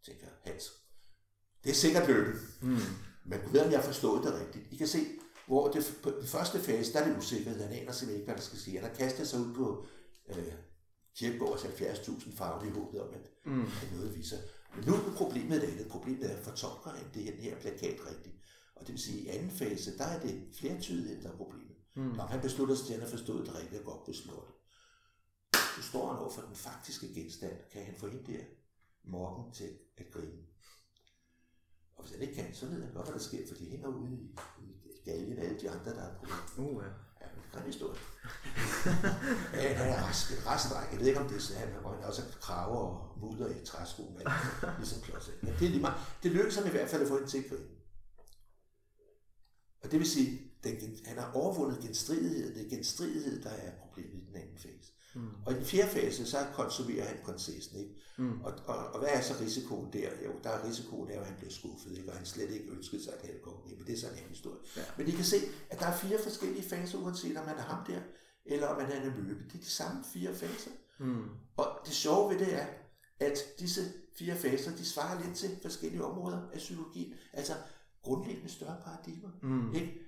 [0.04, 0.64] Tænker Hans.
[1.64, 2.34] Det er sikkert lykken.
[2.60, 2.78] Mm.
[3.24, 4.72] Men ved, om jeg har forstået det rigtigt.
[4.72, 4.98] I kan se,
[5.46, 7.62] hvor det, på den første fase, der er det usikkerhed.
[7.62, 8.70] Han aner simpelthen ikke, hvad der skal ske.
[8.70, 9.86] Han har kastet sig ud på
[10.28, 10.52] øh,
[11.16, 13.62] Kirkeborgs 70.000 farve i håbet om, at, mm.
[13.62, 14.38] at noget viser.
[14.76, 15.88] Men nu er problemet det andet.
[15.88, 18.36] Problemet er, at fortolker han det her plakat rigtigt.
[18.76, 21.76] Og det vil sige, at i anden fase, der er det flertydighed, der er problemet.
[21.96, 22.02] Mm.
[22.02, 24.54] Når han beslutter sig til, at han har forstået det rigtigt og godt beslået det.
[25.76, 27.52] Så står han over for den faktiske genstand.
[27.72, 28.44] Kan han få hende
[29.04, 30.42] morgen til at grine?
[31.96, 33.88] Og hvis han ikke kan, så ved han godt, hvad der sker, for de hænger
[33.88, 34.36] ude i,
[34.84, 36.66] i galgen af alle de andre, der er problem.
[36.66, 36.88] Uh, ja.
[37.20, 37.98] Ja, men det er en historie.
[39.62, 40.92] ja, han er rask, rask dreng.
[40.92, 44.20] Jeg ved ikke, om det er sådan, han har også kraver og mudder i træskoen,
[44.78, 45.30] ligesom klods.
[45.42, 45.96] Men det er lige meget.
[46.22, 47.68] Det lykkedes ham i hvert fald at få en til at grine.
[49.82, 52.54] Og det vil sige, den, han har overvundet genstridighed.
[52.54, 54.93] Det er genstridighed, der er problemet i den anden fase.
[55.14, 55.28] Mm.
[55.46, 57.78] Og i den fjerde fase, så konsumerer han prinsessen.
[57.78, 57.94] Ikke?
[58.18, 58.40] Mm.
[58.40, 60.08] Og, og, og, hvad er så risikoen der?
[60.26, 62.10] Jo, der er risikoen der, at han bliver skuffet, ikke?
[62.10, 64.58] og han slet ikke ønsker sig at have det men det er sådan en historie.
[64.76, 64.82] Ja.
[64.98, 65.36] Men I kan se,
[65.70, 68.00] at der er fire forskellige faser, uanset om man er ham der,
[68.46, 69.44] eller om man er en amøbe.
[69.44, 70.70] Det er de samme fire faser.
[71.00, 71.24] Mm.
[71.56, 72.66] Og det sjove ved det er,
[73.20, 73.80] at disse
[74.18, 77.14] fire faser, de svarer lidt til forskellige områder af psykologien.
[77.32, 77.52] Altså
[78.02, 79.28] grundlæggende større paradigmer.
[79.42, 79.74] Mm.
[79.74, 80.03] Ikke?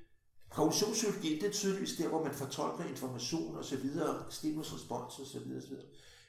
[0.57, 5.27] Kognitionspsykologi, det er tydeligvis der, hvor man fortolker information og så videre, stimulus, respons og
[5.27, 5.87] så videre, så videre.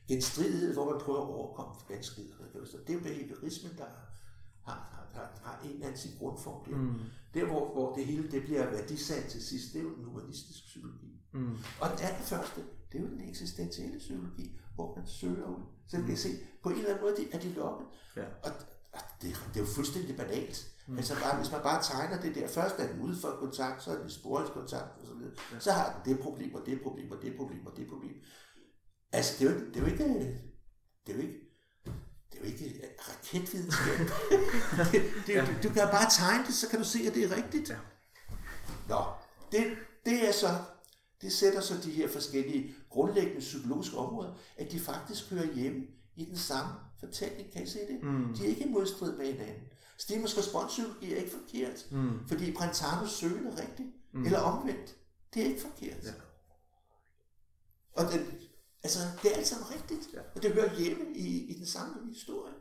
[0.07, 2.47] Genstridighed, hvor man prøver at overkomme vanskelighederne.
[2.87, 6.65] Det er jo behaviorismen, der har, har, har, har en af sin grundform.
[6.65, 6.99] Der, mm.
[7.33, 10.65] der hvor, hvor det hele det bliver værdisat til sidst, det er jo den humanistiske
[10.65, 11.21] psykologi.
[11.33, 11.57] Mm.
[11.81, 12.61] Og den første,
[12.91, 15.63] det er jo den eksistentielle psykologi, hvor man søger ud.
[15.87, 16.29] Så man kan se,
[16.63, 17.87] på en eller anden måde er de lukket.
[18.15, 18.25] Ja.
[18.43, 18.51] Og,
[18.93, 20.76] og det, det er jo fuldstændig banalt.
[20.87, 20.97] Mm.
[20.97, 23.91] Altså bare, hvis man bare tegner det der, først er den ude for kontakt, så
[23.91, 25.59] er den sporingskontakt og så videre, ja.
[25.59, 28.15] så har den det problem, og det problem, og det problem, og det problem.
[29.11, 30.03] Altså, det er jo, det er jo ikke,
[31.05, 31.39] det er jo ikke,
[32.31, 33.99] det er jo ikke raketvidenskab.
[34.91, 35.45] det, det, ja.
[35.45, 37.69] du, du kan bare tegne det, så kan du se, at det er rigtigt.
[37.69, 37.77] Ja.
[38.89, 39.03] Nå,
[39.51, 40.47] det, det er så,
[41.21, 45.81] det sætter så de her forskellige grundlæggende psykologiske områder, at de faktisk hører hjemme
[46.15, 47.51] i den samme fortælling.
[47.53, 48.03] Kan I se det?
[48.03, 48.35] Mm.
[48.35, 49.63] De er ikke i modstrid med hinanden.
[49.97, 52.27] Stimulus responspsykologi er ikke forkert, mm.
[52.27, 54.25] fordi Brentanos søgen er rigtigt, mm.
[54.25, 54.95] eller omvendt.
[55.33, 56.03] Det er ikke forkert.
[56.03, 56.13] Ja.
[57.93, 58.39] Og den,
[58.83, 60.21] altså, det er alt sammen rigtigt, ja.
[60.35, 62.53] og det hører hjemme i, i den samme historie.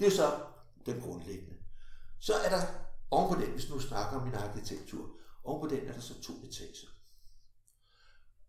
[0.00, 0.40] Det er så
[0.86, 1.56] den grundlæggende.
[2.20, 2.62] Så er der
[3.10, 5.10] oven på den, hvis nu snakker om min arkitektur,
[5.44, 6.88] oven på den er der så to etager.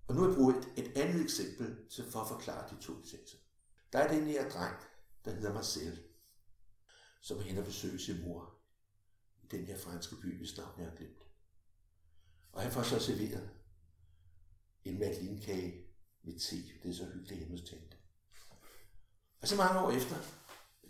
[0.08, 2.94] Og nu har jeg brugt et, et andet eksempel til for at forklare de to
[2.94, 3.38] etager.
[3.94, 4.76] Der er den her dreng,
[5.26, 6.00] der hedder Marcel
[7.22, 8.54] som er hen og besøge sin mor
[9.44, 11.26] i den her franske by, hvis navn jeg har glemt.
[12.52, 13.50] Og han får så serveret
[14.86, 15.86] en madelinekage
[16.24, 16.56] med te.
[16.84, 17.98] Det er så hyggeligt hjemme hos tante.
[19.42, 20.16] Og så mange år efter,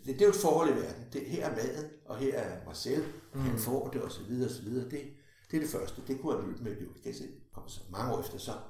[0.04, 1.04] det, det er jo et forhold i verden.
[1.12, 3.04] Det, her er maden, og her er Marcel,
[3.34, 3.40] mm.
[3.40, 4.90] han får det, og så videre, og så videre.
[4.90, 5.16] Det,
[5.50, 6.02] det er det første.
[6.06, 6.88] Det kunne have løbet med, jo.
[7.02, 7.28] Kan se?
[7.52, 8.60] Kommer så mange år efter, så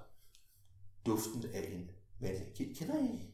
[1.06, 1.90] duften af en
[2.20, 2.74] madeleine.
[2.74, 3.30] Kender I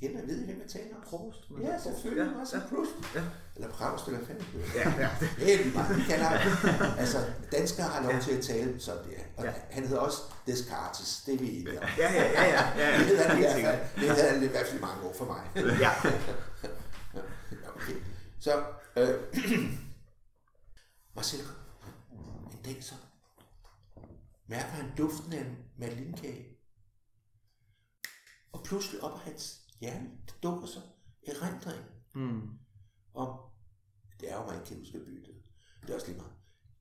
[0.00, 1.02] Kender, ved I, hvem jeg taler om?
[1.02, 1.50] Proust.
[1.50, 2.24] men- Ja, selvfølgelig.
[2.24, 2.62] Ja, Ja, også ja.
[2.68, 2.90] Proust.
[3.14, 3.22] Ja.
[3.56, 5.08] Eller Proust, eller fanden det Ja, ja.
[5.38, 6.02] Helt meget.
[6.02, 6.98] Ham.
[6.98, 7.18] Altså,
[7.52, 8.20] danskere har lov Ja.
[8.20, 9.22] til at tale som det er.
[9.36, 9.52] Og Ja.
[9.70, 11.22] han hedder også Descartes.
[11.26, 11.88] Det er vi enige om.
[11.98, 13.52] Ja, ja, ja, ja, ja, Det hedder han i hvert
[13.94, 14.02] fald.
[14.08, 15.50] Det havde han i hvert fald mange år for mig.
[15.80, 15.90] Ja.
[17.62, 17.94] Ja, okay.
[18.40, 18.64] Så,
[18.96, 19.14] øh,
[21.16, 21.40] Marcel,
[22.52, 22.94] en dag så
[24.48, 26.46] mærker han duften af en madelinekage.
[28.52, 30.82] Og pludselig op af hans hjerne, der dukker sig
[31.26, 32.50] erindring Mm.
[33.14, 33.38] om,
[34.20, 35.34] det er jo mig, ikke kan huske bytte,
[35.82, 36.32] det er også lige meget,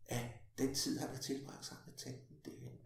[0.06, 2.78] af den tid, han har tilbragt sammen med tanten derhen.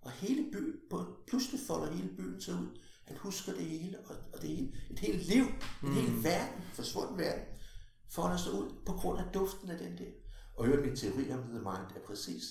[0.00, 2.80] Og hele byen, på, pludselig folder hele byen sig ud.
[3.04, 5.94] Han husker det hele, og, og det hele, et helt liv, en mm.
[5.94, 7.44] hel verden, forsvunden verden,
[8.08, 10.10] folder sig ud på grund af duften af den der.
[10.54, 12.44] Og hørte min teori om The Mind er præcis,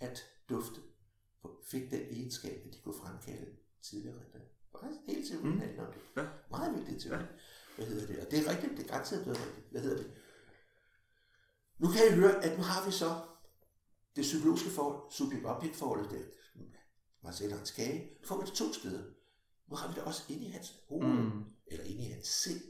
[0.00, 0.18] at
[0.48, 0.80] dufte
[1.70, 3.46] fik den egenskab, at de kunne fremkalde
[3.82, 4.16] tidligere
[5.06, 5.58] hele teorien Mm.
[5.60, 6.02] handler om det.
[6.22, 6.26] Ja.
[6.50, 7.24] Meget vigtig teori.
[7.76, 8.18] Hvad hedder det?
[8.24, 9.70] Og det er rigtigt, det er garanteret er rigtigt.
[9.70, 10.10] Hvad hedder det?
[11.78, 13.20] Nu kan I høre, at nu har vi så
[14.16, 16.24] det psykologiske forhold, subjekt-objekt-forholdet der.
[17.24, 19.02] Marcel hans kage, får vi det to steder.
[19.70, 21.44] Nu har vi det også inde i hans hoved, mm.
[21.66, 22.60] eller inde i hans sind.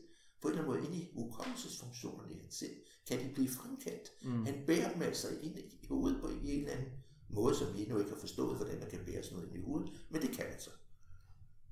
[0.43, 2.73] På en eller anden måde inde i hukommelsesfunktionerne i hans sind,
[3.09, 4.09] kan de blive fremkaldt.
[4.25, 4.45] Mm.
[4.45, 6.89] Han bærer dem altså ind i hovedet på en eller anden
[7.31, 9.67] måde, som vi endnu ikke har forstået, hvordan man kan bære sådan noget ind i
[9.67, 10.71] hovedet, men det kan man så.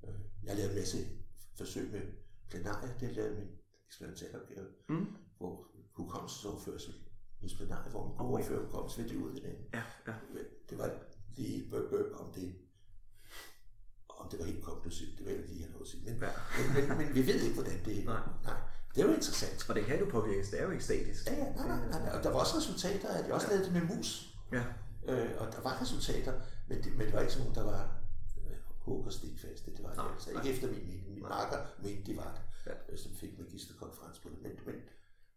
[0.03, 0.97] Øh, Jeg lavet en masse
[1.57, 2.01] forsøg med
[2.49, 3.47] plenarie, det lavede min
[3.87, 5.07] eksperimentalopgave, Mm.
[5.37, 6.93] hvor hukommelsesoverførsel
[7.41, 8.37] hos plenarie, hvor man kunne Oh, ja.
[8.37, 9.65] overføre hukommelse ved det ud hinanden.
[9.73, 10.13] Ja, ja.
[10.69, 10.89] Det var
[11.37, 12.55] lige bøb, bøb om det
[14.09, 16.03] om det var helt konklusivt, det var jeg lige noget at sige.
[16.05, 16.29] Men, Ja.
[16.75, 18.19] men, men, men, vi ved ikke, hvordan det Nej.
[18.43, 18.57] nej.
[18.95, 19.69] Det er jo interessant.
[19.69, 21.27] Og det kan jo påvirkes, det er jo ikke statisk.
[21.27, 22.17] Ja, ja, nej, nej, nej, nej.
[22.17, 24.37] Og der var også resultater, at jeg også lavede det med mus.
[24.51, 24.63] Ja.
[25.07, 28.00] Øh, og der var resultater, men det, men det var ikke sådan der var
[28.81, 29.71] øh, hug og stikfaste.
[29.75, 30.41] Det var det Nej, altså nej.
[30.43, 31.09] ikke efter min mening.
[31.13, 31.29] Min Nej.
[31.29, 32.41] marker mente, de var det.
[32.71, 32.75] Ja.
[32.91, 32.97] Ja.
[32.97, 34.41] Som fik magisterkonference på det.
[34.41, 34.75] Men, men,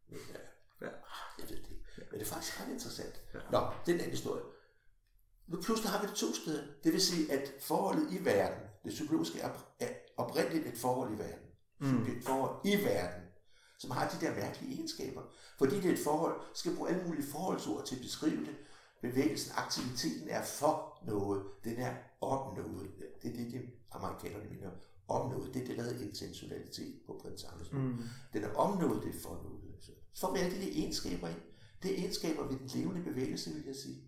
[0.08, 0.38] men ja,
[0.86, 0.92] Ja.
[1.38, 1.84] jeg ved det ikke.
[2.10, 3.22] Men det er faktisk ret interessant.
[3.34, 3.38] Ja.
[3.52, 4.42] Nå, det er en anden historie.
[5.46, 6.62] Nu pludselig har vi det to steder.
[6.84, 11.18] Det vil sige, at forholdet i verden, det psykologiske er, er oprindeligt et forhold i
[11.18, 11.48] verden.
[11.80, 12.02] Mm.
[12.02, 13.22] Et forhold i verden,
[13.78, 15.22] som har de der mærkelige egenskaber.
[15.58, 18.56] Fordi det er et forhold, skal bruge alle mulige forholdsord til at beskrive det.
[19.02, 21.42] Bevægelsen, aktiviteten er for noget.
[21.64, 21.94] Den er
[22.24, 22.90] om noget.
[23.22, 24.70] Det er det, de amerikanerne mener.
[25.08, 25.54] Om noget.
[25.54, 27.78] Det er det, der hedder intentionalitet på prins Andersen.
[27.78, 27.98] Mm.
[28.32, 29.60] Den er om noget, det er for noget.
[30.12, 31.40] Så får vi alle de egenskaber ind.
[31.82, 34.02] Det er egenskaber ved den levende bevægelse, vil jeg sige.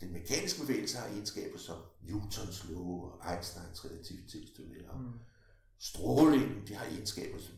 [0.00, 5.12] Den mekaniske bevægelse har egenskaber som Newtons lov og Einsteins relativitetsteori og Mm.
[5.78, 7.54] strålingen, de har egenskaber som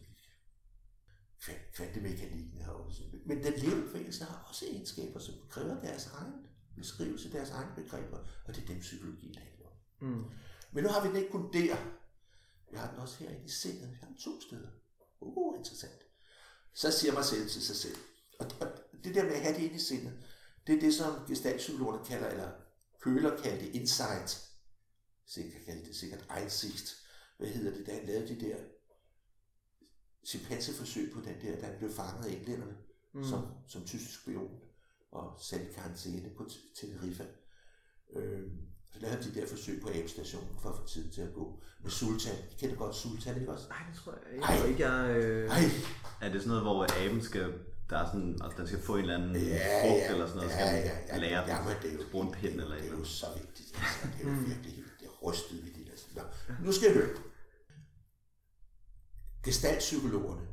[1.43, 3.03] kva- kvantemekanikken har også.
[3.27, 6.33] Men den levende bevægelse har også egenskaber, som kræver deres egen
[6.79, 10.09] beskrivelse, deres egne begreber, og det er dem psykologien handler om.
[10.09, 10.25] Mm.
[10.73, 11.77] Men nu har vi den ikke kun der.
[12.71, 13.91] Vi har den også herinde i sindet.
[13.91, 14.69] Vi har den to steder.
[15.21, 16.03] Uh, interessant.
[16.75, 17.97] Så siger mig selv til sig selv.
[18.39, 18.69] Og, og
[19.05, 20.13] det der med at have det inde i sindet,
[20.67, 22.51] det er det, som gestaltpsykologerne kalder, eller
[23.01, 24.49] Køler kaldte insight.
[25.27, 26.97] Sikkert kaldte det sikkert Einsicht.
[27.39, 28.57] Hvad hedder det, da han lavede de der
[30.27, 32.77] chimpanseforsøg på den der, da han blev fanget af englænderne
[33.13, 33.25] mm.
[33.25, 34.61] som, som tysk spion
[35.13, 36.47] og sat i karantæne på
[36.81, 37.27] Tenerife.
[38.17, 38.43] Øh,
[38.93, 41.63] så lavede han de der forsøg på abestationen for at få tid til at gå
[41.81, 42.37] med Sultan.
[42.51, 43.69] I kender godt Sultan, ikke også?
[43.69, 44.45] Nej, det tror jeg ikke.
[44.45, 44.53] Ej.
[44.53, 45.17] Jeg tror ikke, jeg...
[45.17, 45.49] Øh...
[45.49, 45.63] Nej,
[46.21, 47.53] Er det sådan noget, hvor aben skal,
[47.91, 50.37] der er sådan, altså, den skal få en eller anden ja, frugt ja, eller sådan
[50.37, 52.61] noget, ja, skal ja, ja, lære ja, men det er jo, bruge en pind det,
[52.61, 53.69] er eller det er jo så vigtigt.
[53.77, 56.23] Altså, det er jo virkelig, det er rystet ved det der.
[56.49, 57.09] Nå, nu skal jeg høre.
[59.45, 60.47] Gestaltpsykologerne,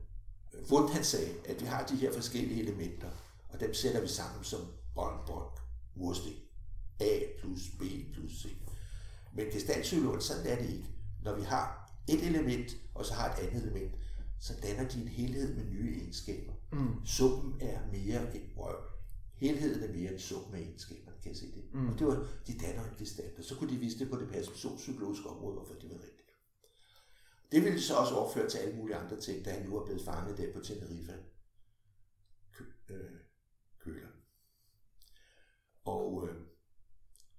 [0.71, 3.09] Wundt han sagde, at vi har de her forskellige elementer,
[3.55, 4.61] og dem sætter vi sammen som
[4.95, 5.57] bånd, bånd,
[5.95, 6.33] mursten.
[6.99, 7.81] A plus B
[8.13, 8.45] plus C.
[9.35, 10.89] Men gestaltpsykologen, sådan er det ikke.
[11.23, 13.91] Når vi har et element, og så har et andet element,
[14.39, 16.53] så danner de en helhed med nye egenskaber.
[16.71, 17.05] Mm.
[17.05, 18.75] Summen er mere end røv.
[19.35, 21.63] Helheden er mere end summen af egenskaber, kan jeg se det.
[21.73, 21.89] Mm.
[21.89, 24.29] Og det var, de danner en gestalt, og så kunne de vise det på det
[24.29, 26.31] perceptionspsykologiske område, hvorfor det var rigtigt.
[27.51, 29.85] Det ville de så også overføre til alle mulige andre ting, da han nu er
[29.85, 31.13] blevet fanget der på Tenerife.
[32.53, 33.24] Kø, øh,
[33.85, 34.07] køler.
[35.85, 36.35] Og øh,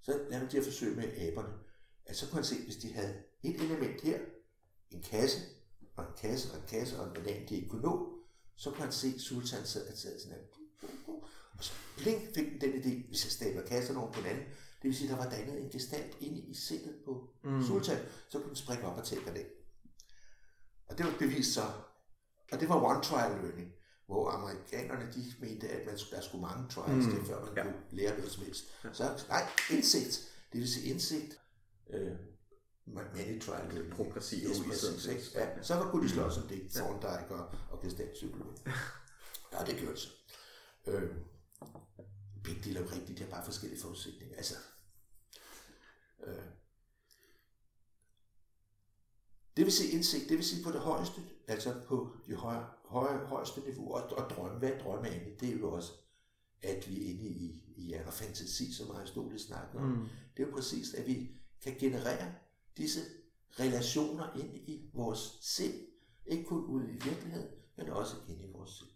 [0.03, 1.53] så lavede han de her forsøg med aberne.
[2.05, 4.21] At så kunne han se, hvis de havde et element her,
[4.91, 5.41] en kasse,
[5.97, 8.19] og en kasse, og en kasse, og en banan, de ikke kunne nå,
[8.57, 10.45] så kunne han se, at Sultan sad, sad sådan her.
[11.59, 14.45] Og så bling fik den idé, hvis jeg stabler kasserne over på hinanden,
[14.83, 17.63] det vil sige, at der var dannet en gestalt inde i sindet på mm.
[17.63, 19.47] Sultan, så kunne den springe op og tage den.
[20.89, 21.63] Og det var bevist så,
[22.53, 23.73] og det var one trial learning,
[24.07, 27.11] hvor amerikanerne de mente, at man, der skulle mange trials Mm.
[27.13, 27.17] mm.
[27.19, 27.65] til, før man Ja.
[27.65, 27.73] ja.
[27.73, 28.65] kunne lære noget som helst.
[28.85, 28.93] Ja.
[28.93, 31.41] Så nej, indsigt, det vil sige indsigt,
[31.91, 32.13] øh,
[32.87, 33.75] Money Trial.
[33.75, 34.49] Lidt progressiv
[34.99, 35.35] set.
[35.35, 38.55] Ja, så var kunne de slås om det, Thorndike og, og gestaltpsykolog.
[39.53, 40.09] Ja, det gjorde det så.
[40.87, 41.17] Øh,
[42.45, 44.37] begge dele er rigtigt, de har bare forskellige forudsætninger.
[44.37, 44.55] Altså,
[46.27, 46.35] øh,
[49.57, 53.27] det vil sige indsigt, det vil sige på det højeste, altså på det høje, høje,
[53.27, 55.93] højeste niveau, og, og drømme, hvad drømme er det er jo også,
[56.63, 59.89] at vi er inde i, i hjerne og fantasi, som Aristoteles snakker om.
[59.89, 60.07] Mm.
[60.37, 61.31] Det er jo præcis, at vi
[61.63, 62.35] kan generere
[62.77, 63.01] disse
[63.61, 65.75] relationer ind i vores sind,
[66.27, 68.91] ikke kun ud i virkeligheden, men også ind i vores sind.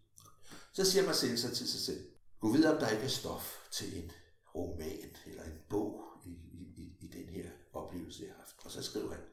[0.73, 2.05] Så siger Marcel så til sig selv,
[2.41, 4.11] gå videre, om der ikke er stof til en
[4.55, 8.57] roman eller en bog i, i, i, i den her oplevelse, jeg har haft.
[8.65, 9.25] Og så skriver han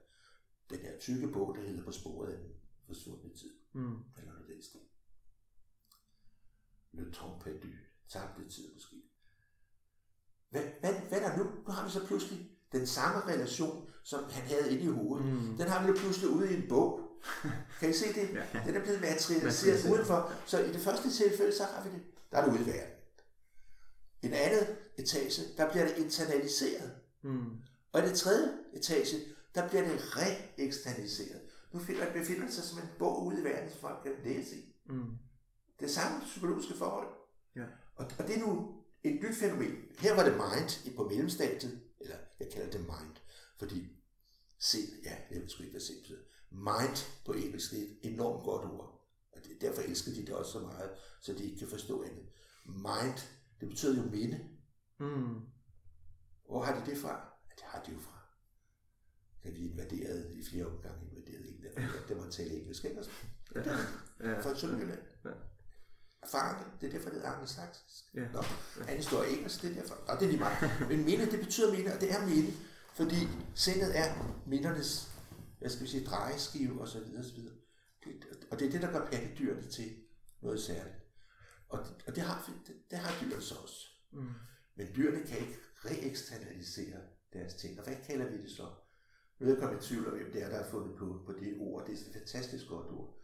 [0.69, 2.51] den her tykke bog, der hedder På sporet af den
[2.87, 3.56] forsvundne tid.
[3.73, 3.97] Mm.
[4.17, 4.79] Eller noget den stil.
[6.93, 7.11] Le
[7.43, 7.67] perdu.
[8.09, 8.95] Tabte tid måske.
[10.49, 11.43] Hvad, hvad, hvad er der nu?
[11.67, 15.25] Nu har vi så pludselig den samme relation, som han havde inde i hovedet.
[15.27, 15.57] Mm.
[15.57, 17.09] Den har vi nu pludselig ude i en bog.
[17.79, 18.33] Kan I se det?
[18.33, 18.63] Ja.
[18.65, 19.93] Den er blevet materialiseret Materialiseret.
[19.93, 20.31] udenfor.
[20.45, 22.01] Så i det første tilfælde, så har vi det.
[22.31, 22.93] Der er det ude i verden.
[24.21, 26.91] En anden etage, der bliver det internaliseret.
[27.21, 27.51] Mm.
[27.91, 29.17] Og i det tredje etage,
[29.55, 31.41] der bliver det reeksternaliseret.
[31.73, 34.75] Nu finder, befinder sig som en bog ude i verden, som folk kan læse i.
[34.85, 35.17] Mm.
[35.79, 37.07] Det samme psykologiske forhold.
[37.55, 37.65] Ja.
[37.95, 39.75] Og, og det er nu et nyt fænomen.
[39.99, 43.15] Her var det mind i- på mellemstadiet, eller jeg kalder det mind,
[43.59, 43.87] fordi
[44.59, 46.21] sind, ja, jeg ved sgu ikke, hvad sind betyder.
[46.51, 49.07] Mind på engelsk, er et enormt godt ord.
[49.31, 50.89] Og det, derfor elsker de det også så meget,
[51.21, 52.25] så de ikke kan forstå andet.
[52.65, 53.17] Mind,
[53.59, 54.49] det betyder jo minde.
[54.99, 55.39] Mm.
[56.45, 57.09] Hvor har de det fra?
[57.49, 58.16] Ja, det har de jo fra.
[59.47, 61.73] Da vi invaderede i flere omgange, invaderede England.
[61.79, 61.87] Ja.
[62.07, 63.01] Det må tale engelsk, ikke?
[63.55, 63.61] Ja.
[64.23, 64.39] Ja.
[64.41, 64.99] Fra Sønderjylland.
[65.25, 65.29] Ja.
[66.23, 68.03] Erfaring, det er derfor, det hedder angelsaksisk.
[68.13, 68.27] Ja.
[68.33, 68.43] Nå,
[68.87, 69.95] anden står engelsk, det er derfor.
[70.07, 70.71] Nå, det er lige meget.
[70.89, 72.53] Men minde, det betyder minde, og det er minde,
[72.95, 73.15] fordi
[73.55, 74.09] sindet er
[74.47, 75.09] mindernes,
[75.59, 77.53] hvad skal vi sige, drejeskive og så videre, og så videre.
[78.03, 78.13] Det,
[78.51, 79.95] og det er det, der gør pattedyrene til
[80.41, 80.95] noget særligt.
[81.69, 83.87] Og, det- og det, har, det, det har dyrene så også.
[84.13, 84.29] Mm.
[84.77, 86.99] Men dyrene kan ikke reeksternalisere
[87.33, 87.79] deres ting.
[87.79, 88.67] Og hvad kalder vi det så?
[89.39, 91.85] Kommet i tvivl om, hvem det er, der har fundet på, på det ord.
[91.85, 93.17] Det er et fantastisk godt ord.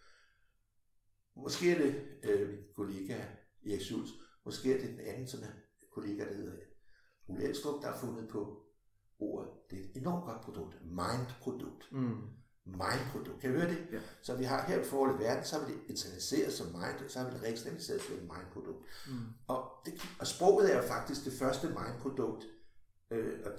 [1.36, 3.26] Måske er det øh, min kollega
[3.66, 4.10] Erik Schulz.
[4.46, 5.54] Måske er det den anden, som er
[5.94, 6.54] kollega, der hedder
[7.28, 8.64] Ulle Elstrup, der har fundet på
[9.20, 9.52] ordet.
[9.72, 10.86] Det er et enormt godt produkt.
[10.86, 11.92] Mind-produkt.
[11.92, 12.18] Mm.
[12.66, 13.42] Mind-produkt.
[13.42, 13.88] Kan I høre det?
[13.92, 14.00] Ja.
[14.22, 17.10] Så vi har her i forhold til verden, så har vi det internaliseret som mind,
[17.10, 18.86] så har vi det reeksternaliseret som et mind-produkt.
[19.08, 19.14] Mm.
[19.48, 22.46] Og, det, og sproget er jo faktisk det første mindprodukt,
[23.12, 23.52] øh, og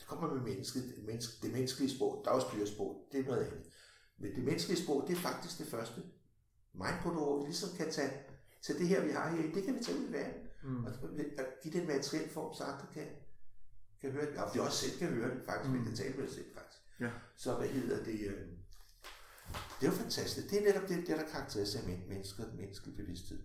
[0.00, 3.60] det kommer med mennesket, det, menneske, det menneskelige sprog, er dyresprog, det er noget andet.
[4.18, 6.02] Men det menneskelige sprog, det er faktisk det første
[6.72, 8.12] mindprodukt, hvor vi ligesom kan tage,
[8.62, 10.84] tage det her, vi har her, det kan vi tage ud i verden, Mm.
[10.84, 10.92] og,
[11.38, 13.06] og give det en materiel form, så andre kan,
[14.00, 14.36] kan høre det.
[14.38, 15.78] Og vi også selv kan høre det, faktisk, mm.
[15.78, 16.82] vi kan tale med det selv, faktisk.
[17.00, 17.10] Ja.
[17.36, 18.20] Så hvad hedder det?
[18.20, 18.46] Øh,
[19.80, 20.50] det er jo fantastisk.
[20.50, 23.42] Det er netop det, det der karakteriserer men- mennesket, den menneskelige bevidsthed.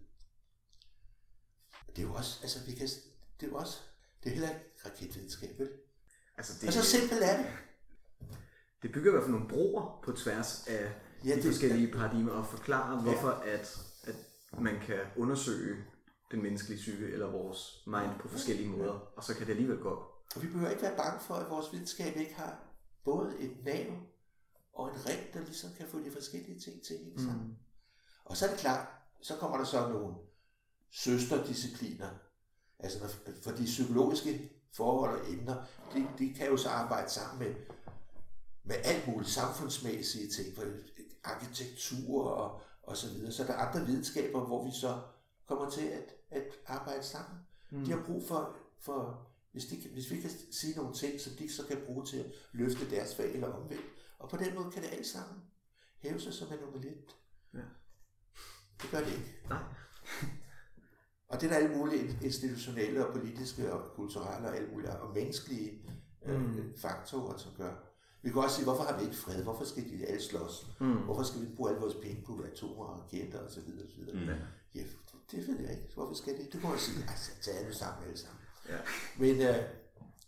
[1.88, 2.88] Det er jo også, altså vi kan,
[3.40, 3.78] det er jo også,
[4.24, 5.72] det er heller ikke raketvidenskab, vel?
[6.38, 7.46] Altså, Det, og så simpelt er det.
[8.82, 10.74] det bygger i hvert fald nogle broer på tværs af
[11.24, 14.16] Ja, ja, de det- forskellige paradigmer og forklare, hvorfor at, at
[14.62, 15.76] man kan undersøge
[16.32, 19.90] den menneskelige psyke eller vores mind på forskellige måder, og så kan det alligevel gå
[19.90, 20.12] op.
[20.36, 22.60] Og vi behøver ikke være bange for, at vores videnskab ikke har
[23.06, 23.98] både et nav
[24.74, 27.48] og en ring, der ligesom kan få de forskellige ting til at hænge sammen.
[27.48, 27.56] Mm.
[28.26, 28.88] Og så er det klart,
[29.22, 30.16] så kommer der så nogle
[30.92, 32.10] søsterdiscipliner.
[32.80, 33.10] Altså når,
[33.44, 35.64] for de psykologiske forhold og emner,
[35.94, 37.56] de, de kan jo så arbejde sammen med,
[38.64, 40.64] med alt muligt samfundsmæssige ting, for
[41.24, 43.32] arkitektur og, og så videre.
[43.32, 45.02] Så er der andre videnskaber, hvor vi så
[45.46, 47.40] kommer til at, at arbejde sammen.
[47.70, 47.86] Mm.
[47.86, 51.54] De har brug for, for hvis, de, hvis vi kan sige nogle ting, som de
[51.54, 53.86] så kan bruge til at løfte deres fag eller omvendt.
[54.20, 55.42] Og på den måde kan det alle sammen
[55.98, 57.16] hæve sig som en lidt.
[57.54, 57.60] Ja.
[58.82, 59.36] Det gør det ikke.
[59.50, 59.64] Nej.
[61.28, 65.14] Og det er der alle mulige institutionelle og politiske og kulturelle og alle mulige og
[65.14, 65.72] menneskelige
[66.26, 66.74] øh, Mm.
[66.78, 67.74] faktorer, som gør.
[68.22, 69.44] Vi kan også sige, hvorfor har vi ikke fred?
[69.44, 70.68] Hvorfor skal de alle slås?
[70.80, 70.94] Mm.
[70.94, 73.90] Hvorfor skal vi bruge alle vores penge på atomer og raketter og så videre og
[73.90, 74.16] så videre?
[74.16, 74.42] Mm.
[74.76, 74.84] Ja,
[75.32, 75.94] det ved jeg ikke.
[75.94, 76.54] Hvorfor skal det?
[76.54, 76.98] Det må jeg sige.
[77.10, 78.40] Altså, tag nu sammen alle sammen.
[78.70, 78.78] Ja.
[79.20, 79.64] Men øh,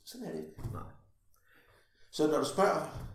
[0.06, 0.62] sådan er det ikke.
[0.74, 0.84] Nej.
[2.12, 3.08] Så når du spørger,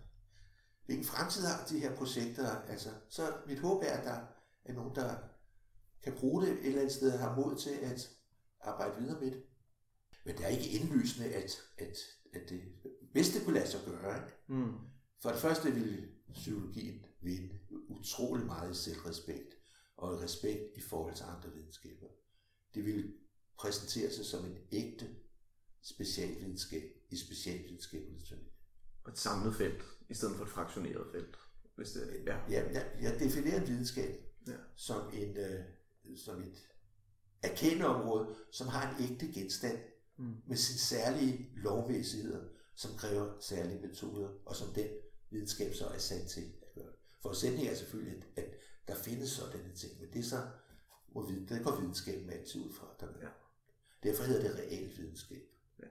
[0.86, 4.16] hvilken fremtid har de her projekter, altså, så mit håb er, at der
[4.64, 5.14] er nogen, der
[6.02, 8.08] kan bruge det et eller andet sted og har mod til at
[8.60, 9.42] arbejde videre med det.
[10.24, 11.96] Men det er ikke indlysende, at, at,
[12.32, 12.60] at det,
[13.12, 14.36] hvis det kunne lade sig gøre, ikke?
[14.48, 14.74] Mm.
[15.22, 19.54] For det første ville psykologien vinde utrolig meget selvrespekt
[19.96, 22.06] og respekt i forhold til andre videnskaber.
[22.74, 23.12] Det ville
[23.58, 25.06] præsentere sig som en ægte
[25.82, 28.42] specialvidenskab i specialvidenskabernes teori.
[29.08, 31.36] et samlet felt, i stedet for et fraktioneret felt.
[31.76, 32.38] Hvis det, ja.
[32.50, 34.52] Ja, jeg, jeg definerer en videnskab Ja.
[34.76, 35.64] som, en, øh,
[36.16, 36.68] som et
[37.42, 39.78] erkendeområde, som har en ægte genstand
[40.16, 40.36] Mm.
[40.46, 44.88] med sine særlige lovmæssigheder, som kræver særlige metoder, og som den
[45.30, 46.92] videnskab så er sat til at gøre.
[47.22, 48.50] Forudsætningen er selvfølgelig, at, at
[48.88, 50.48] der findes sådanne ting, men det, er så,
[51.14, 52.86] må vide, det går videnskaben altid ud fra.
[53.00, 53.28] Der, Ja.
[54.02, 55.42] Derfor hedder det real videnskab.
[55.78, 55.86] Ja.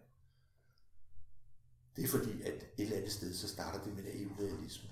[1.95, 4.89] Det er fordi, at et eller andet sted, så starter det med naiv realisme.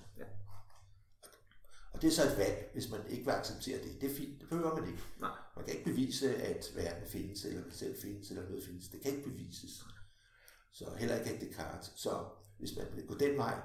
[2.02, 2.02] Ja.
[2.02, 4.00] Og det er så et valg, hvis man ikke vil acceptere det.
[4.00, 5.02] Det er fint, det behøver man ikke.
[5.20, 5.36] Nej.
[5.56, 8.88] Man kan ikke bevise, at verden findes, eller vi selv findes, eller noget findes.
[8.88, 9.84] Det kan ikke bevises.
[10.72, 11.92] Så heller ikke at Descartes.
[11.96, 12.24] Så
[12.58, 13.60] hvis man vil gå den vej,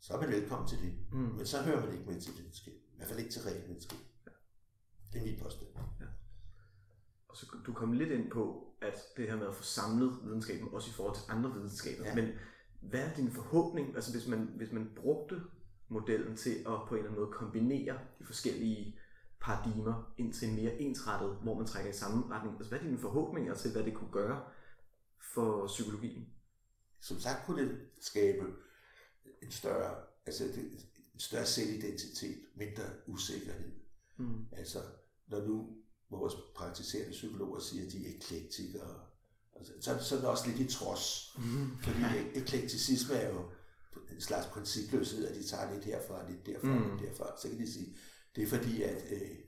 [0.00, 0.92] så er man velkommen til det.
[1.12, 1.18] Mm.
[1.18, 2.74] Men så hører man ikke med til videnskab.
[2.74, 3.98] I hvert fald ikke til reel videnskab.
[5.12, 5.68] Det er min påstand.
[7.28, 10.68] Og så du kom lidt ind på, at det her med at få samlet videnskaben,
[10.72, 12.06] også i forhold til andre videnskaber.
[12.06, 12.14] Ja.
[12.14, 12.28] Men
[12.80, 15.40] hvad er din forhåbning, altså hvis man, hvis man brugte
[15.88, 18.98] modellen til at på en eller anden måde kombinere de forskellige
[19.40, 22.56] paradigmer ind til mere ensrettet, hvor man trækker i samme retning.
[22.56, 24.42] Altså hvad er dine forhåbninger til, hvad det kunne gøre
[25.34, 26.26] for psykologien?
[27.00, 28.44] Som sagt kunne det skabe
[29.42, 30.44] en større, altså
[31.14, 33.72] en større selvidentitet, mindre usikkerhed.
[34.16, 34.46] Mm.
[34.52, 34.78] Altså,
[35.26, 35.76] når nu
[36.10, 39.00] vores praktiserende psykologer siger, at de er eklektikere,
[39.56, 41.34] altså, så, så er det også lidt i trods.
[41.38, 41.76] Mm.
[41.82, 43.50] Fordi ek- eklekticisme er jo
[44.12, 46.90] en slags principløshed, at de tager lidt herfra, lidt derfra, Mm.
[46.96, 47.40] lidt derfra.
[47.42, 47.96] Så kan de sige,
[48.36, 49.38] det er fordi, at øh,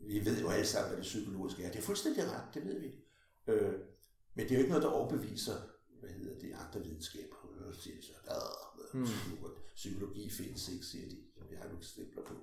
[0.00, 1.70] vi ved jo alle sammen, hvad det psykologiske er.
[1.72, 2.94] Det er fuldstændig ret, det ved vi.
[3.46, 3.74] Øh,
[4.34, 5.54] men det er jo ikke noget, der overbeviser,
[6.00, 7.36] hvad hedder det, andre videnskaber.
[7.74, 8.12] Så siger de så,
[8.92, 9.06] Mm.
[9.74, 11.16] psykologi, findes ikke, siger de.
[11.38, 12.34] som Jeg har nogle eksempler på.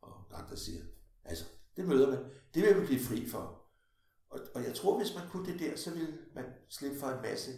[0.00, 0.82] Og andre siger,
[1.24, 1.44] altså,
[1.76, 2.18] det møder man.
[2.54, 3.64] Det vil man blive fri for.
[4.30, 7.22] Og, og jeg tror, hvis man kunne det der, så ville man slippe for en
[7.22, 7.50] masse.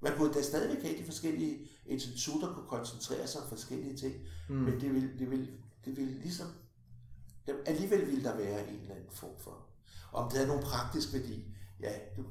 [0.00, 4.14] Man kunne da stadigvæk have de forskellige institutter kunne koncentrere sig om forskellige ting,
[4.48, 4.54] Mm.
[4.56, 4.62] mm.
[4.62, 5.50] men det vil, det vil,
[5.84, 6.46] det vil ligesom,
[7.46, 9.66] det, alligevel ville der være en eller anden form for.
[10.12, 11.44] Om det havde nogen praktisk værdi,
[11.80, 12.22] ja, du,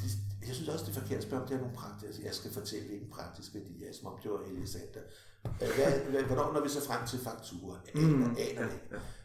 [0.00, 0.10] det,
[0.46, 2.34] jeg synes også, det er forkert at spørge, om det har nogen praktisk altså, Jeg
[2.34, 5.00] skal fortælle, hvilken praktisk værdi er, som om det var Elisander.
[5.58, 7.78] Hvad, hvornår når vi så frem til fakturer?
[7.94, 8.36] Aner, Mm.
[8.38, 8.80] aner det.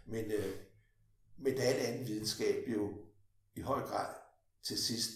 [0.06, 0.56] Men, øh,
[1.38, 2.92] men der er en anden videnskab jo
[3.56, 4.14] i høj grad
[4.64, 5.12] til sidst,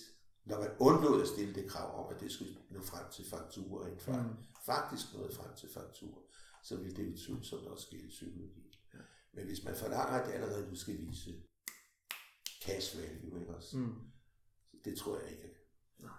[0.49, 3.85] når man undlod at stille det krav om, at det skulle nå frem til fakturer,
[3.85, 4.13] rent Mm.
[4.13, 4.35] mm.
[4.65, 6.21] faktisk nåede frem til fakturer,
[6.63, 8.77] så ville det jo tvivlsomt også ske i psykologi.
[8.93, 8.99] Ja.
[9.33, 11.41] Men hvis man forlanger, at det allerede nu skal vise
[12.65, 13.77] cash value, ikke også?
[13.77, 13.95] Mm.
[14.85, 15.55] Det tror jeg ikke.
[15.99, 16.11] Nej.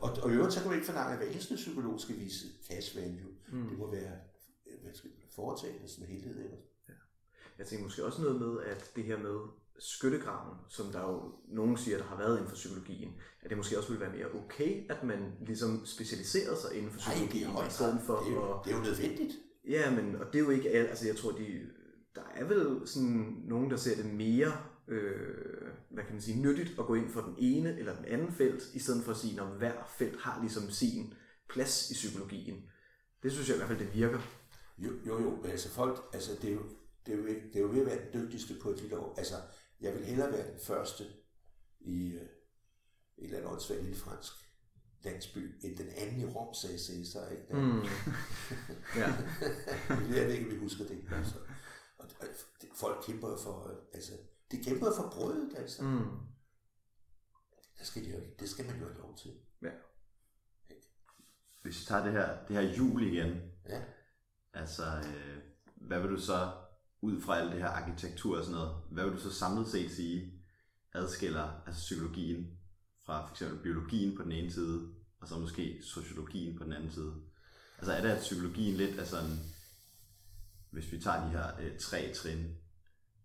[0.00, 2.46] Og, og i øvrigt, så kan man ikke forlange, at hver eneste psykolog skal vise
[2.68, 3.32] cash value.
[3.52, 3.68] Mm.
[3.68, 4.20] Det må være
[4.82, 6.44] hvad skal, foretagende som helhed.
[6.44, 6.56] Ikke?
[7.58, 9.38] Jeg tænker måske også noget med, at det her med
[9.80, 13.10] skyttegraven, som der jo nogen siger, der har været inden for psykologien,
[13.42, 17.00] at det måske også ville være mere okay, at man ligesom specialiserede sig inden for
[17.00, 18.64] Nej, det er psykologien, i stedet for det, er jo, at...
[18.64, 19.32] det er jo nødvendigt.
[19.68, 20.88] Ja, men og det er jo ikke alt.
[20.88, 21.60] Altså jeg tror, de,
[22.14, 24.52] der er vel sådan nogen, der ser det mere,
[24.88, 28.32] øh, hvad kan man sige, nyttigt at gå ind for den ene eller den anden
[28.32, 31.14] felt, i stedet for at sige, at hver felt har ligesom sin
[31.48, 32.62] plads i psykologien.
[33.22, 34.20] Det synes jeg i hvert fald, det virker.
[34.78, 36.62] Jo, jo, jo, altså folk, altså det er jo,
[37.06, 39.14] det er jo, det er jo ved at være den dygtigste på et lille år.
[39.18, 39.34] Altså,
[39.80, 41.04] jeg vil hellere være den første
[41.80, 44.32] i øh, et eller andet åndssvagt lille fransk
[45.02, 47.42] landsby, end den anden i Rom, sagde Cæsar, ikke?
[47.48, 47.80] Der, Mm.
[49.00, 49.06] ja.
[50.16, 51.04] Jeg ved ikke, om vi husker det.
[51.12, 51.38] Altså.
[51.98, 52.26] Og, og
[52.74, 54.12] folk kæmper for, altså,
[54.50, 55.82] de kæmper for brødet, altså.
[55.82, 56.18] Mm.
[57.78, 59.30] Det skal, de jo, det skal man jo have lov til.
[59.62, 59.70] Ja.
[61.62, 63.82] Hvis vi tager det her, det her jul igen, Ja.
[64.52, 65.38] altså, øh,
[65.76, 66.52] hvad vil du så,
[67.02, 69.90] ud fra alt det her arkitektur og sådan noget, hvad vil du så samlet set
[69.90, 70.32] sige,
[70.92, 72.46] adskiller altså psykologien
[73.06, 74.88] fra for eksempel biologien på den ene side,
[75.20, 77.14] og så måske sociologien på den anden side?
[77.78, 79.38] Altså er det, at psykologien lidt er sådan,
[80.70, 82.56] hvis vi tager de her øh, tre trin,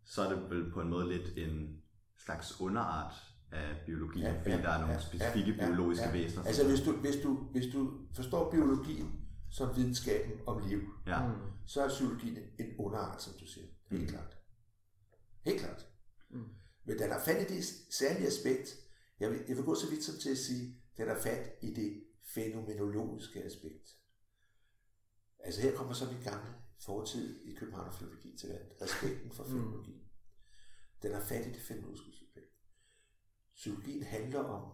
[0.06, 1.82] så er det vel på en måde lidt en
[2.18, 3.14] slags underart
[3.52, 6.44] af biologien, ja, fordi der er nogle specifikke ja, biologiske ja, væsener.
[6.44, 9.22] Altså, hvis du, hvis, du, hvis du forstår biologien
[9.52, 11.28] som videnskaben om liv, ja.
[11.28, 11.34] Mm.
[11.68, 13.68] Så er psykologien en underart, som du siger.
[13.90, 14.08] Helt Mm.
[14.10, 14.38] klart.
[15.42, 15.88] Helt klart.
[16.30, 16.50] Mm.
[16.86, 18.76] Men den har fat i det særlige aspekt.
[19.20, 21.74] Jeg vil, jeg vil gå så vidt som til at sige, den har fat i
[21.74, 23.98] det fænomenologiske aspekt.
[25.40, 28.68] Altså her kommer så min gamle fortid i København og filologi til verden.
[28.82, 29.50] Respekten for Mm.
[29.50, 30.08] fænomenologi.
[31.02, 32.54] Den har fat i det fænomenologiske aspekt.
[33.56, 34.72] Psykologien handler om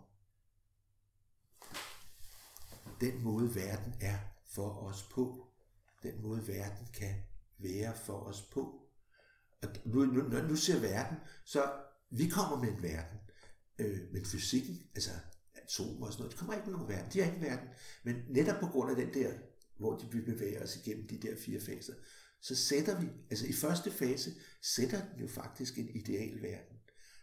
[3.02, 5.48] den måde verden er for os på.
[6.04, 7.16] Den måde verden kan
[7.58, 8.82] være for os på.
[9.62, 11.72] Og nu, nu, når nu ser verden, så
[12.12, 13.20] vi kommer med en verden.
[13.80, 15.12] Øh, men fysikken, altså
[15.54, 16.34] atomer og sådan noget.
[16.34, 17.12] De kommer ikke med nogen verden.
[17.14, 17.68] De har ingen verden.
[18.04, 19.34] Men netop på grund af den der,
[19.78, 21.94] hvor de vil bevæge os igennem de der fire faser,
[22.42, 26.78] så sætter vi, altså i første fase, sætter den jo faktisk en ideal verden.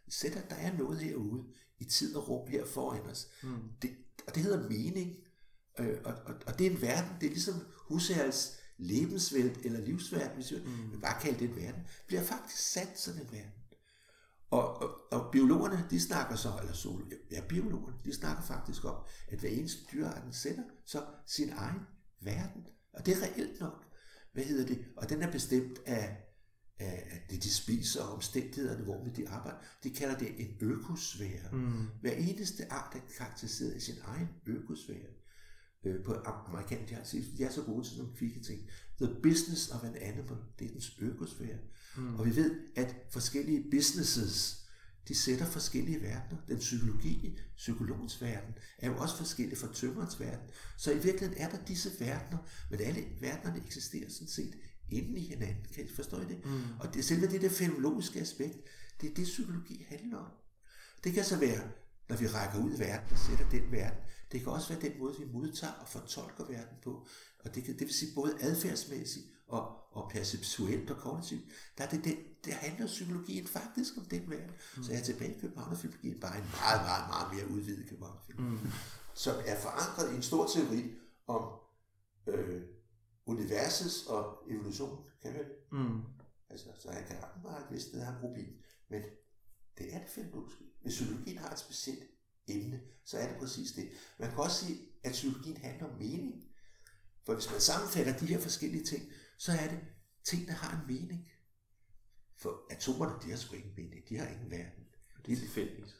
[0.08, 1.44] Sætter, der er noget herude
[1.78, 3.28] i tid og rum her foran os.
[3.42, 3.62] Mm.
[3.82, 3.96] Det,
[4.26, 5.16] og det hedder mening.
[5.78, 10.34] Øh, og, og, og det er en verden, det er ligesom Husserls lebensvælt eller livsverden,
[10.34, 10.92] hvis vi mm.
[10.92, 13.52] vil bare kalde det en verden, bliver faktisk sat sådan en verden.
[14.50, 18.96] Og, og, og biologerne, de snakker så, eller sol, ja, biologerne, de snakker faktisk om,
[19.28, 21.80] at hver eneste dyrearten sætter så sin egen
[22.20, 22.66] verden.
[22.92, 23.84] Og det er reelt nok.
[24.32, 24.84] Hvad hedder det?
[24.96, 26.16] Og den er bestemt af,
[26.78, 29.58] af det, de spiser og omstændighederne, hvor de arbejder.
[29.82, 31.48] De kalder det en økosfære.
[31.52, 31.86] Mm.
[32.00, 35.17] Hver eneste art er karakteriseret i sin egen økosfære.
[35.88, 37.04] Øh, på amerikansk, de, har,
[37.36, 38.60] de er så gode til nogle kvikke ting.
[39.00, 41.58] The business of an animal, det er dens økosfære.
[41.96, 42.14] Mm.
[42.14, 44.64] Og vi ved, at forskellige businesses,
[45.08, 46.42] de sætter forskellige verdener.
[46.48, 50.50] Den psykologi, psykologens verden, er jo også forskellig fra tømmerens verden.
[50.76, 52.38] Så i virkeligheden er der disse verdener,
[52.70, 54.54] men alle verdenerne eksisterer sådan set
[54.90, 55.64] inden i hinanden.
[55.74, 56.44] Kan I forstå det?
[56.44, 56.62] Mm.
[56.80, 58.56] Og det, selve det der fenomenologiske aspekt,
[59.00, 60.30] det er det, psykologi handler om.
[61.04, 61.68] Det kan så være,
[62.08, 63.98] når vi rækker ud i verden og sætter den verden.
[64.32, 67.06] Det kan også være den måde, vi modtager og fortolker verden på.
[67.44, 71.44] Og det, kan, det vil sige både adfærdsmæssigt og, og perceptuelt og kognitivt.
[71.78, 74.54] Der er det, det, det handler psykologien faktisk om den verden.
[74.76, 74.82] Mm.
[74.82, 78.70] Så jeg er tilbage i Københavnerfilologien, bare en meget, meget, meget mere udvidet Københavnerfilologi, mm.
[79.14, 80.94] som er forankret i en stor teori
[81.26, 81.42] om
[82.26, 82.62] øh,
[83.26, 85.38] universets og evolution, kan vi
[85.72, 86.02] mm.
[86.50, 88.48] Altså, så han kan ret meget et vist har Rubin,
[88.88, 89.02] men
[89.78, 90.64] det er det fenomenologiske.
[90.82, 92.04] Hvis psykologien har et specielt
[92.48, 93.88] emne, så er det præcis det.
[94.18, 96.44] Man kan også sige, at psykologien handler om mening.
[97.26, 99.02] For hvis man sammenfatter de her forskellige ting,
[99.38, 99.78] så er det,
[100.24, 101.28] tingene har en mening.
[102.36, 104.08] For atomerne, de har sgu ingen mening.
[104.08, 104.84] De har ingen verden.
[105.26, 105.96] Det er tilfældigt.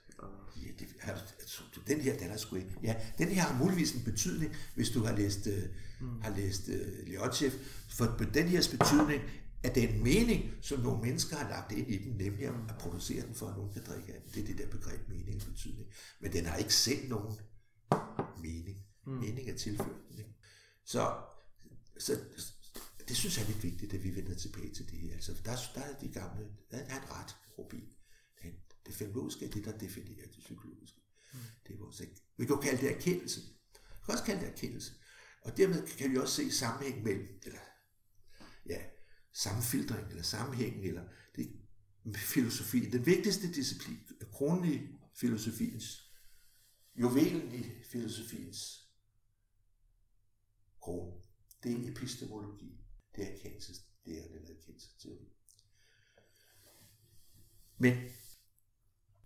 [0.57, 2.75] Ja, det, har, altså, den her, den er sgu ikke.
[2.83, 5.53] Ja, den her har muligvis en betydning, hvis du har læst, uh,
[6.01, 6.21] mm.
[6.23, 7.51] har læst uh, Leontjev.
[7.89, 9.23] For den her betydning
[9.63, 13.35] er den mening, som nogle mennesker har lagt ind i den, nemlig at producere den
[13.35, 14.33] for, at nogen kan drikke af den.
[14.35, 15.89] Det er det der begreb mening og betydning.
[16.21, 17.39] Men den har ikke selv nogen
[18.43, 18.85] mening.
[19.07, 19.13] Mm.
[19.13, 20.19] Mening er tilført den.
[20.19, 20.35] Ikke?
[20.85, 21.17] Så,
[21.99, 22.21] så
[23.09, 25.13] det synes jeg er lidt vigtigt, at vi vender tilbage til det.
[25.13, 27.89] Altså, der, der er de gamle, der er en ret, Robin.
[28.87, 31.01] Det fenomenologiske er det, der definerer det psykologiske.
[31.33, 31.39] Mm.
[31.67, 32.03] Det er vores,
[32.37, 33.41] vi kan jo kalde det erkendelse.
[33.41, 34.93] Vi kan også kalde det erkendelse.
[35.43, 37.59] Og dermed kan vi også se sammenhæng mellem, eller
[38.67, 38.83] ja,
[39.43, 41.05] sammenfiltring, eller sammenhæng, eller
[41.37, 41.53] det,
[42.17, 42.91] filosofi.
[42.91, 43.99] Den vigtigste disciplin,
[44.33, 44.79] kronen i
[45.15, 46.13] filosofiens,
[46.97, 48.89] juvelen i filosofiens
[50.83, 51.23] krone,
[51.63, 52.81] det er epistemologi.
[53.17, 55.29] Det er erkendelses, det er eller erkendelsesteori.
[57.79, 57.95] Men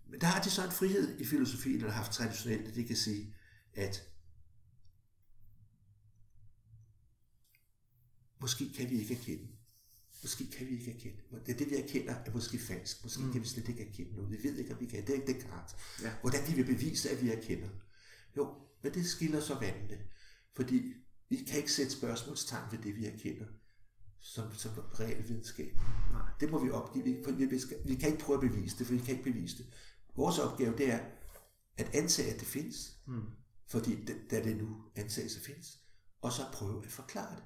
[0.05, 2.83] men der har de så en frihed i filosofien, eller har haft traditionelt, at de
[2.83, 3.35] kan sige,
[3.73, 4.01] at
[8.41, 9.62] måske kan vi ikke erkende.
[10.23, 11.17] Måske kan vi ikke erkende.
[11.45, 13.03] Det, det vi erkender, er måske falsk.
[13.03, 13.31] Måske mm.
[13.31, 14.31] kan vi slet ikke erkende noget.
[14.31, 15.01] Vi ved ikke, om vi kan.
[15.01, 15.75] Det er ikke Descartes.
[16.01, 16.13] Ja.
[16.21, 17.69] Hvordan vi bevise, at vi erkender?
[18.37, 19.97] Jo, men det skiller så vandene.
[20.55, 20.93] Fordi
[21.29, 23.45] vi kan ikke sætte spørgsmålstegn ved det, vi erkender
[24.19, 25.77] som, som reel videnskab.
[26.11, 26.21] Nej.
[26.39, 27.45] Det må vi opgive, for vi,
[27.85, 29.73] vi kan ikke prøve at bevise det, for vi kan ikke bevise det.
[30.15, 30.99] Vores opgave det er
[31.77, 33.23] at antage, at det findes, mm.
[33.67, 35.79] fordi det, da det nu antages at findes,
[36.21, 37.43] og så prøve at forklare det.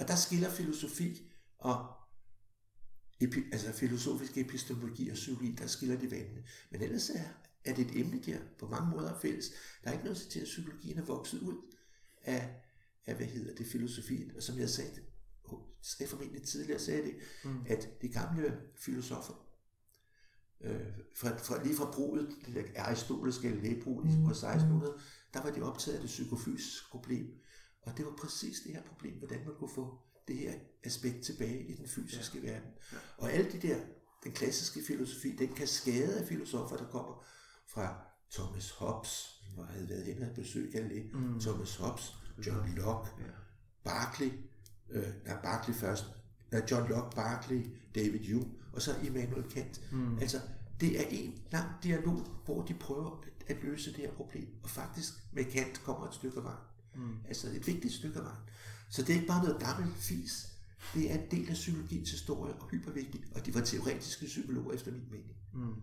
[0.00, 1.31] Og der skiller filosofi
[1.62, 1.92] og
[3.20, 6.44] epi, altså filosofisk epistemologi og psykologi, der skiller de vandene.
[6.70, 7.28] Men ellers er,
[7.64, 9.50] er det et emne, der på mange måder er fælles.
[9.84, 11.56] Der er ikke noget til, at psykologien er vokset ud
[12.24, 12.54] af,
[13.06, 14.36] af hvad hedder det, filosofien.
[14.36, 14.90] Og som jeg sagde,
[15.80, 17.14] sagde formentlig tidligere, sagde det,
[17.44, 17.64] mm.
[17.66, 19.34] at de gamle filosofer,
[20.60, 20.80] øh,
[21.16, 24.24] fra, fra, lige fra bruget, det der aristoteliske lægebrug mm.
[24.24, 24.98] på 1600,
[25.34, 27.34] der var de optaget af det psykofysiske problem.
[27.82, 29.98] Og det var præcis det her problem, hvordan man kunne få
[30.28, 30.52] det her
[30.84, 32.50] aspekt tilbage i den fysiske ja.
[32.50, 32.70] verden.
[33.18, 33.76] Og alle de der,
[34.24, 37.24] den klassiske filosofi, den kaskade af filosofer, der kommer
[37.68, 41.40] fra Thomas Hobbes, som havde været hen og besøgt Galilei, mm.
[41.40, 42.14] Thomas Hobbes,
[42.46, 43.32] John Locke, ja.
[43.84, 44.32] Berkeley,
[44.90, 46.04] øh, nej, Berkeley først,
[46.70, 49.92] John Locke, Berkeley, David Hume, og så Immanuel Kant.
[49.92, 50.18] Mm.
[50.18, 50.40] Altså,
[50.80, 54.48] det er en lang dialog, hvor de prøver at løse det her problem.
[54.62, 56.58] Og faktisk med Kant kommer et stykke af vejen.
[56.94, 57.16] Mm.
[57.28, 58.40] Altså et vigtigt stykke af vejen.
[58.92, 60.48] Så det er ikke bare noget gammelt fis.
[60.94, 63.24] Det er en del af psykologiens historie og hypervigtigt.
[63.34, 65.36] Og de var teoretiske psykologer efter min mening.
[65.52, 65.74] Mm.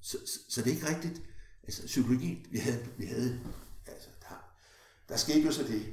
[0.00, 1.22] Så, så, så, det er ikke rigtigt.
[1.62, 3.40] Altså psykologien, vi havde, vi havde
[3.86, 4.52] altså der,
[5.08, 5.86] der skete jo så det,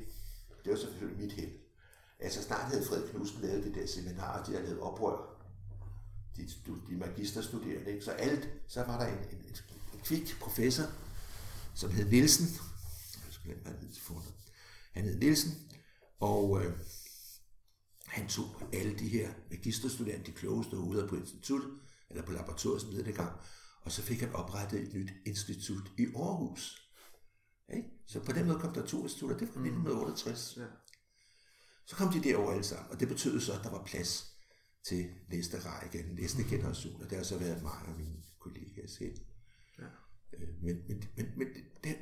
[0.63, 1.51] det var selvfølgelig mit held,
[2.19, 5.45] Altså snart havde Fred Knudsen lavet det der seminar, de havde lavet oprør,
[6.35, 6.49] de,
[6.89, 8.05] de magisterstuderende, ikke?
[8.05, 9.55] så alt, så var der en, en, en,
[9.93, 10.83] en kvik professor,
[11.73, 12.45] som hed Nielsen.
[13.25, 14.42] Jeg skal glemme, hvad han hed til fornavn.
[14.93, 15.51] Han hed Nielsen,
[16.19, 16.73] og øh,
[18.05, 21.71] han tog alle de her magisterstuderende, de klogeste ude på instituttet,
[22.09, 23.39] eller på laboratoriet, som det gang,
[23.81, 26.89] og så fik han oprettet et nyt institut i Aarhus.
[27.69, 27.83] Okay?
[28.07, 30.57] Så på den måde kom der to institutter, det var 1968.
[30.57, 30.65] Ja.
[31.85, 34.33] Så kom de derover alle sammen, og det betød så, at der var plads
[34.87, 39.15] til næste række, næste generation, og det har så været mig og mine kollegaer selv.
[40.39, 41.47] Øh, men, men, men, men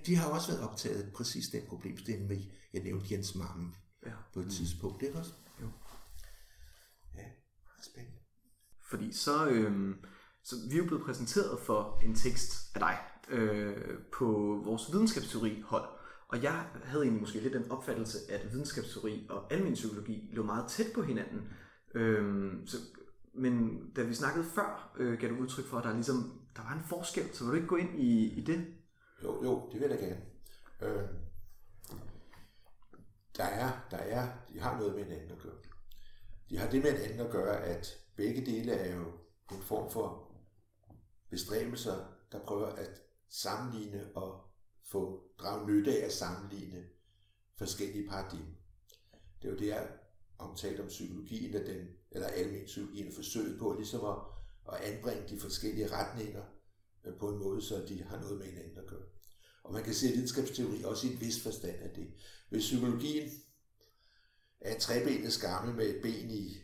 [0.06, 2.38] de, har også været optaget præcis den problemstilling med,
[2.74, 3.76] jeg nævnte Jens Mammen
[4.06, 4.12] ja.
[4.34, 4.52] på et mm.
[4.52, 5.34] tidspunkt, det er også?
[5.62, 5.68] Jo.
[7.16, 7.26] Ja,
[7.82, 8.18] spændende.
[8.90, 9.96] Fordi så, øh,
[10.44, 12.98] så vi er jo blevet præsenteret for en tekst af dig
[13.30, 14.26] øh, på
[14.66, 15.90] vores videnskabsteori hold,
[16.28, 20.66] og jeg havde egentlig måske lidt den opfattelse, at videnskabsteori og almen psykologi lå meget
[20.70, 21.42] tæt på hinanden.
[21.96, 22.78] Øhm, så,
[23.34, 26.74] men da vi snakkede før, øh, gav du udtryk for, at der, ligesom, der var
[26.74, 27.34] en forskel.
[27.34, 28.76] Så vil du ikke gå ind i, i det?
[29.24, 30.22] Jo, jo, det vil jeg gerne.
[30.82, 31.10] Øh,
[33.38, 35.58] der er, der er, de har noget med hinanden at gøre.
[36.50, 39.12] De har det med hinanden at gøre, at begge dele er jo
[39.52, 40.32] en form for
[41.30, 44.42] bestræbelser, der prøver at sammenligne og
[44.84, 46.84] få drage nytte af at sammenligne
[47.58, 48.56] forskellige paradigmer.
[49.42, 49.88] Det er jo det, jeg
[50.38, 54.16] omtalte om psykologien, at den, eller almen psykologien, forsøget på ligesom at,
[54.74, 56.44] at anbringe de forskellige retninger
[57.06, 59.06] øh, på en måde, så de har noget med hinanden at gøre.
[59.64, 62.08] Og man kan se, at videnskabsteori også i en vis forstand af det.
[62.50, 63.30] Hvis psykologien
[64.62, 66.58] er en trebenet skammel med et ben i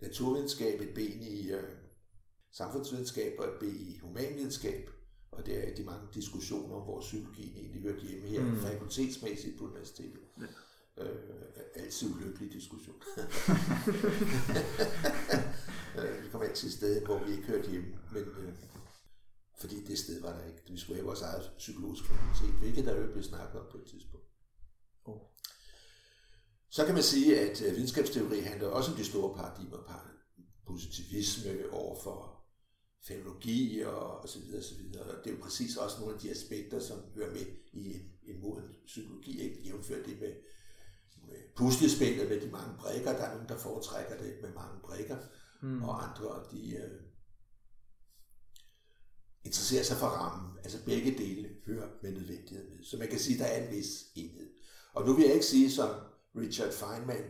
[0.00, 1.70] naturvidenskab, et ben i øh,
[2.52, 4.90] samfundsvidenskab og et ben i humanvidenskab,
[5.30, 8.60] og det er de mange diskussioner, hvor psykologien egentlig hører hjemme her, mm.
[8.60, 10.20] fakultetsmæssigt på universitetet.
[10.40, 11.04] Ja.
[11.04, 11.16] Øh,
[11.74, 12.96] altid ulykkelig diskussion.
[16.02, 18.54] vi kom altid et sted, hvor vi ikke hørte hjemme, men øh,
[19.60, 20.62] fordi det sted var der ikke.
[20.70, 23.86] Vi skulle have vores eget psykologisk fakultet, hvilket der jo blev snakket om på et
[23.90, 24.26] tidspunkt.
[25.04, 25.20] Oh.
[26.70, 29.78] Så kan man sige, at øh, videnskabsteori handler også om de store paradigmer,
[30.66, 32.44] positivisme overfor
[33.06, 35.02] fænologi og, og så videre, og så videre.
[35.02, 38.02] Og det er jo præcis også nogle af de aspekter, som hører med i en,
[38.22, 40.34] en moden psykologi, ikke jævnført det med,
[41.26, 43.12] med puslespillet med de mange brækker.
[43.12, 45.16] Der er nogen, der foretrækker det med mange brækker,
[45.64, 45.82] mm.
[45.82, 47.00] og andre, de øh,
[49.44, 50.58] interesserer sig for rammen.
[50.58, 52.84] Altså begge dele hører med nødvendighed med.
[52.84, 54.50] Så man kan sige, at der er en vis enhed.
[54.92, 55.90] Og nu vil jeg ikke sige, som
[56.36, 57.24] Richard Feynman,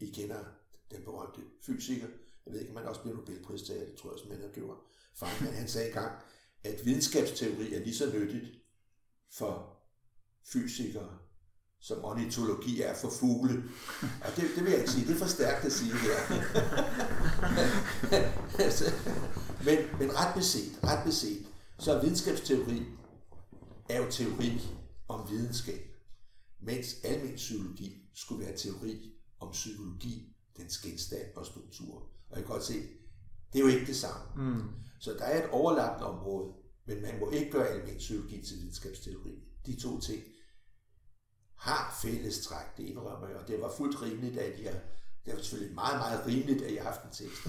[0.00, 0.44] I kender
[0.90, 2.06] den berømte fysiker,
[2.46, 4.78] jeg ved ikke, om man også bliver Nobelpristager, det tror jeg også, man har gjort,
[5.14, 6.22] Feynman, han sagde engang,
[6.64, 8.58] at videnskabsteori er lige så nyttigt
[9.30, 9.78] for
[10.44, 11.18] fysikere,
[11.82, 13.62] som ornitologi er for fugle.
[14.02, 16.16] Og det, det vil jeg ikke sige, det er for stærkt at sige her.
[19.66, 21.46] men, men ret beset, ret beset,
[21.78, 22.82] så er videnskabsteori
[23.88, 24.60] er jo teori
[25.08, 25.80] om videnskab,
[26.60, 31.94] mens almen psykologi skulle være teori om psykologi, dens genstand og struktur.
[32.30, 32.74] Og jeg kan godt se,
[33.52, 34.52] det er jo ikke det samme.
[34.52, 34.62] Mm.
[35.00, 36.52] Så der er et overlappende område,
[36.86, 39.32] men man må ikke gøre almen psykologi til videnskabsteori.
[39.66, 40.22] De to ting
[41.62, 44.80] har fælles træk, det indrømmer jeg, og det var fuldt rimeligt, at jeg
[45.24, 47.44] det var selvfølgelig meget, meget rimeligt, at jeg har haft en tekst.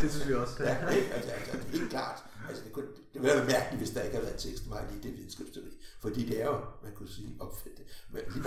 [0.00, 0.62] det synes vi også.
[0.62, 1.14] Ja, ikke?
[1.14, 2.24] Altså, altså, det er helt klart.
[2.48, 5.02] Altså, det, kunne, det ville være mærkeligt, hvis der ikke havde været tekst mig lige
[5.02, 5.70] det videnskabsteori.
[6.00, 7.84] Fordi det er jo, man kunne sige, opfattet.
[8.10, 8.44] Men, lige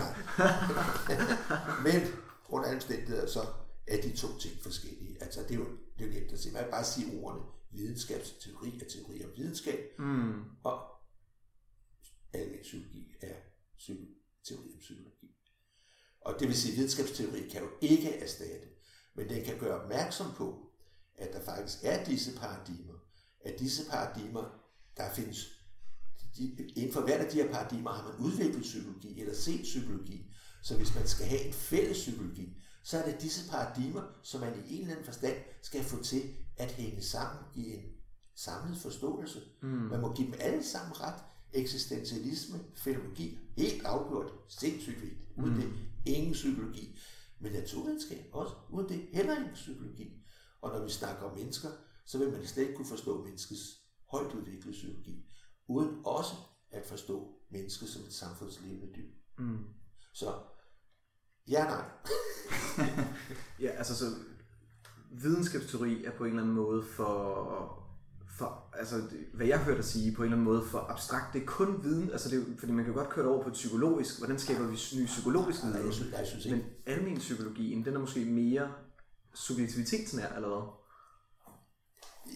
[1.88, 2.02] Men
[2.50, 3.46] under alle omstændigheder, så
[3.88, 5.18] er de to ting forskellige.
[5.22, 5.68] Altså, det er jo,
[5.98, 6.54] det er jo nemt at sige.
[6.54, 7.42] Man kan bare sige ordene
[7.72, 10.44] videnskabsteori er teori om videnskab, mm.
[10.64, 10.80] og
[12.36, 13.36] almen psykologi er
[14.44, 15.36] teori om psykologi.
[16.22, 18.68] Og det vil sige, at videnskabsteori kan jo ikke erstatte,
[19.16, 20.72] men den kan gøre opmærksom på,
[21.16, 22.94] at der faktisk er disse paradigmer,
[23.46, 24.44] at disse paradigmer,
[24.98, 25.46] der findes,
[26.38, 30.32] de, inden for hver af de her paradigmer har man udviklet psykologi eller set psykologi,
[30.64, 34.64] så hvis man skal have en fælles psykologi, så er det disse paradigmer, som man
[34.66, 37.84] i en eller anden forstand skal få til at hænge sammen i en
[38.36, 39.42] samlet forståelse.
[39.62, 39.68] Mm.
[39.68, 41.24] Man må give dem alle sammen ret.
[41.56, 45.22] Eksistentialisme, fænomenologi, helt afgjort, sindssygt vigtigt.
[45.38, 45.62] Uden mm.
[45.62, 45.74] det,
[46.06, 47.00] ingen psykologi.
[47.40, 50.26] Men naturvidenskab også, uden det, heller ingen psykologi.
[50.62, 51.70] Og når vi snakker om mennesker,
[52.06, 53.62] så vil man slet ikke kunne forstå menneskets
[54.12, 55.26] højt udviklede psykologi,
[55.68, 56.36] uden også
[56.72, 59.10] at forstå mennesket som et samfundslevende dyr.
[59.38, 59.60] Mm.
[60.14, 60.34] Så
[61.48, 61.86] Ja, nej.
[63.64, 64.06] ja, altså så
[65.12, 67.85] videnskabsteori er på en eller anden måde for,
[68.38, 69.02] for altså
[69.34, 71.34] hvad jeg hørte dig sige, på en eller anden måde for abstrakt.
[71.34, 73.54] Det er kun viden, altså det fordi man kan godt køre det over på et
[73.54, 75.76] psykologisk, hvordan skaber vi ny psykologisk viden?
[75.76, 76.58] Nej, jeg synes, jeg synes ikke.
[76.58, 78.72] Men almen psykologien, den er måske mere
[79.34, 80.86] subjektivitetsnær, eller hvad?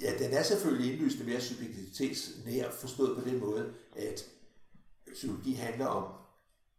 [0.01, 4.25] Ja, den er selvfølgelig indlysende mere subjektivitetsnær forstået på den måde, at
[5.13, 6.13] psykologi handler om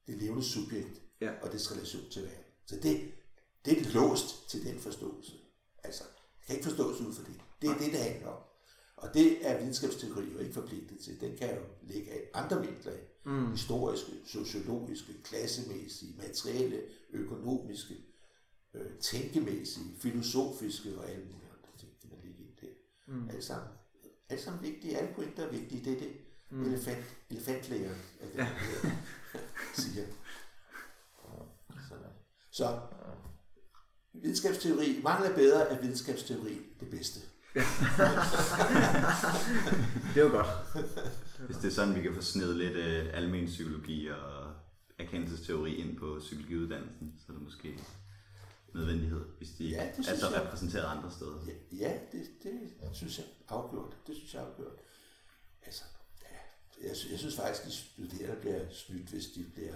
[0.06, 1.30] det levende subjekt Ja.
[1.42, 2.44] og dets relation til verden.
[2.66, 3.12] Så det,
[3.64, 5.32] det er låst til den forståelse.
[5.84, 6.02] Altså,
[6.38, 7.40] det kan ikke forstås ud fra det.
[7.62, 8.42] Det er det, det handler om.
[9.00, 11.20] Og det er videnskabsteori jo ikke forpligtet til.
[11.20, 12.92] Den kan jo ligge af andre vinkler.
[13.24, 13.50] Mm.
[13.50, 16.82] Historiske, sociologiske, klassemæssige, materielle,
[17.12, 17.94] økonomiske,
[18.74, 22.68] øh, tænkemæssige, filosofiske og alle mulige andre ting, kan man ligge i det.
[23.06, 23.28] Mm.
[23.28, 23.68] Alle sammen,
[24.28, 25.84] alle sammen vigtige, alle pointer er vigtige.
[25.84, 26.12] Det er det,
[26.50, 26.64] mm.
[26.64, 27.94] elefant, elefantlæger
[28.36, 28.48] ja.
[29.82, 30.06] siger.
[31.88, 31.94] Så,
[32.50, 32.80] så
[34.12, 37.20] videnskabsteori, mangel er bedre, er videnskabsteori det bedste.
[40.14, 40.46] Det var godt.
[41.46, 44.52] Hvis det er sådan, vi kan få snedet lidt øh, almen psykologi og
[44.98, 47.78] erkendelsesteori ind på psykologiuddannelsen, så er det måske
[48.74, 50.42] nødvendighed, hvis de Ja, det synes er så jeg.
[50.46, 51.38] repræsenteret andre steder.
[51.46, 51.52] Ja,
[51.86, 52.60] ja det, det
[52.92, 53.96] synes jeg afgjort.
[54.06, 54.72] Det synes jeg afgjort.
[55.62, 55.82] Altså,
[56.22, 56.28] ja,
[56.88, 59.74] jeg, jeg synes faktisk, de studerende bliver snydt, hvis de bliver,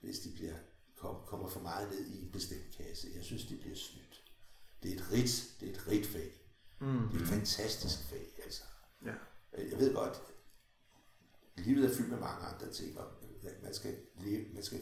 [0.00, 0.54] hvis de bliver,
[0.96, 3.08] kom, kommer for meget ned i en bestemt kasse.
[3.16, 4.21] Jeg synes, de bliver snydt.
[4.82, 6.32] Det er et rigt, det er et rigt fag.
[6.80, 7.08] Mm.
[7.08, 8.62] Det er et fantastisk fag, altså.
[9.04, 9.14] Ja.
[9.70, 10.22] Jeg ved godt,
[11.56, 13.06] livet er fyldt med mange andre ting, og
[13.62, 14.80] man skal leve, man skal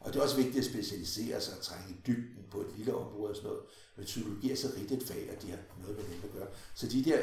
[0.00, 2.94] og det er også vigtigt at specialisere sig og trænge i dybden på et lille
[2.94, 3.64] område og sådan noget.
[3.96, 6.48] Men psykologi er så rigt et fag, og de har noget med det at gøre.
[6.74, 7.18] Så de der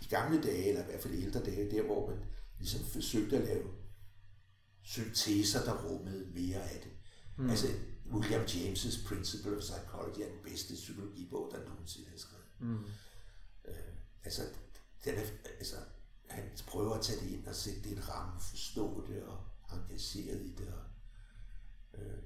[0.00, 2.18] i gamle dage, eller i hvert fald ældre dage, der hvor man
[2.58, 3.64] ligesom forsøgte at lave
[4.82, 6.90] synteser, der rummede mere af det.
[7.38, 7.50] Mm.
[7.50, 7.66] Altså
[8.12, 12.44] William James' Principle of Psychology er den bedste psykologibog, der nogensinde er skrevet.
[12.60, 12.84] Mm.
[13.68, 13.74] Øh,
[14.24, 14.42] altså,
[15.04, 15.24] den er,
[15.58, 15.76] altså,
[16.28, 19.38] han prøver at tage det ind og sætte det i en ramme, forstå det og
[19.72, 20.68] engageret i det.
[20.68, 20.84] Og,
[22.00, 22.18] øh,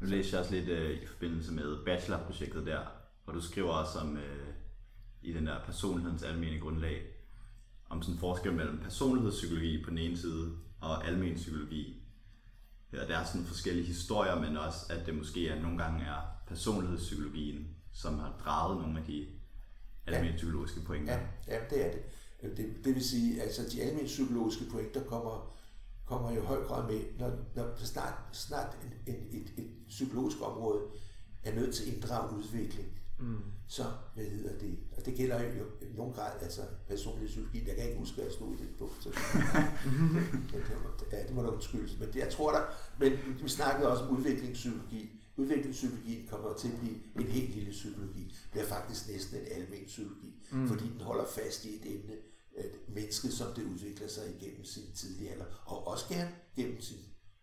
[0.00, 2.86] Nu læste jeg også lidt øh, i forbindelse med bachelorprojektet der,
[3.24, 4.54] hvor du skriver også om øh,
[5.22, 7.06] i den der personlighedens almene grundlag,
[7.88, 12.05] om sådan en forskel mellem personlighedspsykologi på den ene side og almen psykologi.
[12.96, 16.20] Ja, der er sådan forskellige historier, men også at det måske er, nogle gange er
[16.46, 19.26] personlighedspsykologien, som har draget nogle af de
[20.06, 21.12] almene psykologiske pointer.
[21.14, 21.90] Ja, ja, det er
[22.40, 22.56] det.
[22.56, 22.84] det.
[22.84, 25.56] Det vil sige, altså de almindelige psykologiske pointer kommer,
[26.04, 30.82] kommer i høj grad med, når, når snart, snart en, en, et, et psykologisk område
[31.42, 32.88] er nødt til at inddrage udvikling.
[33.18, 33.42] Mm.
[33.68, 33.84] Så,
[34.14, 34.78] hvad hedder det?
[34.96, 37.68] Og det gælder jo i nogen grad, altså personlig psykologi.
[37.68, 38.90] Jeg kan ikke huske, hvad jeg stod i det bog.
[39.00, 39.08] Så,
[41.12, 41.98] ja, det må du undskyldes.
[41.98, 42.62] Men det, jeg tror der,
[42.98, 43.12] men
[43.42, 45.20] vi snakkede også om udviklingspsykologi.
[45.36, 48.24] Udviklingspsykologien kommer til at blive en helt lille psykologi.
[48.24, 50.68] Det bliver faktisk næsten en almen psykologi, mm.
[50.68, 52.12] fordi den holder fast i et emne,
[52.56, 56.98] at mennesket, som det udvikler sig igennem sin tidlige alder, og også gerne gennem sin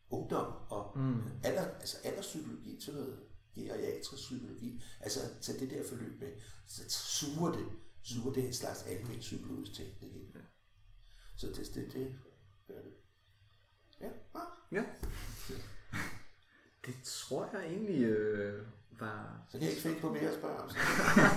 [0.09, 1.21] ungdom og mm.
[1.43, 3.15] alder, altså alderspsykologi til noget
[3.55, 6.31] geriatrisk psykologi, altså tage det der forløb med,
[6.67, 7.65] så suger det,
[8.03, 10.33] suger det en slags almen psykologisk tænkning ind.
[11.37, 12.15] Så det, det, det
[12.67, 12.93] gør det.
[14.01, 14.41] Ja, ah.
[14.71, 14.83] Ja.
[16.85, 18.65] Det tror jeg egentlig øh,
[18.99, 20.69] var så kan jeg ikke finde på mere at spørge om.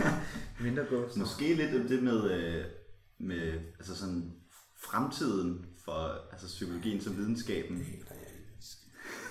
[0.64, 1.16] mindre godt.
[1.16, 2.64] Måske lidt om det med, øh,
[3.18, 4.32] med altså sådan
[4.76, 7.78] fremtiden for altså psykologien som videnskaben.
[7.78, 8.47] Det er jeg ikke.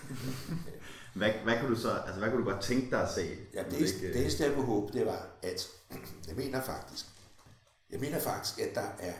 [1.15, 3.37] Hvad, hvad kan du så, altså hvad kunne du godt tænke dig at se?
[3.53, 5.67] Ja, det, ikke, øh, det eneste, jeg kunne håbe, det var, at
[6.27, 7.05] jeg mener faktisk,
[7.89, 9.13] jeg mener faktisk, at der er,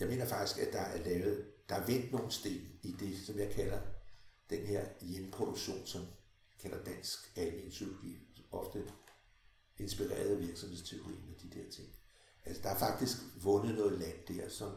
[0.00, 3.38] jeg mener faktisk, at der er lavet, der er vendt nogle sten i det, som
[3.38, 3.78] jeg kalder
[4.50, 6.06] den her hjemmeproduktion, som
[6.62, 8.84] kalder dansk almen psykologi, ofte
[9.78, 11.88] inspireret af virksomhedsteorien og de der ting.
[12.44, 14.72] Altså, der er faktisk vundet noget land der, som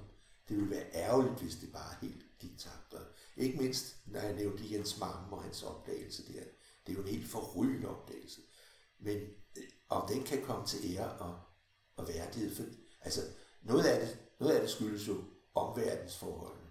[0.49, 2.93] det ville være ærgerligt, hvis det bare helt gik tabt.
[2.93, 3.01] Og
[3.37, 6.43] ikke mindst, når jeg nævnte Jens Mamme og hans opdagelse der.
[6.87, 8.41] Det er jo en helt forrygende opdagelse.
[8.99, 9.17] Men
[9.57, 11.39] øh, om den kan komme til ære og,
[11.95, 12.63] og værdighed, for,
[13.01, 13.21] altså
[13.61, 15.23] noget af, det, noget af det skyldes jo
[15.55, 16.69] omverdensforholdene.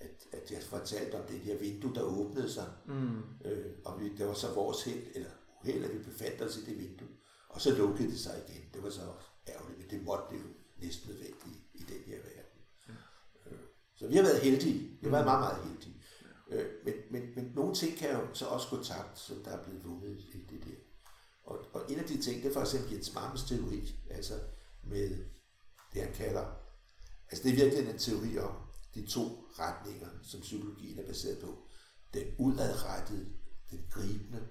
[0.00, 3.22] At, at jeg fortalte om det her vindue, der åbnede sig, mm.
[3.44, 6.64] øh, og vi, det var så vores held, eller uheld, at vi befandt os i
[6.64, 7.08] det vindue.
[7.48, 8.62] Og så lukkede det sig igen.
[8.74, 9.12] Det var så
[9.48, 12.33] ærgerligt, men det måtte det jo næsten nødvendigt i, i den her verden.
[13.96, 14.80] Så vi har været heldige.
[14.80, 16.02] Vi har været meget, meget heldige.
[16.50, 19.64] Øh, Men, men, men nogle ting kan jo så også gå tabt, som der er
[19.64, 20.76] blevet vundet i det der.
[21.44, 24.34] Og, og en af de ting, det er for eksempel Jens Mammes teori, altså
[24.82, 25.08] med
[25.92, 26.46] det, han kalder,
[27.30, 28.52] altså det er virkelig en teori om
[28.94, 29.22] de to
[29.58, 31.58] retninger, som psykologien er baseret på.
[32.14, 33.26] Den udadrettede,
[33.70, 34.48] den gribende,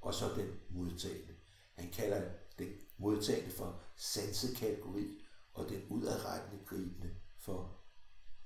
[0.00, 1.34] og så den modtagende.
[1.74, 2.22] Han kalder
[2.58, 2.68] den
[2.98, 7.79] modtagende for sansekategori, og den udadrettende gribende for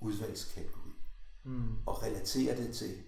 [0.04, 0.90] udvalgskategori.
[1.44, 1.76] Mm.
[1.86, 3.02] Og relaterer det til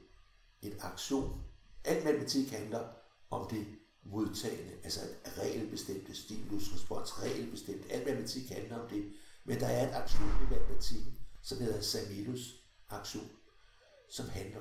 [0.63, 1.41] en aktion.
[1.85, 2.89] Al matematik handler
[3.31, 3.67] om det
[4.03, 5.01] modtagende, altså
[5.39, 7.87] regelbestemte stimulus, respons, regelbestemt.
[7.91, 9.13] Al matematik handler om det.
[9.45, 12.55] Men der er et aktion i matematikken, som hedder Samilus
[12.89, 13.31] aktion,
[14.11, 14.61] som handler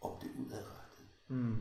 [0.00, 1.06] om det udadrettede.
[1.28, 1.56] Mm.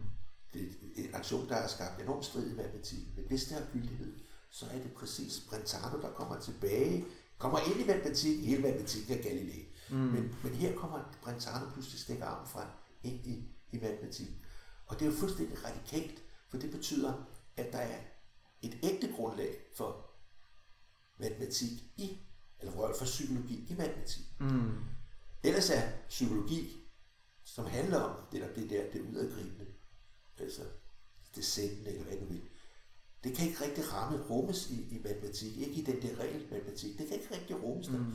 [0.53, 0.61] Det
[0.97, 4.13] er en aktion, der har skabt enorm strid i matematikken, men hvis det har gyldighed,
[4.49, 7.05] så er det præcis Brentano, der kommer tilbage,
[7.37, 9.65] kommer ind i matematikken, hele matematikken er Galilei.
[9.91, 9.97] Mm.
[9.97, 12.67] Men, men her kommer Brentano pludselig stikker arm fra
[13.03, 14.35] ind i, i matematikken.
[14.85, 17.13] Og det er jo fuldstændig radikalt, for det betyder,
[17.57, 17.99] at der er
[18.61, 20.09] et ægte grundlag for
[21.19, 22.19] matematik i,
[22.59, 24.25] eller for psykologi i matematik.
[24.39, 24.71] Mm.
[25.43, 26.89] Ellers er psykologi,
[27.43, 29.65] som handler om det der, det der, det udadgribende,
[30.39, 30.61] altså
[31.35, 32.41] det sættende, eller hvad du vil,
[33.23, 36.97] det kan ikke rigtig ramme rummes i, i matematik, ikke i den der regel matematik.
[36.97, 37.97] Det kan ikke rigtig rummes der.
[37.97, 38.13] Mm.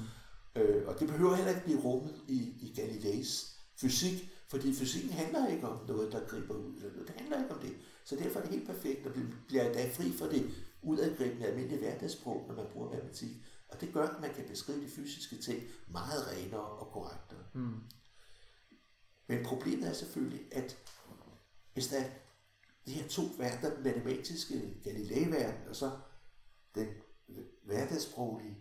[0.56, 5.48] Øh, og det behøver heller ikke blive rummet i, i Galileis fysik, fordi fysikken handler
[5.48, 6.80] ikke om noget, der griber ud.
[7.06, 7.76] Det handler ikke om det.
[8.04, 10.50] Så derfor er det helt perfekt, og vi bliver da fri for det
[10.82, 13.30] udadgribende almindelige hverdagssprog, når man bruger matematik.
[13.68, 17.44] Og det gør, at man kan beskrive de fysiske ting meget renere og korrektere.
[17.54, 17.80] Mm.
[19.26, 20.76] Men problemet er selvfølgelig, at
[21.72, 22.10] hvis der er
[22.86, 25.90] de her to verdener, den matematiske Galilei-verden, og så
[26.74, 26.88] den
[27.64, 28.58] hverdagssproglige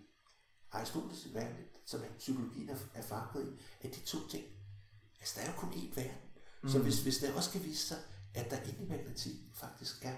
[0.71, 4.43] Aristoteles verden, som psykologien er, er forankret i, at de to ting,
[5.19, 6.21] altså der er jo kun én verden.
[6.63, 6.69] Mm.
[6.69, 7.97] Så hvis, hvis der også kan vise sig,
[8.33, 10.15] at der inde i matematikken faktisk er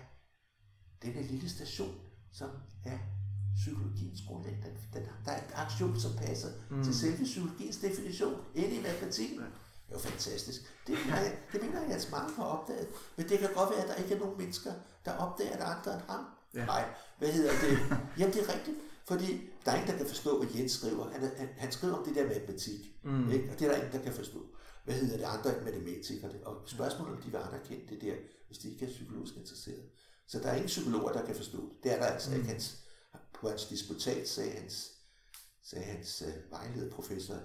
[1.01, 1.95] denne lille station,
[2.31, 2.49] som
[2.85, 2.97] er
[3.55, 4.57] psykologiens grundlag.
[4.63, 6.83] Den, den, der er en aktion, som passer mm.
[6.83, 9.39] til selve psykologiens definition inde i matematikken.
[9.39, 9.45] Det
[9.89, 10.61] er jo fantastisk.
[10.87, 12.87] Det mener, jeg, det mener jeg, at mange har opdaget.
[13.17, 14.73] Men det kan godt være, at der ikke er nogen mennesker,
[15.05, 16.25] der opdager det andre end ham.
[16.53, 16.65] Ja.
[16.65, 16.85] Nej,
[17.17, 17.79] hvad hedder det?
[18.17, 18.77] Jamen, det er rigtigt.
[19.07, 21.09] Fordi der er ingen, der kan forstå, hvad Jens skriver.
[21.09, 22.91] Han, han, han skriver om det der matematik.
[23.03, 23.31] Mm.
[23.31, 23.51] Ikke?
[23.51, 24.39] Og det er der ingen, der kan forstå.
[24.83, 26.47] Hvad hedder det andre end matematikerne?
[26.47, 28.15] Og spørgsmålet om de vil anerkende det der,
[28.47, 29.83] hvis de ikke er psykologisk interesseret.
[30.27, 31.83] Så der er ingen psykologer, der kan forstå det.
[31.83, 32.35] Det er der altså mm.
[32.35, 32.47] ikke.
[32.47, 32.77] Hans,
[33.33, 34.91] på hans disputat sagde hans,
[35.63, 37.37] sagde hans uh, vejleder professor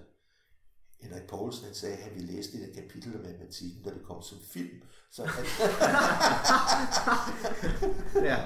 [1.00, 4.02] Henrik Poulsen, han sagde, at han ville læse det der kapitel om matematikken, når det
[4.04, 4.82] kom som film.
[5.10, 5.44] Så han...
[8.30, 8.38] ja.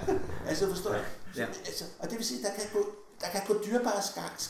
[0.47, 0.99] Altså forstår du?
[1.37, 1.47] Ja.
[1.47, 4.41] Altså, og det vil sige, der kan gå, der kan gå dyrbare skak.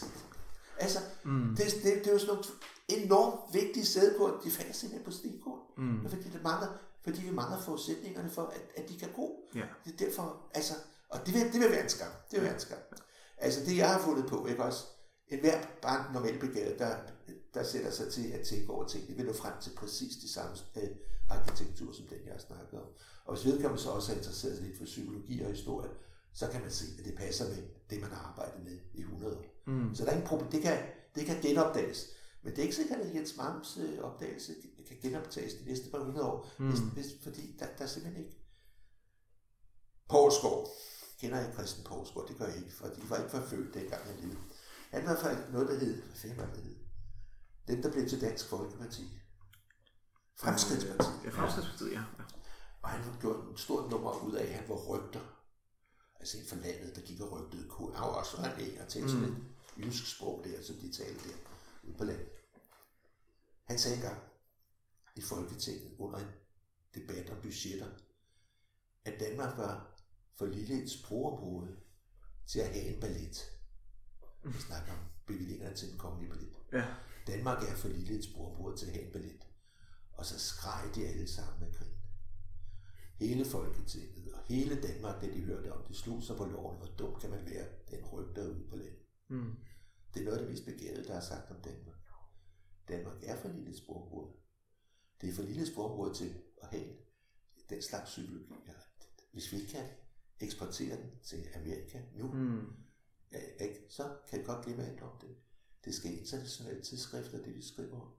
[0.79, 1.57] Altså, mm.
[1.57, 2.45] det, det, det, er jo sådan nogle
[2.89, 5.61] enormt vigtige sæde på, at de falder simpelthen på stenkort.
[5.77, 6.09] Mm.
[6.09, 6.69] Fordi, det mangler,
[7.05, 9.31] fordi vi mangler forudsætningerne for, at, at de kan gå.
[9.55, 9.67] Ja.
[9.85, 10.75] Det er derfor, altså,
[11.09, 12.13] og det vil, det vil være en skam.
[12.31, 12.79] Det vil være en skam.
[13.39, 14.85] Altså det, jeg har fundet på, ikke også?
[15.29, 16.97] En hver bare normalt begavet, der,
[17.55, 20.33] der sætter sig til at tænke over ting, det vil nå frem til præcis de
[20.33, 20.89] samme øh,
[21.31, 22.87] arkitektur, som den, jeg har snakket om.
[23.25, 25.91] Og hvis vedkommende så også er interesseret lidt for psykologi og historie,
[26.35, 29.37] så kan man se, at det passer med det, man har arbejdet med i 100
[29.37, 29.45] år.
[29.67, 29.95] Mm.
[29.95, 30.51] Så der er ingen problem.
[30.51, 30.79] Det kan,
[31.15, 32.07] det kan genopdages.
[32.43, 34.55] Men det er ikke sikkert, at Jens Mams øh, opdagelse
[34.89, 36.69] kan genoptages de næste par hundrede år, mm.
[36.69, 38.39] hvis, hvis, fordi der, der er simpelthen ikke.
[40.09, 40.69] Poul Skov.
[41.21, 42.29] Kender I Christian Poulsgaard?
[42.29, 44.39] Det gør jeg ikke, for de var ikke forfølgt dengang han levede.
[44.91, 46.77] Han var fra noget, der hed, hvad fanden var det hed?
[47.69, 49.03] Den, der blev til Dansk Folkeparti.
[50.37, 51.21] Fremskridspartiet.
[51.25, 51.99] Ja, Fremskridspartiet, ja.
[52.19, 52.25] ja.
[52.83, 55.21] Og han har gjort en stort nummer ud af, at han var rygter.
[56.25, 57.93] Altså en for landet, der gik og rygtede kul.
[57.95, 59.47] Han var også en og talte sådan mm.
[59.79, 61.37] et jysk sprog der, som de talte der
[61.83, 62.29] ude på landet.
[63.65, 64.23] Han sagde engang
[65.17, 66.27] i Folketinget under en
[66.95, 67.89] debat om budgetter,
[69.05, 70.01] at Danmark var
[70.35, 71.77] for lille et sprogområde
[72.47, 73.51] til at have en ballet.
[74.45, 76.55] Vi snakker om bevillingerne til den kongelige ballet.
[76.73, 76.85] Ja.
[77.27, 79.47] Danmark er for lille et sprogområde til at have en ballet.
[80.13, 81.94] Og så skreg de alle sammen med grin.
[83.19, 86.77] Hele Folketinget og hele Danmark, det de hørte om, det slog sig på loven.
[86.77, 89.07] Hvor dum kan man være, den ryg derude på landet.
[89.29, 89.57] Mm.
[90.15, 91.97] Det er noget af det mest begavede, der er sagt om Danmark.
[92.89, 94.33] Danmark er for lille et sprogområde.
[95.21, 96.87] Det er for lille et sprogområde til at have
[97.71, 98.53] den slags psykologi.
[99.33, 99.89] Hvis vi ikke kan
[100.41, 102.67] eksportere den til Amerika nu, mm.
[103.61, 103.81] ikke?
[103.89, 105.37] så kan det godt glemme alt om det.
[105.85, 108.13] Det skal internationale tidsskrifter, det vi skriver om.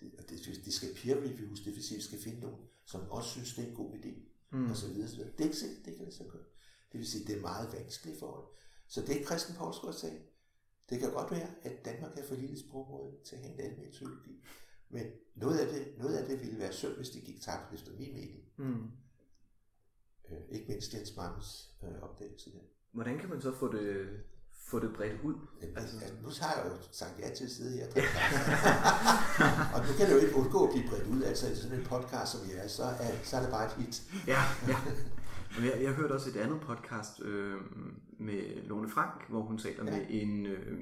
[0.00, 2.68] Det, og det, det skal peer reviews, det vil sige, at vi skal finde nogen,
[2.84, 4.29] som også synes, det er en god idé.
[4.50, 4.70] Mm.
[4.70, 5.32] Og så videre, så videre.
[5.32, 6.44] Det er ikke sikkert, det kan det så gøre.
[6.92, 8.48] Det vil sige, det er meget vanskeligt forhold.
[8.86, 10.20] Så det er Christian Poulsgaard sagde.
[10.90, 13.90] Det kan godt være, at Danmark er for lille sprogområde til at have en almindelig
[13.90, 14.44] psykologi.
[14.88, 17.92] Men noget af det, noget af det ville være synd, hvis det gik tabt efter
[17.92, 18.44] min mening.
[18.56, 18.90] Mm.
[20.30, 22.58] Øh, ikke mindst Jens Mangens øh, opdagelse der.
[22.92, 24.20] Hvordan kan man så få det,
[24.68, 25.34] få det bredt ud?
[25.62, 27.86] Jamen, altså, altså, nu har jeg jo sagt ja til at sidde her.
[29.74, 31.22] og nu kan det jo ikke undgå at blive bredt ud.
[31.22, 33.72] Altså i sådan en podcast som jeg er, så er, så er det bare et
[33.72, 34.02] hit.
[34.26, 34.76] ja, ja.
[35.62, 37.56] Jeg, jeg hørte også et andet podcast øh,
[38.18, 39.90] med Lone Frank, hvor hun taler ja.
[39.90, 40.78] med en øh,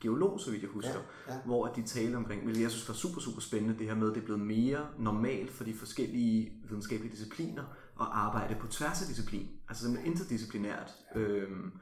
[0.00, 1.40] geolog, så vidt jeg husker, ja, ja.
[1.44, 4.14] hvor de taler omkring, men jeg synes var super, super spændende, det her med, at
[4.14, 7.62] det er blevet mere normalt for de forskellige videnskabelige discipliner
[8.00, 10.90] at arbejde på tværs af disciplin, altså simpelthen interdisciplinært.
[11.14, 11.72] Øhm,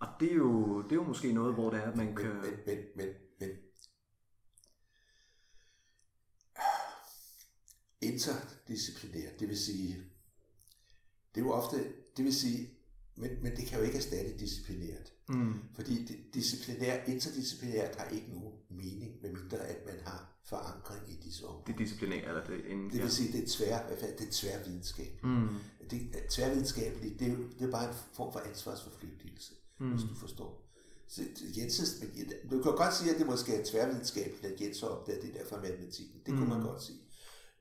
[0.00, 2.26] og det er, jo, det er jo måske noget, hvor det er, at man kan...
[2.26, 3.08] Men, men, men,
[3.40, 3.50] men
[8.00, 9.96] interdisciplinært, det vil sige,
[11.34, 12.70] det er jo ofte, det vil sige,
[13.16, 15.12] men, men det kan jo ikke erstatte disciplinært.
[15.28, 15.54] Mm.
[15.74, 21.46] Fordi det, disciplinært, interdisciplinært har ikke nogen mening, medmindre at man har forankring i disse
[21.46, 21.64] områder.
[21.64, 24.18] Det er disciplinært, eller det er en, Det vil sige, det er tvær, hvad fanden,
[24.18, 25.24] det er tværvidenskab.
[25.24, 25.48] Mm.
[25.90, 29.90] Det, tværvidenskabeligt, det er, jo, det er bare en form for ansvarsforflygtigelse, mm.
[29.90, 30.66] hvis du forstår.
[31.08, 31.22] Så
[31.56, 32.02] Jens,
[32.44, 35.34] men du kan godt sige, at det måske er tværvidenskabeligt, at Jens har opdaget det
[35.34, 36.20] der fra matematikken.
[36.26, 36.98] Det kunne man godt sige.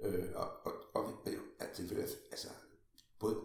[0.03, 1.27] Øh, og, og, og
[1.59, 2.47] altså, altså,
[3.19, 3.35] både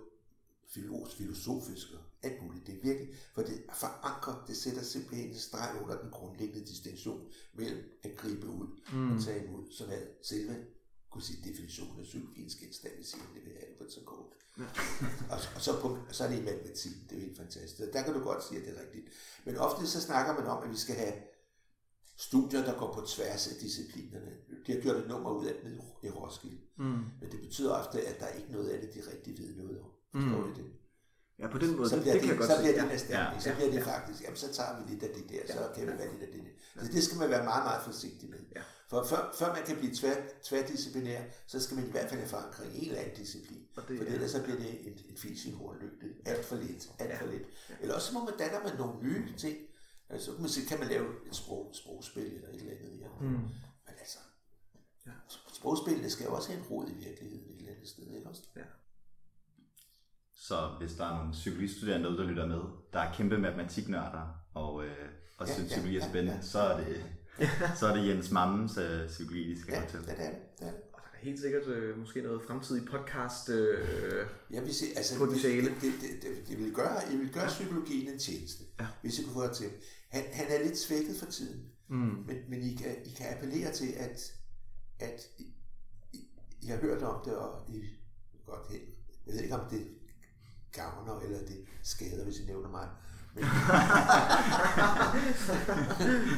[1.08, 2.66] filosofisk og alt muligt.
[2.66, 7.20] Det er virkelig, for det forankrer, det sætter simpelthen en streg under den grundlæggende distinktion
[7.54, 9.16] mellem at gribe ud mm.
[9.16, 10.56] og tage imod, som er selve
[11.14, 14.30] kunne sige, definitionen af psykologiens genstand, hvis jeg det vil have så kort.
[14.58, 14.68] Ja.
[15.32, 17.92] og, og, så, på, så er det i matematik, det er jo helt fantastisk.
[17.92, 19.06] Der kan du godt sige, at det er rigtigt.
[19.44, 21.14] Men ofte så snakker man om, at vi skal have
[22.16, 24.32] studier, der går på tværs af disciplinerne.
[24.66, 26.60] De har gjort et nummer ud af det i Roskilde.
[26.76, 26.84] Mm.
[27.20, 29.80] Men det betyder ofte, at der er ikke noget af det, de rigtig ved noget
[29.80, 29.90] om.
[30.12, 30.54] Forstår mm.
[30.54, 30.64] det?
[31.38, 32.94] Ja, på den måde, så bliver det, det, kan jeg godt så bliver det Ja.
[32.94, 33.86] erstatning, så Ja, bliver det ja.
[33.94, 36.30] faktisk, jamen så tager vi lidt af det der, så kan vi være lidt af
[36.34, 36.84] det der.
[36.84, 38.38] Så det skal man være meget, meget forsigtig med.
[38.56, 38.62] Ja.
[38.90, 42.28] For før, før man kan blive tvær, tværdisciplinær, så skal man i hvert fald have
[42.28, 43.62] forankring i en eller anden disciplin.
[43.76, 46.90] Og det- For ellers så bliver det en, en fis i er alt for lidt,
[46.98, 47.20] alt Ja.
[47.20, 47.42] for lidt.
[47.80, 49.56] Eller også så må man danne med nogle nye ting.
[50.08, 53.00] Altså, man, sige, kan man lave et sprog, sprogspil eller et eller andet.
[53.00, 53.08] Ja.
[53.20, 53.26] Mm.
[53.26, 54.18] Men altså,
[55.06, 55.10] Ja.
[55.52, 58.42] sprogspillene skal jo også have en rod i virkeligheden et eller andet sted, ikke også?
[58.56, 58.62] Ja.
[60.34, 62.60] Så hvis der er nogle psykologistuderende derude, der lytter med,
[62.92, 65.08] der er kæmpe matematiknørder, og, øh,
[65.38, 66.42] og Ja, synes ja, psykologi er ja, spændende, ja.
[66.42, 67.04] så er det,
[67.78, 70.00] så er det Jens Mammes øh, psykologi, de skal Ja, gå til.
[70.06, 70.38] ja, det er det.
[70.58, 70.80] det, er det.
[70.92, 73.48] Og der er helt sikkert øh, måske noget fremtidig podcast.
[73.48, 75.68] Øh, Jeg vil sige, altså, Potentiale.
[75.68, 78.86] det, det, det, det, det, vil gøre, jeg vil gøre psykologien en tjeneste, Ja.
[79.02, 79.70] hvis jeg kunne få det til.
[80.08, 81.96] Han, han er lidt svækket for tiden, mm.
[82.26, 84.32] men, men I, kan, I kan appellere til, at,
[84.98, 85.46] at I,
[86.12, 86.28] I,
[86.62, 87.82] I har hørt om det, og I
[88.46, 88.80] godt hen.
[89.26, 89.86] Jeg ved ikke, om det
[90.72, 92.88] gavner eller det skader, hvis I nævner mig.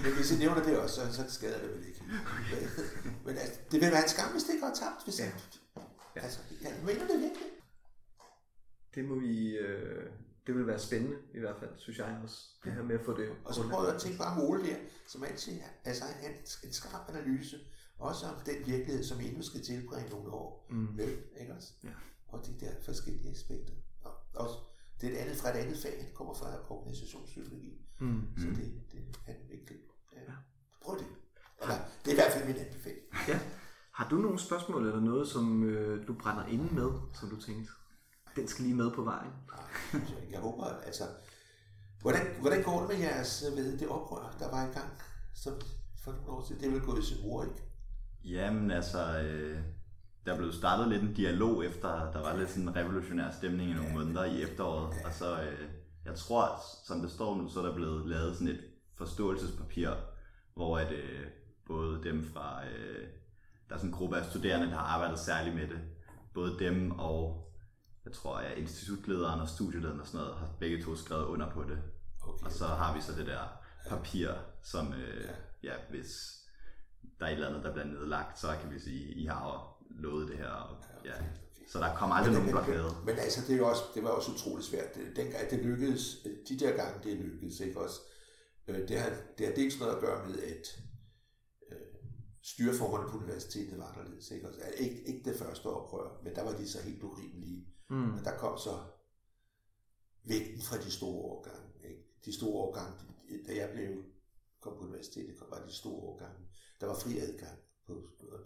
[0.02, 2.02] Men, hvis I nævner det også, så, så skader det vel ikke.
[2.06, 2.68] Men,
[3.26, 5.04] men altså, det vil være en skam, hvis det går tabt.
[5.04, 5.24] Hvis Ja.
[5.24, 5.30] ja.
[6.16, 6.20] Ja.
[6.20, 7.46] Altså, jeg mener det virkelig.
[8.94, 9.56] Det må vi...
[9.56, 10.06] Øh,
[10.46, 12.36] det vil være spændende i hvert fald, synes jeg også.
[12.64, 13.28] Det her med at få det...
[13.44, 14.76] Og så prøver jeg at tænke bare Ole der,
[15.08, 16.32] som altid altså en,
[16.64, 17.56] en skarp analyse,
[17.98, 20.76] også om den virkelighed, som endnu skal tilbringe nogle år Mm.
[20.76, 21.72] med, ikke også?
[21.84, 21.88] Ja.
[22.28, 23.72] Og de der forskellige aspekter.
[24.04, 24.54] Og også,
[25.00, 27.86] det er et andet, fra et andet fag, det kommer fra organisationspsykologi.
[28.00, 28.22] Mm.
[28.38, 29.78] Så det, det er virkelig.
[30.12, 30.20] Ja.
[30.20, 30.32] Ja.
[30.82, 31.06] Prøv det.
[31.62, 33.06] Eller, det er i hvert fald min anbefaling.
[33.28, 33.40] Ja.
[33.92, 37.72] Har du nogle spørgsmål eller noget, som øh, du brænder inde med, som du tænkte,
[38.36, 39.32] den skal lige med på vejen?
[39.92, 41.04] Nej, jeg håber, altså...
[42.00, 44.90] Hvordan, hvordan går det med jeres, ved det oprør, der var i gang
[45.34, 45.50] så
[46.04, 46.60] for nogle år siden?
[46.60, 47.62] Det er vel gået i sin mor, ikke?
[48.24, 49.60] Jamen altså, øh,
[50.26, 53.74] der blev startet lidt en dialog efter, der var lidt sådan en revolutionær stemning i
[53.74, 54.94] nogle måneder i efteråret.
[55.04, 55.68] Og så, øh,
[56.04, 58.60] jeg tror, som det står nu, så er der blevet lavet sådan et
[58.94, 59.90] forståelsespapir,
[60.54, 61.26] hvor at, øh,
[61.66, 63.08] både dem fra, øh,
[63.68, 65.80] der er sådan en gruppe af studerende, der har arbejdet særligt med det.
[66.34, 67.48] Både dem og,
[68.04, 71.62] jeg tror, ja, institutlederen og studielederen og sådan noget, har begge to skrevet under på
[71.62, 71.78] det.
[72.22, 72.44] Okay.
[72.44, 73.40] Og så har vi så det der
[73.88, 74.30] papir,
[74.62, 75.28] som, øh,
[75.62, 76.36] ja, hvis
[77.20, 80.28] der er et eller andet, der bliver nedlagt, så kan vi sige, I har lovet
[80.28, 80.48] det her.
[80.50, 81.12] Og, ja.
[81.72, 82.82] Så der kommer aldrig nogen blokade.
[82.96, 84.94] Men, men altså, det, er jo også, det var også utroligt svært.
[84.94, 86.16] Det- Dengang det lykkedes,
[86.48, 88.00] de der gange det lykkedes, ikke også?
[88.68, 90.66] Øh, Det har, det har dels noget at gøre med, at
[91.72, 91.78] øh,
[92.42, 94.30] styreformerne på universitetet var anderledes.
[94.30, 94.60] Ikke, også?
[94.60, 97.66] Altså, ikke, ikke det første oprør, men der var de så helt urimelige.
[97.90, 97.96] Mm.
[97.96, 98.74] Men der kom så
[100.24, 101.68] vægten fra de store årgange.
[101.84, 102.02] Ikke?
[102.24, 102.92] De store årgange,
[103.28, 104.02] de- da jeg blev
[104.60, 106.38] kom på universitetet, kom bare de store årgange.
[106.80, 107.92] Der var fri adgang, på,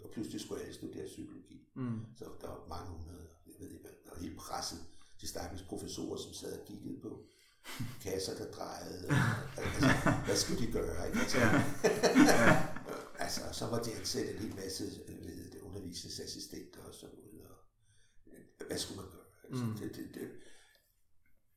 [0.04, 1.68] og pludselig skulle jeg studere psykologi.
[1.76, 2.00] Mm.
[2.18, 4.78] Så der var mange hundrede, jeg ved ikke der var helt presset.
[5.20, 7.24] De stakkels professorer, som sad og kiggede på
[8.02, 9.08] kasser, der drejede.
[9.56, 9.86] Altså,
[10.26, 11.06] hvad skulle de gøre?
[11.08, 11.20] Ikke?
[11.20, 11.38] Altså,
[13.24, 17.46] altså, så var de ansætte en hel masse øh, hedder det, undervisningsassistenter og sådan noget.
[17.50, 17.56] Og,
[18.26, 19.20] øh, hvad skulle man gøre?
[19.48, 19.72] Altså, Mm.
[19.78, 20.30] det, det, det,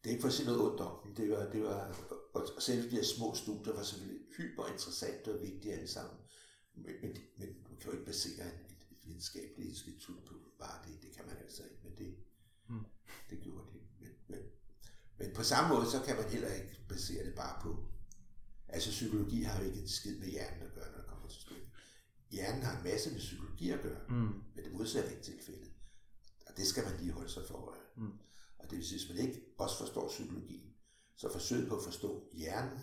[0.03, 1.15] det er ikke for at sige noget ondt om dem.
[1.15, 1.95] Det var, det var,
[2.33, 6.17] og selv de her små studier var selvfølgelig hyper interessante og vigtige alle sammen.
[6.75, 11.01] Men, men, men du kan jo ikke basere et, et, videnskabeligt institut på bare det.
[11.01, 12.15] Det kan man altså ikke, men det,
[12.69, 12.85] Mm.
[13.29, 13.81] det gjorde det.
[13.99, 14.39] Men, men,
[15.17, 17.85] men på samme måde, så kan man heller ikke basere det bare på...
[18.67, 21.41] Altså psykologi har jo ikke en skid med hjernen at gøre, når det kommer til
[21.41, 21.69] stykket.
[22.31, 24.15] Hjernen har en masse med psykologi at gøre, Mm.
[24.55, 25.71] men det modsatte ikke tilfældet.
[26.47, 27.81] Og det skal man lige holde sig for øje.
[27.97, 28.11] Mm.
[28.57, 30.75] Og det vil sige, hvis man ikke også forstår psykologi,
[31.15, 32.79] så forsøg på at forstå hjernen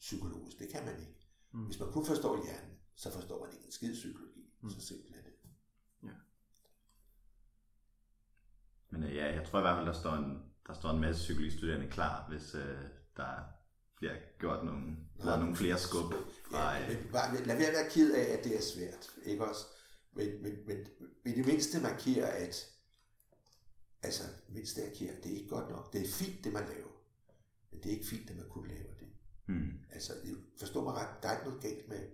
[0.00, 0.58] psykologisk.
[0.58, 1.14] Det kan man ikke.
[1.52, 1.64] Mm.
[1.64, 4.52] Hvis man kun forstår hjernen, så forstår man ikke en skid psykologi.
[4.60, 4.70] Mm.
[4.70, 5.32] Så simpelt er det.
[6.02, 6.16] Ja.
[8.90, 11.22] Men øh, ja, jeg tror i hvert fald, der står en, der står en masse
[11.22, 12.78] psykologistuderende klar, hvis øh,
[13.16, 13.42] der
[13.96, 16.12] bliver gjort nogle, Nå, nogle flere skub.
[16.50, 19.10] Fra, ja, men bare, lad være at være ked af, at det er svært.
[19.24, 19.64] Ikke også?
[20.12, 20.86] Men, men, men,
[21.24, 22.66] men det mindste markerer, at
[24.02, 25.92] altså, mindste markerer, det er ikke godt nok.
[25.92, 26.90] Det er fint, det man laver.
[27.70, 29.08] Men det er ikke fint, at man kun laver det.
[29.46, 29.72] Mm.
[29.92, 30.12] Altså,
[30.58, 32.08] forstå mig ret, der er ikke noget galt med,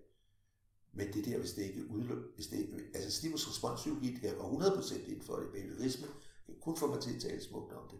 [0.92, 4.34] med det der, hvis det ikke udløb, hvis det ikke, altså stimulus responspsykologi, det er
[4.34, 6.06] 100% inden for det, behaviorisme,
[6.46, 7.98] kan kun få mig til at tale smukt om det.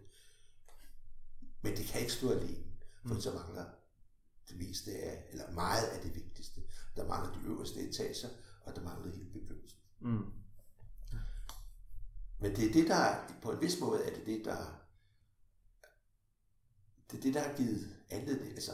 [1.61, 2.63] Men det kan ikke stå alene,
[3.05, 3.21] for mm.
[3.21, 3.65] så mangler
[4.49, 6.61] det meste af, eller meget af det vigtigste.
[6.95, 8.29] Der mangler de øverste etager,
[8.63, 9.79] og der mangler hele begyndelsen.
[9.99, 10.25] Mm.
[12.39, 14.81] Men det er det, der, på en vis måde er det det, der,
[17.11, 18.71] det er det, der har givet anledning, altså,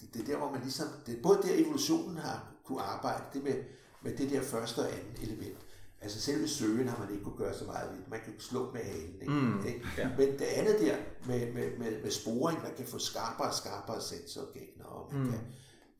[0.00, 3.24] det, det er der, hvor man ligesom, det er både der evolutionen har kunne arbejde,
[3.32, 3.64] det med,
[4.02, 5.58] med det der første og andet element.
[6.02, 7.98] Altså selve søgen har man ikke kunne gøre så meget ved.
[8.08, 9.20] Man kan slå med halen.
[9.20, 9.32] Ikke?
[9.32, 9.86] Mm, ikke?
[9.98, 10.08] Ja.
[10.18, 10.96] Men det andet der
[11.26, 15.30] med, med, med, med sporing, man kan få skarpere og skarpere sensororganer, og man mm.
[15.30, 15.40] kan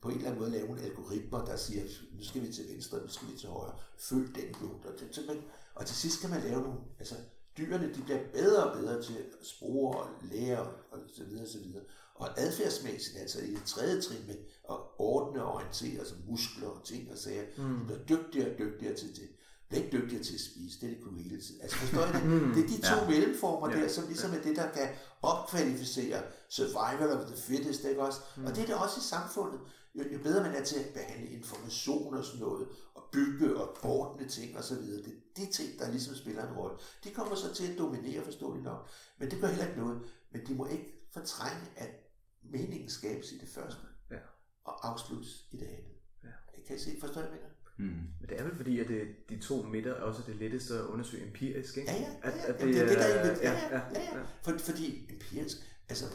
[0.01, 1.83] på en eller anden måde lave nogle algoritmer, der siger,
[2.17, 4.85] nu skal vi til venstre, nu skal vi til højre, følg den lugt.
[4.85, 5.37] Og, det, man,
[5.75, 7.15] og til sidst kan man lave nogle, altså
[7.57, 10.59] dyrene de bliver bedre og bedre til at spore og lære
[10.91, 11.83] og så videre og så videre.
[12.21, 14.35] Og adfærdsmæssigt, altså i det tredje trin med
[14.69, 17.79] at ordne og orientere, altså muskler og ting og sager, mm.
[17.79, 19.29] de bliver dygtigere og dygtigere til det
[19.71, 21.61] bliver ikke dygtigere til at spise, det er det kunne hele tiden.
[21.61, 22.25] Altså forstår I det?
[22.25, 22.53] Mm.
[22.53, 23.09] Det er de to ja.
[23.09, 23.81] mellemformer ja.
[23.81, 24.89] der, som ligesom er det, der kan
[25.21, 28.19] opkvalificere survival of the fittest, ikke også?
[28.37, 28.45] Mm.
[28.45, 29.59] Og det er det også i samfundet.
[29.95, 33.77] Jo, jo bedre man er til at behandle information og sådan noget, og bygge og
[33.83, 36.77] ordne ting og så videre, det er de ting, der ligesom spiller en rolle.
[37.03, 38.89] De kommer så til at dominere, forståeligt nok.
[39.19, 40.01] Men det gør heller ikke noget.
[40.31, 42.00] Men de må ikke fortrænge, at
[42.43, 43.81] meningen skabes i det første,
[44.11, 44.17] ja.
[44.63, 45.95] og afsluttes i det andet.
[46.23, 46.29] Ja.
[46.67, 47.39] Kan I se, forstår I, hvad
[47.81, 47.87] Mm.
[48.19, 50.85] Men det er vel fordi, at det, de to midter er også det letteste at
[50.85, 51.91] undersøge empirisk, ikke?
[51.91, 52.07] Ja, ja.
[52.21, 54.23] At, at det, det, det, der er, ja, ja, ja, ja, ja.
[54.43, 55.57] For, fordi empirisk,
[55.89, 56.05] altså,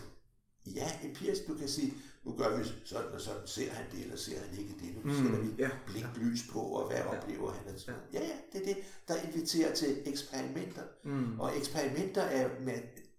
[0.66, 1.94] ja, empirisk, du kan sige,
[2.24, 5.00] nu gør vi sådan og sådan, ser han det, eller ser han ikke det, nu
[5.10, 7.68] mm, sætter vi ja, blinklys på, og hvad ja, oplever han?
[7.68, 7.90] Altså.
[8.12, 8.20] Ja.
[8.20, 10.82] ja, ja, det er det, der inviterer til eksperimenter.
[11.04, 11.40] Mm.
[11.40, 12.78] Og eksperimenter er med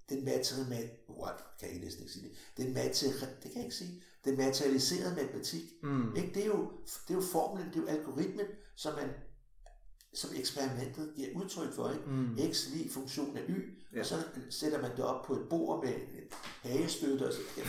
[0.10, 3.76] den materiale, what, kan jeg næsten ikke sige det, den materiale, det kan jeg ikke
[3.76, 5.64] sige, den materialiserede matematik.
[5.84, 6.16] Mm.
[6.16, 6.34] Ikke?
[6.34, 6.72] Det, er jo,
[7.08, 9.10] det er jo formlen, det er jo algoritmen, som man
[10.18, 11.90] som eksperimentet giver udtryk for.
[11.90, 12.04] Ikke?
[12.08, 12.54] Mm.
[12.54, 13.54] X lige funktion af y,
[13.94, 14.00] ja.
[14.00, 14.16] og så
[14.50, 16.24] sætter man det op på et bord med en
[16.62, 17.28] hagestøtte.
[17.28, 17.40] Og så,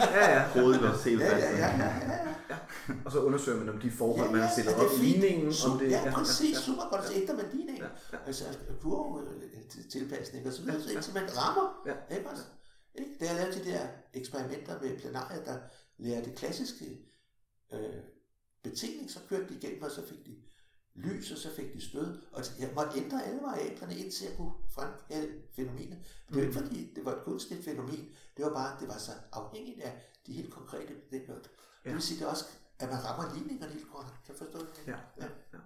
[0.00, 0.48] ja, ja.
[0.48, 2.56] Hovedet var helt ja, ja, ja, ja, ja, ja.
[3.04, 4.90] Og så undersøger man om de forhold, ja, ja, man har stillet op.
[5.00, 5.52] Ligningen.
[5.66, 6.40] Om det, ja, præcis.
[6.40, 7.06] Ja, ja, super godt.
[7.06, 7.84] Så ændrer man ligningen.
[7.84, 8.18] Ja, ja.
[8.26, 8.44] Altså
[8.80, 11.66] kurve øh, tilpasning og så videre, ja, indtil man rammer.
[11.86, 12.16] Ja.
[12.16, 12.44] Ikke også?
[12.94, 13.10] Ikke?
[13.20, 13.80] Da jeg lavede de der
[14.14, 15.56] eksperimenter med planarier, der
[15.98, 16.86] lære det klassiske
[17.74, 18.00] øh,
[18.62, 20.34] betingning, så kørte de igennem, og så fik de
[20.94, 24.36] lys, og så fik de stød, og jeg måtte ændre alle variablerne ind til at
[24.36, 25.98] kunne fremkalde fænomenet.
[26.28, 26.66] Det var ikke mm.
[26.66, 29.92] fordi, det var et kunstigt fænomen, det var bare, det var så afhængigt af
[30.26, 31.34] de helt konkrete betingninger.
[31.34, 31.88] Ja.
[31.88, 32.44] Det vil sige, det også,
[32.78, 34.14] at man rammer ligningerne helt korrekt.
[34.26, 34.86] Kan forstå det?
[34.86, 34.96] Ja.
[35.18, 35.26] ja.
[35.52, 35.58] ja.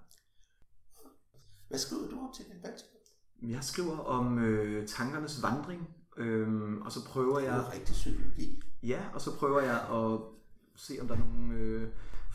[1.68, 2.98] Hvad skriver du om til din bachelor?
[3.42, 7.52] Jeg skriver om øh, tankernes vandring, øhm, og så prøver jeg...
[7.52, 8.62] Det er rigtig psykologi.
[8.82, 10.20] Ja, og så prøver jeg at
[10.76, 11.88] se, om der er nogle øh,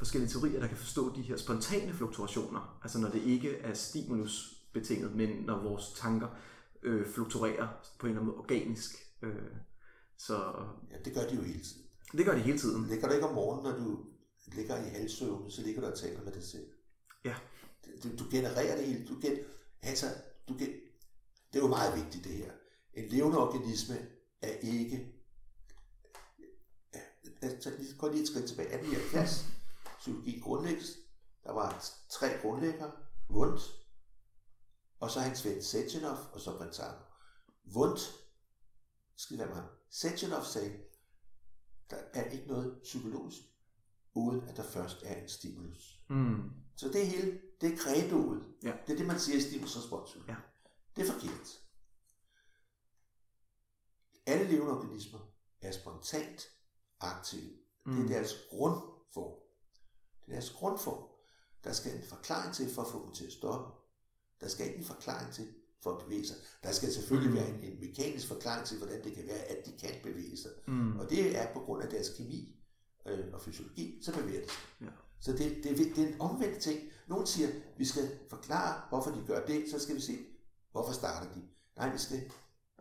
[0.03, 2.79] forskellige teorier, der kan forstå de her spontane fluktuationer.
[2.83, 6.27] Altså når det ikke er stimulus betinget, men når vores tanker
[6.83, 7.67] øh, fluktuerer
[7.99, 8.95] på en eller anden måde organisk.
[9.21, 9.51] Øh,
[10.17, 10.53] så,
[10.91, 11.83] ja, det gør de jo hele tiden.
[12.11, 12.87] Det gør de hele tiden.
[12.87, 13.99] Ligger du ikke om morgenen, når du
[14.47, 16.65] ligger i halvsøvne, så ligger du og taler med dig selv.
[17.25, 17.35] Ja.
[18.03, 19.07] Du, du genererer det hele.
[19.07, 19.37] Du gen,
[19.81, 20.05] altså,
[20.49, 20.69] du gen,
[21.53, 22.51] det er jo meget vigtigt det her.
[22.93, 23.95] En levende organisme
[24.41, 25.13] er ikke
[27.43, 27.51] jeg
[27.97, 28.67] går lige et skridt tilbage.
[28.67, 29.62] 1870,
[30.03, 30.97] psykologi grundlægges.
[31.43, 32.91] Der var tre grundlæggere.
[33.29, 33.61] Wundt,
[34.99, 36.97] og så hans ven Sechenov, og så Brentano.
[37.75, 37.99] Wundt,
[39.15, 39.63] skal være mig.
[39.89, 40.79] Sechenov sagde,
[41.89, 43.41] der er ikke noget psykologisk,
[44.13, 45.99] uden at der først er en stimulus.
[46.09, 46.51] Mm.
[46.75, 48.53] Så det hele, det er credoet.
[48.63, 48.73] Ja.
[48.87, 49.77] Det er det, man siger i stimulus
[50.27, 50.35] Ja.
[50.95, 51.61] Det er forkert.
[54.25, 55.19] Alle levende organismer
[55.61, 56.47] er spontant
[56.99, 57.51] aktive.
[57.85, 57.95] Mm.
[57.95, 59.42] Det er deres grundform.
[60.25, 61.03] Det er deres grundform.
[61.63, 63.71] Der skal en forklaring til for at få dem til at stoppe.
[64.41, 65.47] Der skal ikke en forklaring til
[65.83, 66.35] for at bevæge sig.
[66.63, 67.35] Der skal selvfølgelig mm.
[67.37, 70.51] være en, en mekanisk forklaring til, hvordan det kan være, at de kan bevæge sig.
[70.67, 70.99] Mm.
[70.99, 72.55] Og det er på grund af deres kemi
[73.05, 74.61] øh, og fysiologi, så bevæger de sig.
[74.81, 74.87] Ja.
[75.19, 76.79] Så det, det, det er en omvendt ting.
[77.07, 80.17] nogen siger, vi skal forklare, hvorfor de gør det, så skal vi se,
[80.71, 81.41] hvorfor starter de.
[81.77, 82.31] Nej, vi skal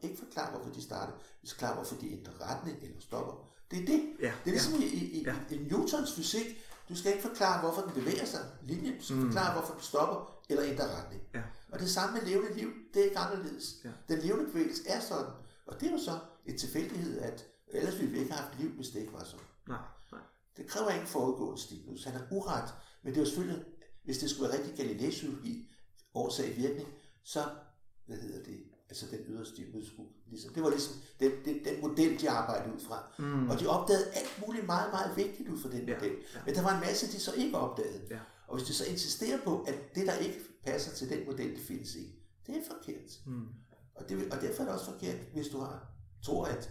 [0.02, 1.12] ikke forklare, hvorfor de starter.
[1.42, 3.48] Vi skal forklare, hvorfor de ændrer retning eller stopper.
[3.70, 4.02] Det er det.
[4.20, 4.86] Ja, det er ligesom ja.
[4.86, 5.36] i, i, Ja.
[5.50, 6.46] i, i Newtons fysik.
[6.88, 8.98] Du skal ikke forklare, hvorfor den bevæger sig, linjen.
[8.98, 9.22] Du skal mm.
[9.22, 11.22] forklare, hvorfor den stopper eller ændrer retning.
[11.34, 11.42] Ja.
[11.72, 13.76] Og det samme med levende liv, det er ikke anderledes.
[13.84, 13.90] Ja.
[14.08, 15.32] Den levende bevægelse er sådan.
[15.66, 18.70] Og det er jo så et tilfældighed, at ellers ville vi ikke have haft liv,
[18.70, 19.46] hvis det ikke var sådan.
[19.68, 19.78] Nej,
[20.12, 20.20] nej.
[20.56, 22.04] Det kræver ikke forudgående stimulus.
[22.04, 23.64] Han har uret, men det er jo selvfølgelig,
[24.04, 25.70] hvis det skulle være rigtig Galilei-psykologi,
[26.14, 26.88] årsag virkning,
[27.24, 27.44] så,
[28.06, 28.60] hvad hedder det,
[28.92, 32.80] altså den stimulus, skulle ligesom, det var ligesom den, den, den model, de arbejdede ud
[32.80, 32.98] fra.
[33.18, 33.48] Mm.
[33.50, 36.12] Og de opdagede alt muligt meget, meget vigtigt ud fra den Ja, model.
[36.34, 36.40] ja.
[36.46, 38.02] Men der var en masse, de så ikke opdagede.
[38.10, 38.18] Ja.
[38.48, 41.60] Og hvis de så insisterer på, at det, der ikke passer til den model, det
[41.70, 42.12] findes ikke,
[42.46, 43.10] det er forkert.
[43.26, 43.46] Mm.
[43.94, 45.88] Og, det, og derfor er det også forkert, hvis du har,
[46.22, 46.70] tror, at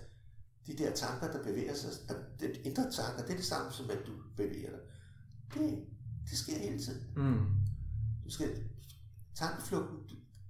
[0.67, 3.89] de der tanker, der bevæger sig, at den indre tanker, det er det samme som,
[3.89, 4.79] at du bevæger dig.
[5.53, 5.85] Det,
[6.29, 7.03] det sker hele tiden.
[7.15, 7.45] Mm.
[8.25, 8.63] Du skal,
[9.35, 9.97] tankeflugten,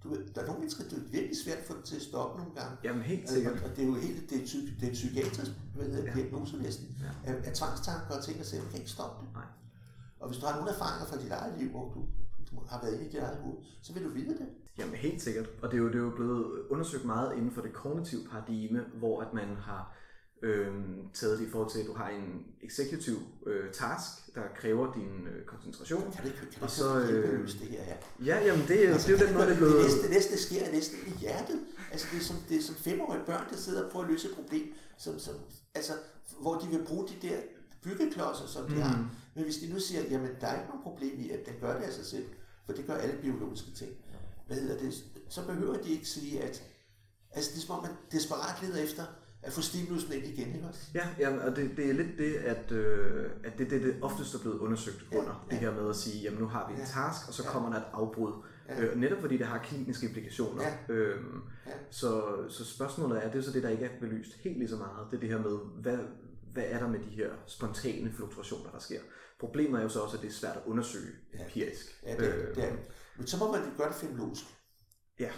[0.04, 2.02] du, ved, der er nogle mennesker, det er virkelig svært at få dem til at
[2.02, 2.78] stoppe nogle gange.
[2.84, 3.54] Jamen helt Og, sikkert.
[3.66, 6.14] og det er jo helt, det er, psy, det er psykiatrisk hvad hedder, Ja.
[6.14, 7.32] diagnose næsten, Ja.
[7.32, 9.34] af, af tvangstanker og ting, og siger, man kan ikke stoppe det.
[9.34, 9.44] Nej.
[10.20, 12.00] Og hvis du har nogle erfaringer fra dit eget liv, hvor du,
[12.52, 14.48] du har været inde i dit eget hoved, så vil du vide det.
[14.78, 15.50] Jamen helt sikkert.
[15.62, 18.84] Og det er, jo, det er jo blevet undersøgt meget inden for det kognitive paradigme,
[19.00, 19.94] hvor at man har
[20.42, 24.94] øhm, taget det i forhold til, at du har en executive øh, task, der kræver
[24.94, 26.12] din øh, koncentration.
[26.12, 27.84] Kan det, kan det, Og så, øh, løse det her?
[27.84, 27.96] Ja.
[28.26, 29.76] Ja, jamen det, er- det er jo den måde, det er blevet...
[29.82, 31.60] Det næste, det næste sker næsten i hjertet.
[31.92, 34.28] Altså det er som, det er som femårige børn, der sidder og prøver at løse
[34.30, 35.36] et problem, som, som,
[35.76, 35.94] altså,
[36.42, 37.38] hvor de vil bruge de der
[37.84, 38.82] byggeklodser, som de mm.
[38.82, 39.10] har.
[39.36, 41.78] Men hvis de nu siger, jamen der er ikke nogen problem i, at den gør
[41.78, 42.26] det af sig selv,
[42.66, 43.92] for det gør alle biologiske ting,
[44.48, 44.94] hvad hedder det,
[45.30, 46.64] så behøver de ikke sige, at
[47.32, 49.04] altså, det er som om man desperat leder efter
[49.44, 50.82] at få stimulusen ind igen, ikke også?
[50.94, 54.34] Ja, jamen, og det, det er lidt det, at, øh, at det, det, det oftest
[54.36, 55.46] er blevet undersøgt Ja, under.
[55.52, 55.56] ja.
[55.56, 56.86] Det her med at sige, jamen nu har vi en Ja.
[56.86, 57.50] task, og så Ja.
[57.50, 58.34] kommer der et afbrud.
[58.70, 58.82] Ja.
[58.82, 60.64] Øh, netop fordi det har kliniske implikationer.
[60.64, 60.94] Ja.
[60.94, 61.72] Øhm, Ja.
[61.92, 64.76] så, så spørgsmålet er, det er så det, der ikke er belyst helt lige så
[64.76, 65.98] meget, det er det her med, hvad,
[66.54, 69.00] hvad er der med de her spontane fluktuationer, der sker.
[69.40, 71.44] Problemet er jo så også, at det er svært at undersøge Ja.
[71.44, 72.00] empirisk.
[72.06, 72.72] Ja, det, er, det er.
[73.18, 74.44] Men så må man gøre det fenomenologisk.
[75.20, 75.30] ja.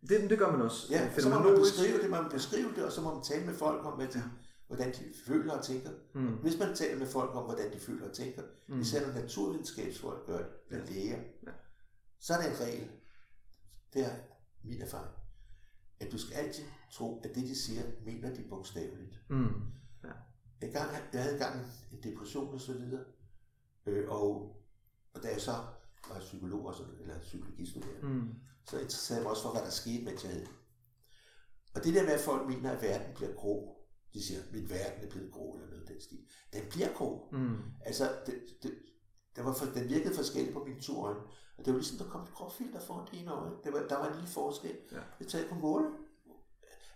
[0.00, 0.86] Det, det gør man også.
[0.90, 3.54] Ja, så må man beskrive det, man beskrive det, og så må man tale med
[3.54, 4.22] folk om, hvad de,
[4.66, 5.90] hvordan de føler og tænker.
[6.14, 6.26] Mm.
[6.26, 8.80] Hvis man taler med folk om, hvordan de føler og tænker, mm.
[8.80, 11.50] især når naturvidenskabsfolk gør det, eller læger, Ja.
[12.20, 12.88] så er der en regel.
[13.94, 14.10] Det er
[14.64, 15.12] min erfaring.
[16.00, 19.22] At du skal altid tro, at det, de siger, mener de bogstaveligt.
[19.30, 19.44] Mm.
[20.62, 23.04] En gang, jeg havde engang en depression og så videre,
[23.86, 24.56] øh, og,
[25.14, 25.52] og da jeg så
[26.08, 28.28] var psykolog og sådan, eller psykologistuderende, Mm.
[28.70, 30.48] så interesserede jeg mig også for, hvad der skete, mens jeg det.
[31.74, 33.74] Og det der med, at folk mener, at verden bliver grå,
[34.14, 36.18] de siger, at min verden er blevet grå, eller noget den stil.
[36.52, 37.28] Den bliver grå.
[37.32, 37.56] Mm.
[37.84, 38.74] Altså, det, det,
[39.36, 41.20] det var for, den virkede forskelligt på mine to øjne.
[41.58, 43.50] Og det var ligesom, der kom et gråfilter foran det ene øje.
[43.64, 44.76] Det var, der var en lille forskel.
[44.92, 45.00] Ja.
[45.18, 45.86] Det tager jeg på måle.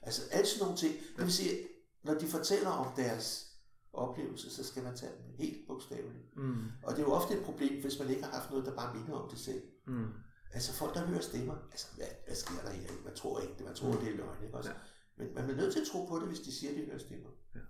[0.02, 0.94] Altså, alt sådan nogle ting.
[1.16, 1.68] Det vil sige,
[2.02, 3.51] når de fortæller om deres
[3.92, 6.36] oplevelse, så skal man tage dem helt bogstaveligt.
[6.36, 6.64] Mm.
[6.82, 8.94] Og det er jo ofte et problem, hvis man ikke har haft noget, der bare
[8.96, 9.62] minder om det selv.
[9.86, 10.08] Mm.
[10.52, 12.88] Altså folk, der hører stemmer, altså hvad, hvad sker der her?
[13.04, 14.70] Man tror ikke det, man tror, det er løgn, ikke også?
[14.70, 14.76] Ja.
[15.16, 16.98] Men man er nødt til at tro på det, hvis de siger, at de hører
[16.98, 17.30] stemmer.
[17.54, 17.60] Ja.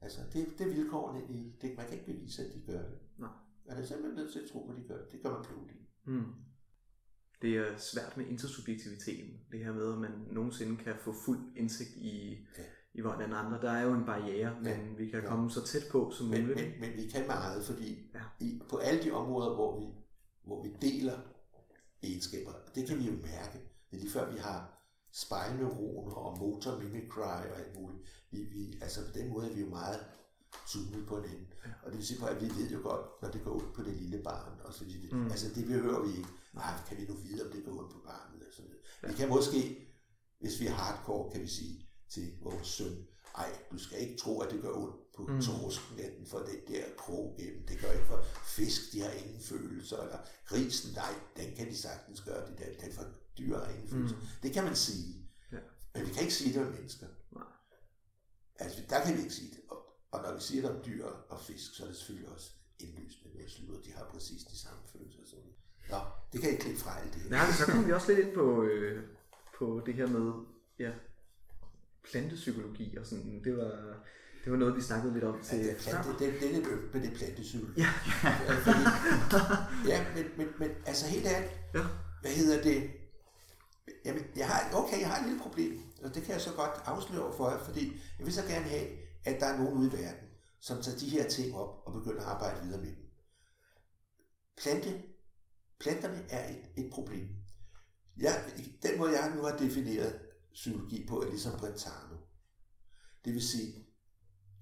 [0.00, 2.98] Altså det, det er vilkårene i, det, man kan ikke bevise, at de gør det.
[3.18, 3.30] Nej.
[3.66, 5.12] Man er simpelthen nødt til at tro på, at de gør det.
[5.12, 5.88] Det gør man klogt i.
[6.06, 6.32] Mm.
[7.42, 9.40] Det er svært med intersubjektiviteten.
[9.52, 12.64] Det her med, at man nogensinde kan få fuld indsigt i, Ja.
[12.98, 13.60] I hvordan andre.
[13.60, 14.94] Der er jo en barriere, men Ja.
[14.98, 15.28] vi kan Ja.
[15.28, 16.58] komme så tæt på som Men, muligt.
[16.60, 18.20] men, men vi kan meget, fordi Ja.
[18.40, 19.86] i, på alle de områder, hvor vi,
[20.46, 21.18] hvor vi deler
[22.02, 23.58] egenskaber, det kan vi jo mærke.
[23.90, 24.72] Det er lige før, vi har
[25.12, 28.02] spejlneuroner og motor mimicry og alt muligt.
[28.30, 30.00] Vi, vi, altså på den måde er vi jo meget
[30.72, 31.46] zoomet på hinanden.
[31.66, 31.70] Ja.
[31.82, 33.92] Og det vil sige, at vi ved jo godt, når det går ud på det
[33.96, 34.60] lille barn.
[34.64, 35.16] Og så videre.
[35.18, 35.24] Mm.
[35.24, 36.28] Altså det behøver vi ikke.
[36.54, 38.42] Nej, kan vi nu vide, om det går ud på barnet?
[38.48, 38.78] Og så videre.
[39.08, 39.60] Vi kan måske,
[40.40, 43.06] hvis vi er hardcore, kan vi sige til vores søn,
[43.38, 45.34] ej, du skal ikke tro, at det gør ondt på Mm.
[45.34, 45.42] mm.
[45.42, 47.66] torsken for den der krog gennem.
[47.66, 49.98] Det gør ikke for fisk, de har ingen følelser.
[50.02, 52.50] Eller grisen, nej, den kan de sagtens gøre.
[52.50, 53.04] Det der, den for
[53.38, 54.16] dyr har ingen følelser.
[54.16, 54.22] Mm.
[54.42, 55.30] Det kan man sige.
[55.52, 55.58] Ja.
[55.94, 57.06] Men vi kan ikke sige det om mennesker.
[57.32, 57.42] Nej.
[58.58, 59.60] Altså, der kan vi ikke sige det.
[59.68, 59.78] Og,
[60.10, 63.34] og når vi siger det om dyr og fisk, så er det selvfølgelig også indlysende
[63.36, 63.82] med slutter.
[63.82, 65.36] De har præcis de samme følelser.
[65.44, 65.50] Vi.
[65.90, 65.98] Nå,
[66.32, 67.30] det kan jeg ikke klippe fra alt det her.
[67.30, 69.04] Nej, men så kommer vi også lidt ind på, øh,
[69.58, 70.32] på det her med
[70.78, 70.92] ja,
[72.10, 73.40] plantepsykologi og sådan.
[73.44, 74.02] Det var,
[74.44, 76.94] det var noget, vi snakkede lidt om til Ja, det, plante, det, det er ømt
[76.94, 77.80] med det plantepsykologi.
[77.80, 77.88] Ja.
[78.66, 78.84] Fordi,
[79.88, 81.82] ja, men, men, men altså helt ærligt, Ja.
[82.20, 82.90] hvad hedder det?
[84.04, 86.70] Jamen, jeg har, okay, jeg har et lille problem, og det kan jeg så godt
[86.84, 88.86] afsløre for jer, fordi jeg vil så gerne have,
[89.24, 90.28] at der er nogen ude i verden,
[90.60, 93.06] som tager de her ting op og begynder at arbejde videre med dem.
[94.62, 95.02] Plante
[95.80, 97.28] planterne er et, et problem.
[98.20, 98.44] Jeg,
[98.82, 100.20] den måde, jeg nu har defineret
[100.56, 102.16] psykologi på, er ligesom Brentano.
[103.24, 103.86] Det vil sige,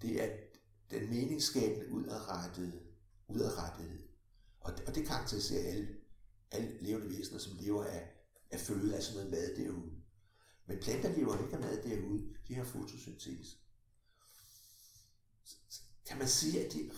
[0.03, 0.37] det er
[0.91, 2.81] den meningsskabende udadrettede,
[3.29, 4.09] udadrettethed.
[4.61, 5.89] Og det, og det karakteriserer alle,
[6.51, 8.09] alle levende væsener, som lever af,
[8.51, 9.93] af føde, altså noget mad derude.
[10.67, 13.57] Men planter lever ikke af mad derude, de har fotosyntese.
[16.07, 16.91] Kan man sige, at de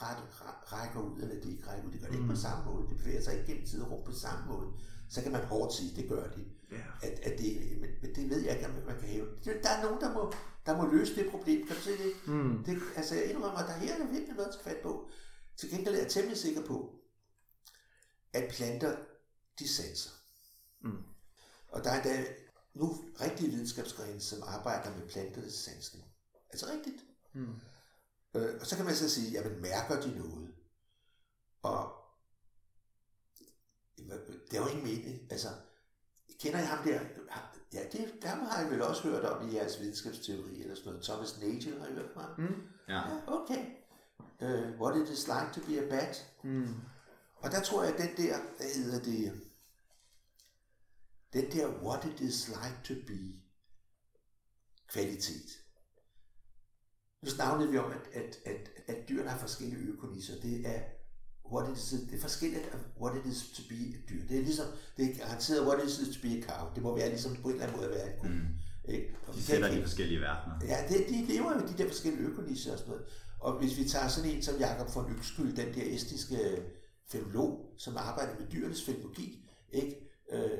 [0.73, 1.93] rækker ud, eller de ikke rækker ud?
[1.93, 2.89] Det gør det ikke på samme måde.
[2.89, 4.73] Det bevæger sig ikke gennem tid og rum på samme måde.
[5.09, 6.45] Så kan man hårdt sige, det gør de.
[6.73, 7.03] Yeah.
[7.03, 9.27] At, at det, men, men det ved jeg ikke, om man kan hæve.
[9.45, 10.33] Der er nogen, der må,
[10.67, 11.67] der må løse det problem.
[11.67, 12.13] Kan du se det?
[12.27, 12.65] Mm.
[12.65, 15.09] det altså, jeg indrømmer, at der her er virkelig noget til fat på.
[15.57, 17.01] Til gengæld er jeg temmelig sikker på,
[18.33, 18.97] at planter,
[19.59, 20.11] de sanser.
[20.81, 21.03] Mm.
[21.69, 22.25] Og der er der
[22.75, 26.05] nu rigtige videnskabsgrene, som arbejder med planternes sansning.
[26.51, 27.05] Altså rigtigt.
[27.33, 27.55] Mm.
[28.35, 30.55] Øh, og så kan man så sige, jamen mærker de noget?
[31.63, 31.93] Og
[34.51, 35.33] det er jo ikke mening.
[35.33, 35.49] Altså,
[36.41, 37.01] kender jeg ham der?
[37.73, 41.05] Ja, det, ham har jeg vel også hørt om i jeres videnskabsteori eller sådan noget.
[41.05, 42.63] Thomas Nagel har I hørt om mm.
[42.89, 42.95] ja.
[42.95, 43.19] ja.
[43.27, 43.65] okay.
[44.41, 46.27] Uh, what it is like to be a bat.
[46.45, 46.75] Mm.
[47.37, 49.43] Og der tror jeg, at den der, hvad hedder det,
[51.33, 53.47] den der what it is like to be
[54.89, 55.63] kvalitet.
[57.23, 60.41] Nu snakkede vi om, at, at, at, at dyrene har forskellige økonisser.
[60.41, 60.83] Det er
[61.53, 64.23] what it is, det er forskelligt af what it is to be et dyr.
[64.29, 64.67] Det er ligesom,
[64.97, 66.75] det er garanteret what it is to be a cow.
[66.75, 68.47] Det må være ligesom på en eller anden måde at være et mm.
[68.89, 69.17] Ikke?
[69.35, 70.67] de sætter de forskellige verdener.
[70.67, 73.07] Ja, det, de lever jo de der forskellige økonisser og sådan noget.
[73.41, 76.63] Og hvis vi tager sådan en som Jakob von Ykskyld, den der estiske
[77.09, 80.11] filolog, som arbejder med dyrenes filologi, ikke?
[80.33, 80.51] Øh,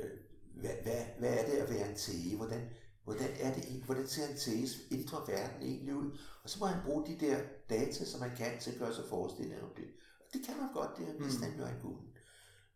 [0.55, 2.35] hvad, hvad, hvad er det at være en tæge?
[2.35, 2.61] Hvordan,
[3.03, 6.17] hvordan, er det, hvordan ser en tæges indre verden egentlig ud?
[6.43, 7.37] Og så må han bruge de der
[7.69, 9.85] data, som man kan til at gøre sig forestillinger om det.
[10.33, 11.59] Det kan man godt, det er vist mm.
[11.59, 12.07] jo ikke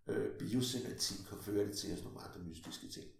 [0.07, 3.11] øh, biosemantik kan føre det til os nogle andre mystiske ting.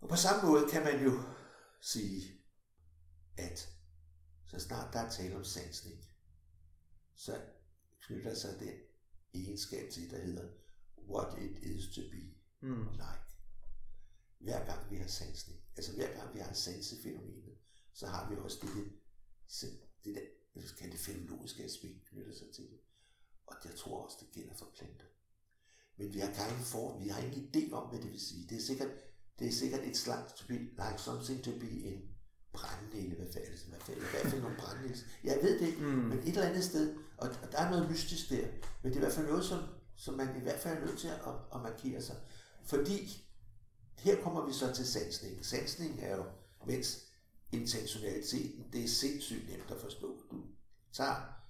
[0.00, 1.22] Og på samme måde kan man jo
[1.80, 2.40] sige,
[3.36, 3.68] at
[4.46, 6.04] så snart der er tale om sansning,
[7.14, 7.40] så
[8.00, 8.74] knytter sig den
[9.34, 10.48] egenskab til, der hedder
[11.08, 12.34] what it is to be
[12.66, 12.88] mm.
[12.92, 13.32] like.
[14.38, 17.58] Hver gang vi har sansning, altså hver gang vi har sansefænomenet,
[17.92, 18.92] så har vi også det,
[19.60, 22.80] det, det der hvad skal det fænomenologiske aspekt knytter sig til det.
[23.46, 25.06] Og jeg tror også, det gælder for planter.
[25.96, 28.46] Men vi har ingen for, vi har ingen idé om, hvad det vil sige.
[28.48, 28.88] Det er sikkert,
[29.38, 32.02] det er sikkert et slags to be, like something to be en
[32.52, 34.96] brændnæle, hvad fanden, hvad fanden, hvad fanden nogle brændnæle.
[35.24, 35.86] Jeg ved det ikke, mm.
[35.86, 38.46] men et eller andet sted, og, og der er noget mystisk der,
[38.82, 39.62] men det er i hvert fald noget, som,
[39.96, 41.20] som man i hvert fald er nødt til at,
[41.54, 42.16] at, markere sig.
[42.64, 43.26] Fordi
[43.98, 45.46] her kommer vi så til sansning.
[45.46, 46.24] Sansning er jo,
[46.66, 47.11] mens
[47.52, 50.22] intentionaliteten, det er sindssygt nemt at forstå.
[50.30, 50.44] Du
[50.92, 51.42] tager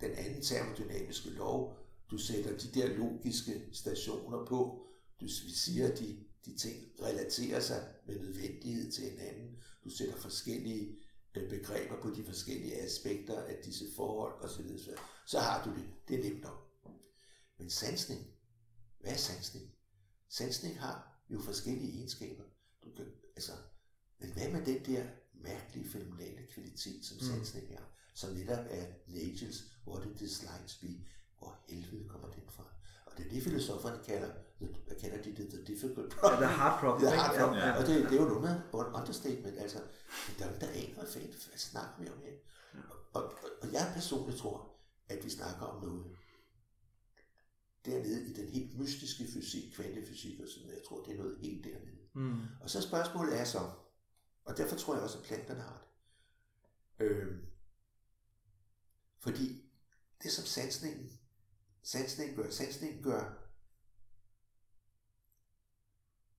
[0.00, 1.76] den anden termodynamiske lov,
[2.10, 4.86] du sætter de der logiske stationer på,
[5.20, 10.98] du siger, at de, de ting relaterer sig med nødvendighed til hinanden, du sætter forskellige
[11.34, 14.78] øh, begreber på de forskellige aspekter af disse forhold osv.
[15.26, 15.88] Så har du det.
[16.08, 16.70] Det er nemt nok.
[17.58, 18.26] Men sansning,
[19.00, 19.72] hvad er sansning?
[20.28, 22.44] Sansning har jo forskellige egenskaber.
[22.84, 23.06] Du kan,
[23.36, 23.52] altså,
[24.20, 27.26] men hvad med den der mærkelige fenomenale kvalitet, som mm.
[27.26, 27.84] sansning er,
[28.14, 30.92] som netop er Nagels What It Is Like to Be,
[31.38, 32.64] hvor helvede kommer den fra?
[33.06, 36.40] Og det er det, filosoferne kalder, hvad kalder de det, the difficult problem.
[36.40, 37.10] The hard problem.
[37.10, 37.58] The hard problem.
[37.58, 37.78] Ja.
[37.78, 39.78] Og det, det er jo noget understatement, altså,
[40.38, 42.32] der er jo der aner, hvad fanden snakker vi om her.
[43.12, 43.32] Og, og,
[43.62, 44.76] og jeg personligt tror,
[45.08, 46.04] at vi snakker om noget
[47.86, 50.78] dernede i den helt mystiske fysik, kvantefysik og sådan noget.
[50.78, 52.00] Jeg tror, det er noget helt dernede.
[52.14, 52.40] Mm.
[52.60, 53.70] Og så spørgsmålet er så,
[54.50, 55.86] og derfor tror jeg også, at planterne har
[56.98, 57.04] det.
[57.04, 57.36] Øh,
[59.18, 59.70] fordi
[60.22, 61.20] det som sansningen,
[61.82, 63.38] sansningen gør, sansningen gør,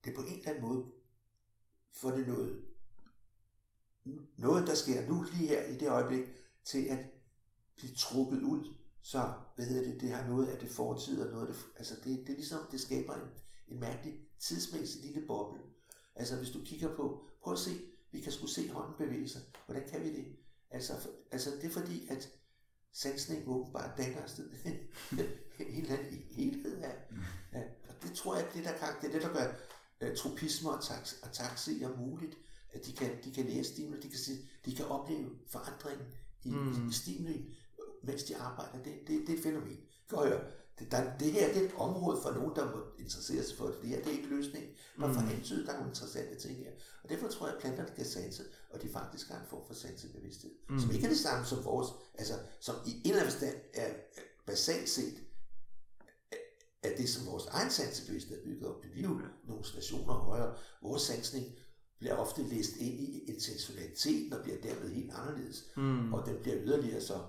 [0.06, 0.92] det på en eller anden måde,
[1.92, 2.66] for det noget,
[4.38, 6.28] noget, der sker nu lige her i det øjeblik,
[6.64, 7.00] til at
[7.76, 11.48] blive trukket ud, så, hvad hedder det, det har noget af det fortid, og noget
[11.48, 13.30] af det, altså det, det er ligesom, det skaber en,
[13.68, 15.62] en mærkelig tidsmæssig lille boble.
[16.16, 19.42] Altså hvis du kigger på, prøv at se, vi kan sgu se hånden bevæge sig.
[19.66, 20.26] Hvordan kan vi det?
[20.72, 20.94] Altså,
[21.32, 22.30] altså det er fordi, at
[22.92, 24.50] sansning åbenbart danner sted
[25.12, 25.20] en
[25.58, 26.96] helt anden helhed af.
[27.12, 27.18] Mm.
[27.54, 29.54] Ja, og det tror jeg, det, der kan, det er det, der gør
[30.10, 32.38] uh, tropisme og, tax, og taxier muligt.
[32.74, 34.32] At de kan, de kan læse stimuli, de kan, se,
[34.66, 36.08] de kan opleve forandringen
[36.44, 36.90] i, mm.
[36.90, 37.58] i stimuli,
[38.04, 38.84] mens de arbejder.
[38.84, 39.80] Det, det, det er et fænomen.
[40.10, 40.52] Kan høre,
[40.82, 43.66] det, der, det her det er et område for nogen, der må interessere sig for
[43.66, 43.76] det.
[43.82, 44.72] Det her det er ikke løsningen.
[44.98, 45.16] Man mm.
[45.16, 46.72] får antydet, der er nogle interessante ting her.
[47.04, 48.44] Og derfor tror jeg, at planterne kan sanse,
[48.74, 50.52] og de faktisk har en form for sansebevidsthed.
[50.70, 50.80] Mm.
[50.80, 53.90] Som ikke er det samme som vores, altså som i en eller anden forstand er
[54.46, 55.18] basalt set
[56.84, 60.56] at det, som vores egen sansebevidsthed er bygget op, det er jo nogle stationer højere.
[60.82, 61.46] Vores sansning
[62.00, 65.66] bliver ofte læst ind i intentionaliteten og bliver dermed helt anderledes.
[65.78, 66.14] Mm.
[66.14, 67.20] Og den bliver yderligere så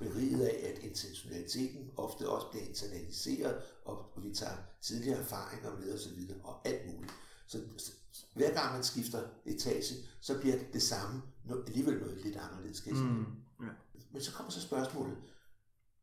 [0.00, 6.30] beriget af, at intentionaliteten ofte også bliver internaliseret, og vi tager tidligere erfaringer med osv.
[6.44, 7.12] og alt muligt.
[7.46, 7.92] Så, så
[8.34, 11.22] hver gang man skifter etage, så bliver det det samme,
[11.66, 13.08] alligevel noget lidt anderledes, kan jeg sige.
[13.08, 13.66] Mm.
[13.66, 13.72] Ja.
[14.12, 15.18] Men så kommer så spørgsmålet,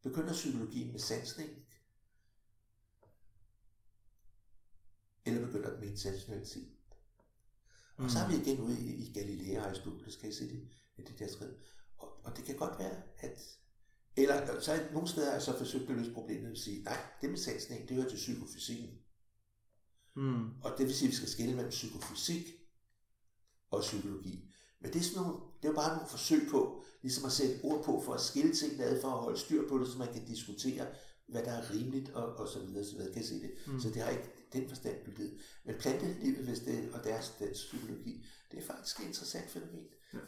[0.04, 1.50] begynder psykologien med sansning,
[5.26, 6.68] eller begynder den med intentionalitet?
[7.98, 8.06] Mm.
[8.06, 10.68] Og så er vi igen ude i, i Galilea og Aristoteles, kan I se det,
[10.98, 11.58] det der skrevet.
[11.98, 13.58] Og, og det kan godt være, at
[14.18, 17.30] eller så er nogle steder er så forsøgt at løse problemet og sige, nej, det
[17.30, 18.90] med sansning, det hører til psykofysikken.
[20.16, 20.50] Mm.
[20.64, 22.46] Og det vil sige, at vi skal skille mellem psykofysik
[23.72, 24.54] og psykologi.
[24.82, 27.60] Men det er, sådan nogle, det er jo bare nogle forsøg på, ligesom at sætte
[27.64, 30.14] ord på, for at skille ting ad, for at holde styr på det, så man
[30.14, 30.88] kan diskutere,
[31.28, 33.14] hvad der er rimeligt, og, og så videre, så videre.
[33.14, 33.52] Kan se det?
[33.68, 33.80] Mm.
[33.80, 35.40] Så det har ikke den forstand bygget.
[35.66, 39.86] Men plantelivet, hvis det, og deres, deres psykologi, det er faktisk et interessant fænomen.
[40.14, 40.20] Ja.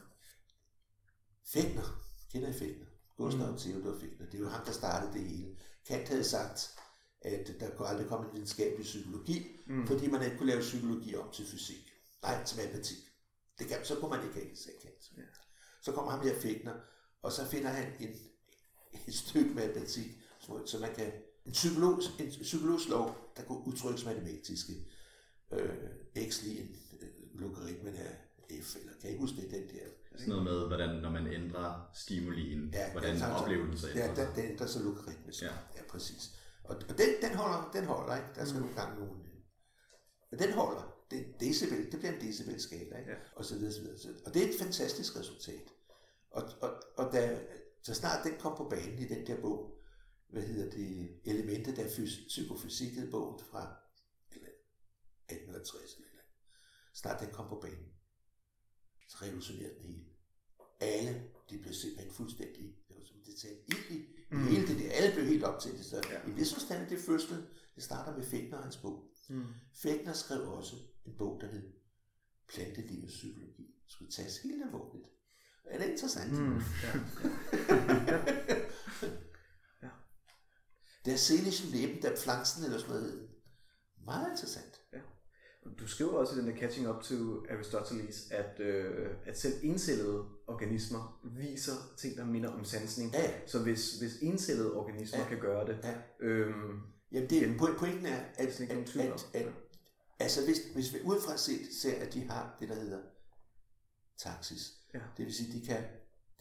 [1.53, 2.88] Fægner, kender I Fægner?
[3.19, 3.57] Gustav mm.
[3.57, 5.55] Theodor Fægner, det er jo ham, der startede det hele.
[5.87, 6.75] Kant havde sagt,
[7.21, 9.87] at der kunne aldrig komme en videnskabelig psykologi, mm.
[9.87, 11.93] fordi man ikke kunne lave psykologi om til fysik.
[12.21, 12.97] Nej, til matematik.
[13.59, 15.11] Det kan, så kunne man ikke have sagt Kant.
[15.17, 15.21] Ja.
[15.81, 16.73] Så kommer ham her Fægner,
[17.21, 18.09] og så finder han en,
[19.07, 20.05] et stykke matematik,
[20.65, 21.11] så man kan
[21.45, 24.73] en psykolog, en psykologisk lov, der kunne udtrykkes matematiske.
[25.51, 25.77] Øh,
[26.29, 27.09] x lige en øh,
[27.41, 28.17] logaritmen af
[28.63, 29.85] f, eller kan I huske det, den der?
[30.11, 34.35] Sådan noget med, hvordan, når man ændrer stimulien, ja, hvordan ja, oplevelsen så ændrer Ja,
[34.35, 35.41] den, ændrer sig logaritmisk.
[35.41, 35.53] Ja.
[35.75, 36.31] ja, præcis.
[36.63, 38.29] Og, og den, den, holder, den holder, ikke?
[38.35, 38.65] Der skal mm.
[38.65, 39.17] nogle gange nogen...
[40.31, 40.95] Men den holder.
[41.11, 43.11] Det, decibel, det bliver en decibel-skala, ikke?
[43.11, 43.17] Ja.
[43.35, 44.19] Og så videre, så videre.
[44.25, 45.67] Og det er et fantastisk resultat.
[46.31, 47.39] Og, og, og da,
[47.83, 49.79] så snart den kom på banen i den der bog,
[50.29, 53.75] hvad hedder det, elementet af fys- psykofysik hed bogen fra
[54.31, 54.49] eller
[55.29, 56.23] 1860 eller
[56.93, 57.98] snart den kom på banen, så
[59.15, 60.05] revolutionerede den hele.
[60.79, 64.47] Alle, de blev simpelthen fuldstændig, det var som det talte i, mm.
[64.47, 65.85] hele det der, alle blev helt op til det.
[65.85, 66.31] Så ja.
[66.31, 69.11] i vis forstand det første, det starter med Fægner og hans bog.
[69.29, 69.45] Mm.
[69.73, 70.75] Fægner skrev også
[71.05, 71.73] en bog, der hed
[72.47, 73.63] Plantelivets psykologi.
[73.83, 75.07] Det skulle tages helt alvorligt.
[75.65, 76.31] Er det interessant?
[76.31, 76.61] Mm.
[76.83, 76.99] Ja.
[79.81, 79.89] ja.
[81.05, 83.29] Der seelischen Leben der Pflanzen eller sådan noget.
[84.05, 84.81] Meget interessant.
[84.93, 84.99] Ja.
[85.79, 87.15] Du skriver også i den der Catching Up to
[87.49, 93.13] Aristoteles, at, øh, at selv encellede organismer viser ting, der minder om sansning.
[93.13, 93.47] Ja.
[93.47, 95.27] Så hvis, hvis encellede organismer ja.
[95.27, 95.79] kan gøre det...
[95.83, 95.95] Ja.
[96.19, 96.79] Øhm,
[97.11, 99.47] Jamen det, igen, pointen er, at, at, at, at, at
[100.19, 102.99] altså hvis, hvis vi udefra set ser, at de har det, der hedder
[104.17, 104.99] taxis, ja.
[105.17, 105.83] det vil sige, at de kan,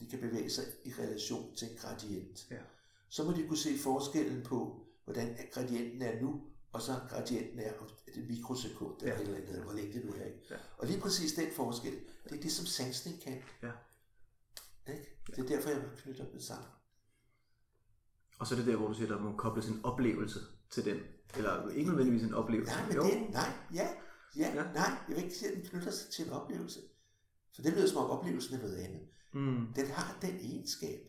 [0.01, 2.57] de kan bevæge sig i relation til en gradient, ja.
[3.09, 6.43] så må de kunne se forskellen på, hvordan gradienten er nu,
[6.73, 7.73] og så gradienten er
[8.15, 9.21] det mikrosekund, eller ja.
[9.21, 10.25] eller andet, hvor længe det nu er.
[10.25, 10.41] Ikke?
[10.51, 10.57] Ja.
[10.79, 13.43] Og lige præcis den forskel, det er det, som sansning kan.
[13.63, 13.71] Ja.
[14.93, 15.21] Ikke?
[15.27, 16.69] Det er derfor, jeg knytter det sammen.
[18.39, 20.41] Og så er det der, hvor du siger, at der må kobles en oplevelse
[20.71, 20.99] til den.
[21.37, 22.75] Eller ikke nødvendigvis en oplevelse.
[22.75, 23.03] Nej, men jo.
[23.03, 23.89] det, nej, ja,
[24.37, 26.81] ja, ja, nej, jeg vil ikke sige, at den knytter sig til en oplevelse.
[27.55, 29.09] For det lyder som om oplevelsen er noget andet.
[29.35, 29.73] Mm.
[29.77, 31.01] Den har den egenskab,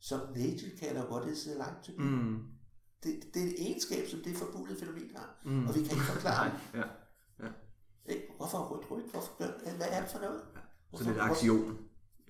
[0.00, 2.02] som Nagel kalder, what is the like to be?
[2.02, 2.59] Mm.
[3.02, 5.66] Det, det er et egenskab, som det forbudte fænomen har, mm.
[5.66, 6.80] og vi kan ikke forklare det.
[6.80, 6.86] ja.
[7.44, 7.50] Ja.
[8.12, 8.26] Ikke?
[8.36, 9.10] Hvorfor rødt rødt?
[9.10, 9.76] Hvorfor gør?
[9.76, 10.42] Hvad er det for noget?
[10.88, 11.78] Hvorfor, så det er et aktion?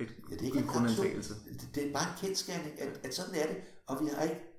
[0.00, 1.06] Et, ja, det er ikke en aktion.
[1.06, 3.56] Det, det er bare en kendskærning, at, at sådan er det,
[3.86, 4.50] og vi har ikke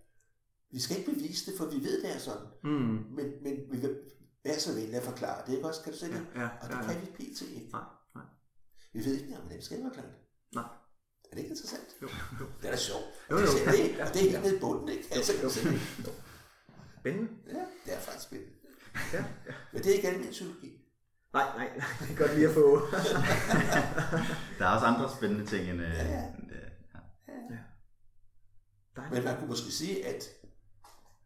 [0.72, 2.48] vi skal ikke bevise det, for vi ved, det er sådan.
[2.64, 2.70] Mm.
[3.16, 4.00] Men, men vi vil
[4.44, 5.82] være så venlige at forklare det, ikke også?
[5.84, 6.28] Kan du se det?
[6.36, 6.88] Ja, ja, og det ja, ja.
[6.88, 7.42] kan vi pt.
[7.42, 7.70] ikke.
[7.72, 7.84] Nej,
[8.16, 8.24] nej.
[8.94, 10.16] Vi ved ikke men det skal forklare det.
[10.56, 10.64] Nej.
[11.32, 11.88] Er det ikke interessant?
[12.02, 12.08] Jo,
[12.40, 12.46] jo.
[12.62, 13.06] Det er da sjovt.
[13.32, 13.46] Jo, jo.
[13.46, 15.08] Det, det, og det er helt nede i bunden, ikke?
[15.12, 15.50] Altså, jo,
[16.06, 16.12] jo.
[17.00, 17.30] Spændende.
[17.48, 18.54] Ja, det er faktisk spændende.
[19.14, 19.18] Ja,
[19.48, 19.54] ja.
[19.74, 20.82] Men det er ikke almindelig psykologi.
[21.34, 21.88] Nej, nej, nej.
[22.00, 22.80] Det er godt lige at få.
[24.60, 25.82] der er også andre spændende ting end...
[25.82, 26.24] Ja, ja.
[27.28, 27.34] ja.
[28.98, 29.10] ja.
[29.12, 30.24] Men man kunne måske sige, at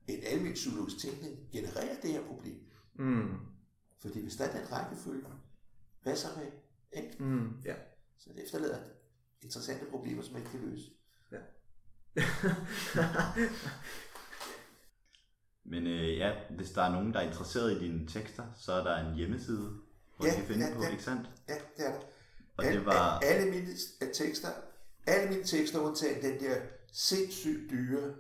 [0.08, 2.60] en almindelig psykologisk tænkning genererer det her problem.
[2.96, 3.38] Mm.
[4.02, 5.24] Fordi hvis der er den rækkefølge,
[6.04, 6.52] hvad så med?
[7.04, 7.24] Ikke?
[7.24, 7.76] Mm, ja.
[8.18, 8.78] Så det efterlader
[9.42, 10.92] interessante problemer, som man ikke kan løse.
[11.32, 11.38] Ja.
[15.72, 18.84] Men øh, ja, hvis der er nogen, der er interesseret i dine tekster, så er
[18.84, 19.80] der en hjemmeside,
[20.18, 21.30] hvor ja, de kan finde ja, på, ja, ikke sandt?
[21.48, 22.00] Ja, det er der.
[22.58, 23.20] Og Al, det var...
[23.20, 23.68] Alle mine
[24.14, 24.50] tekster,
[25.08, 28.16] alle mine tekster, undtagen den der sindssygt dyre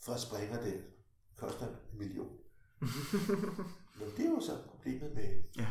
[0.00, 0.84] fra Springer, det
[1.36, 2.36] koster en million.
[3.98, 5.42] Men det er jo så problemet med...
[5.56, 5.70] Ja.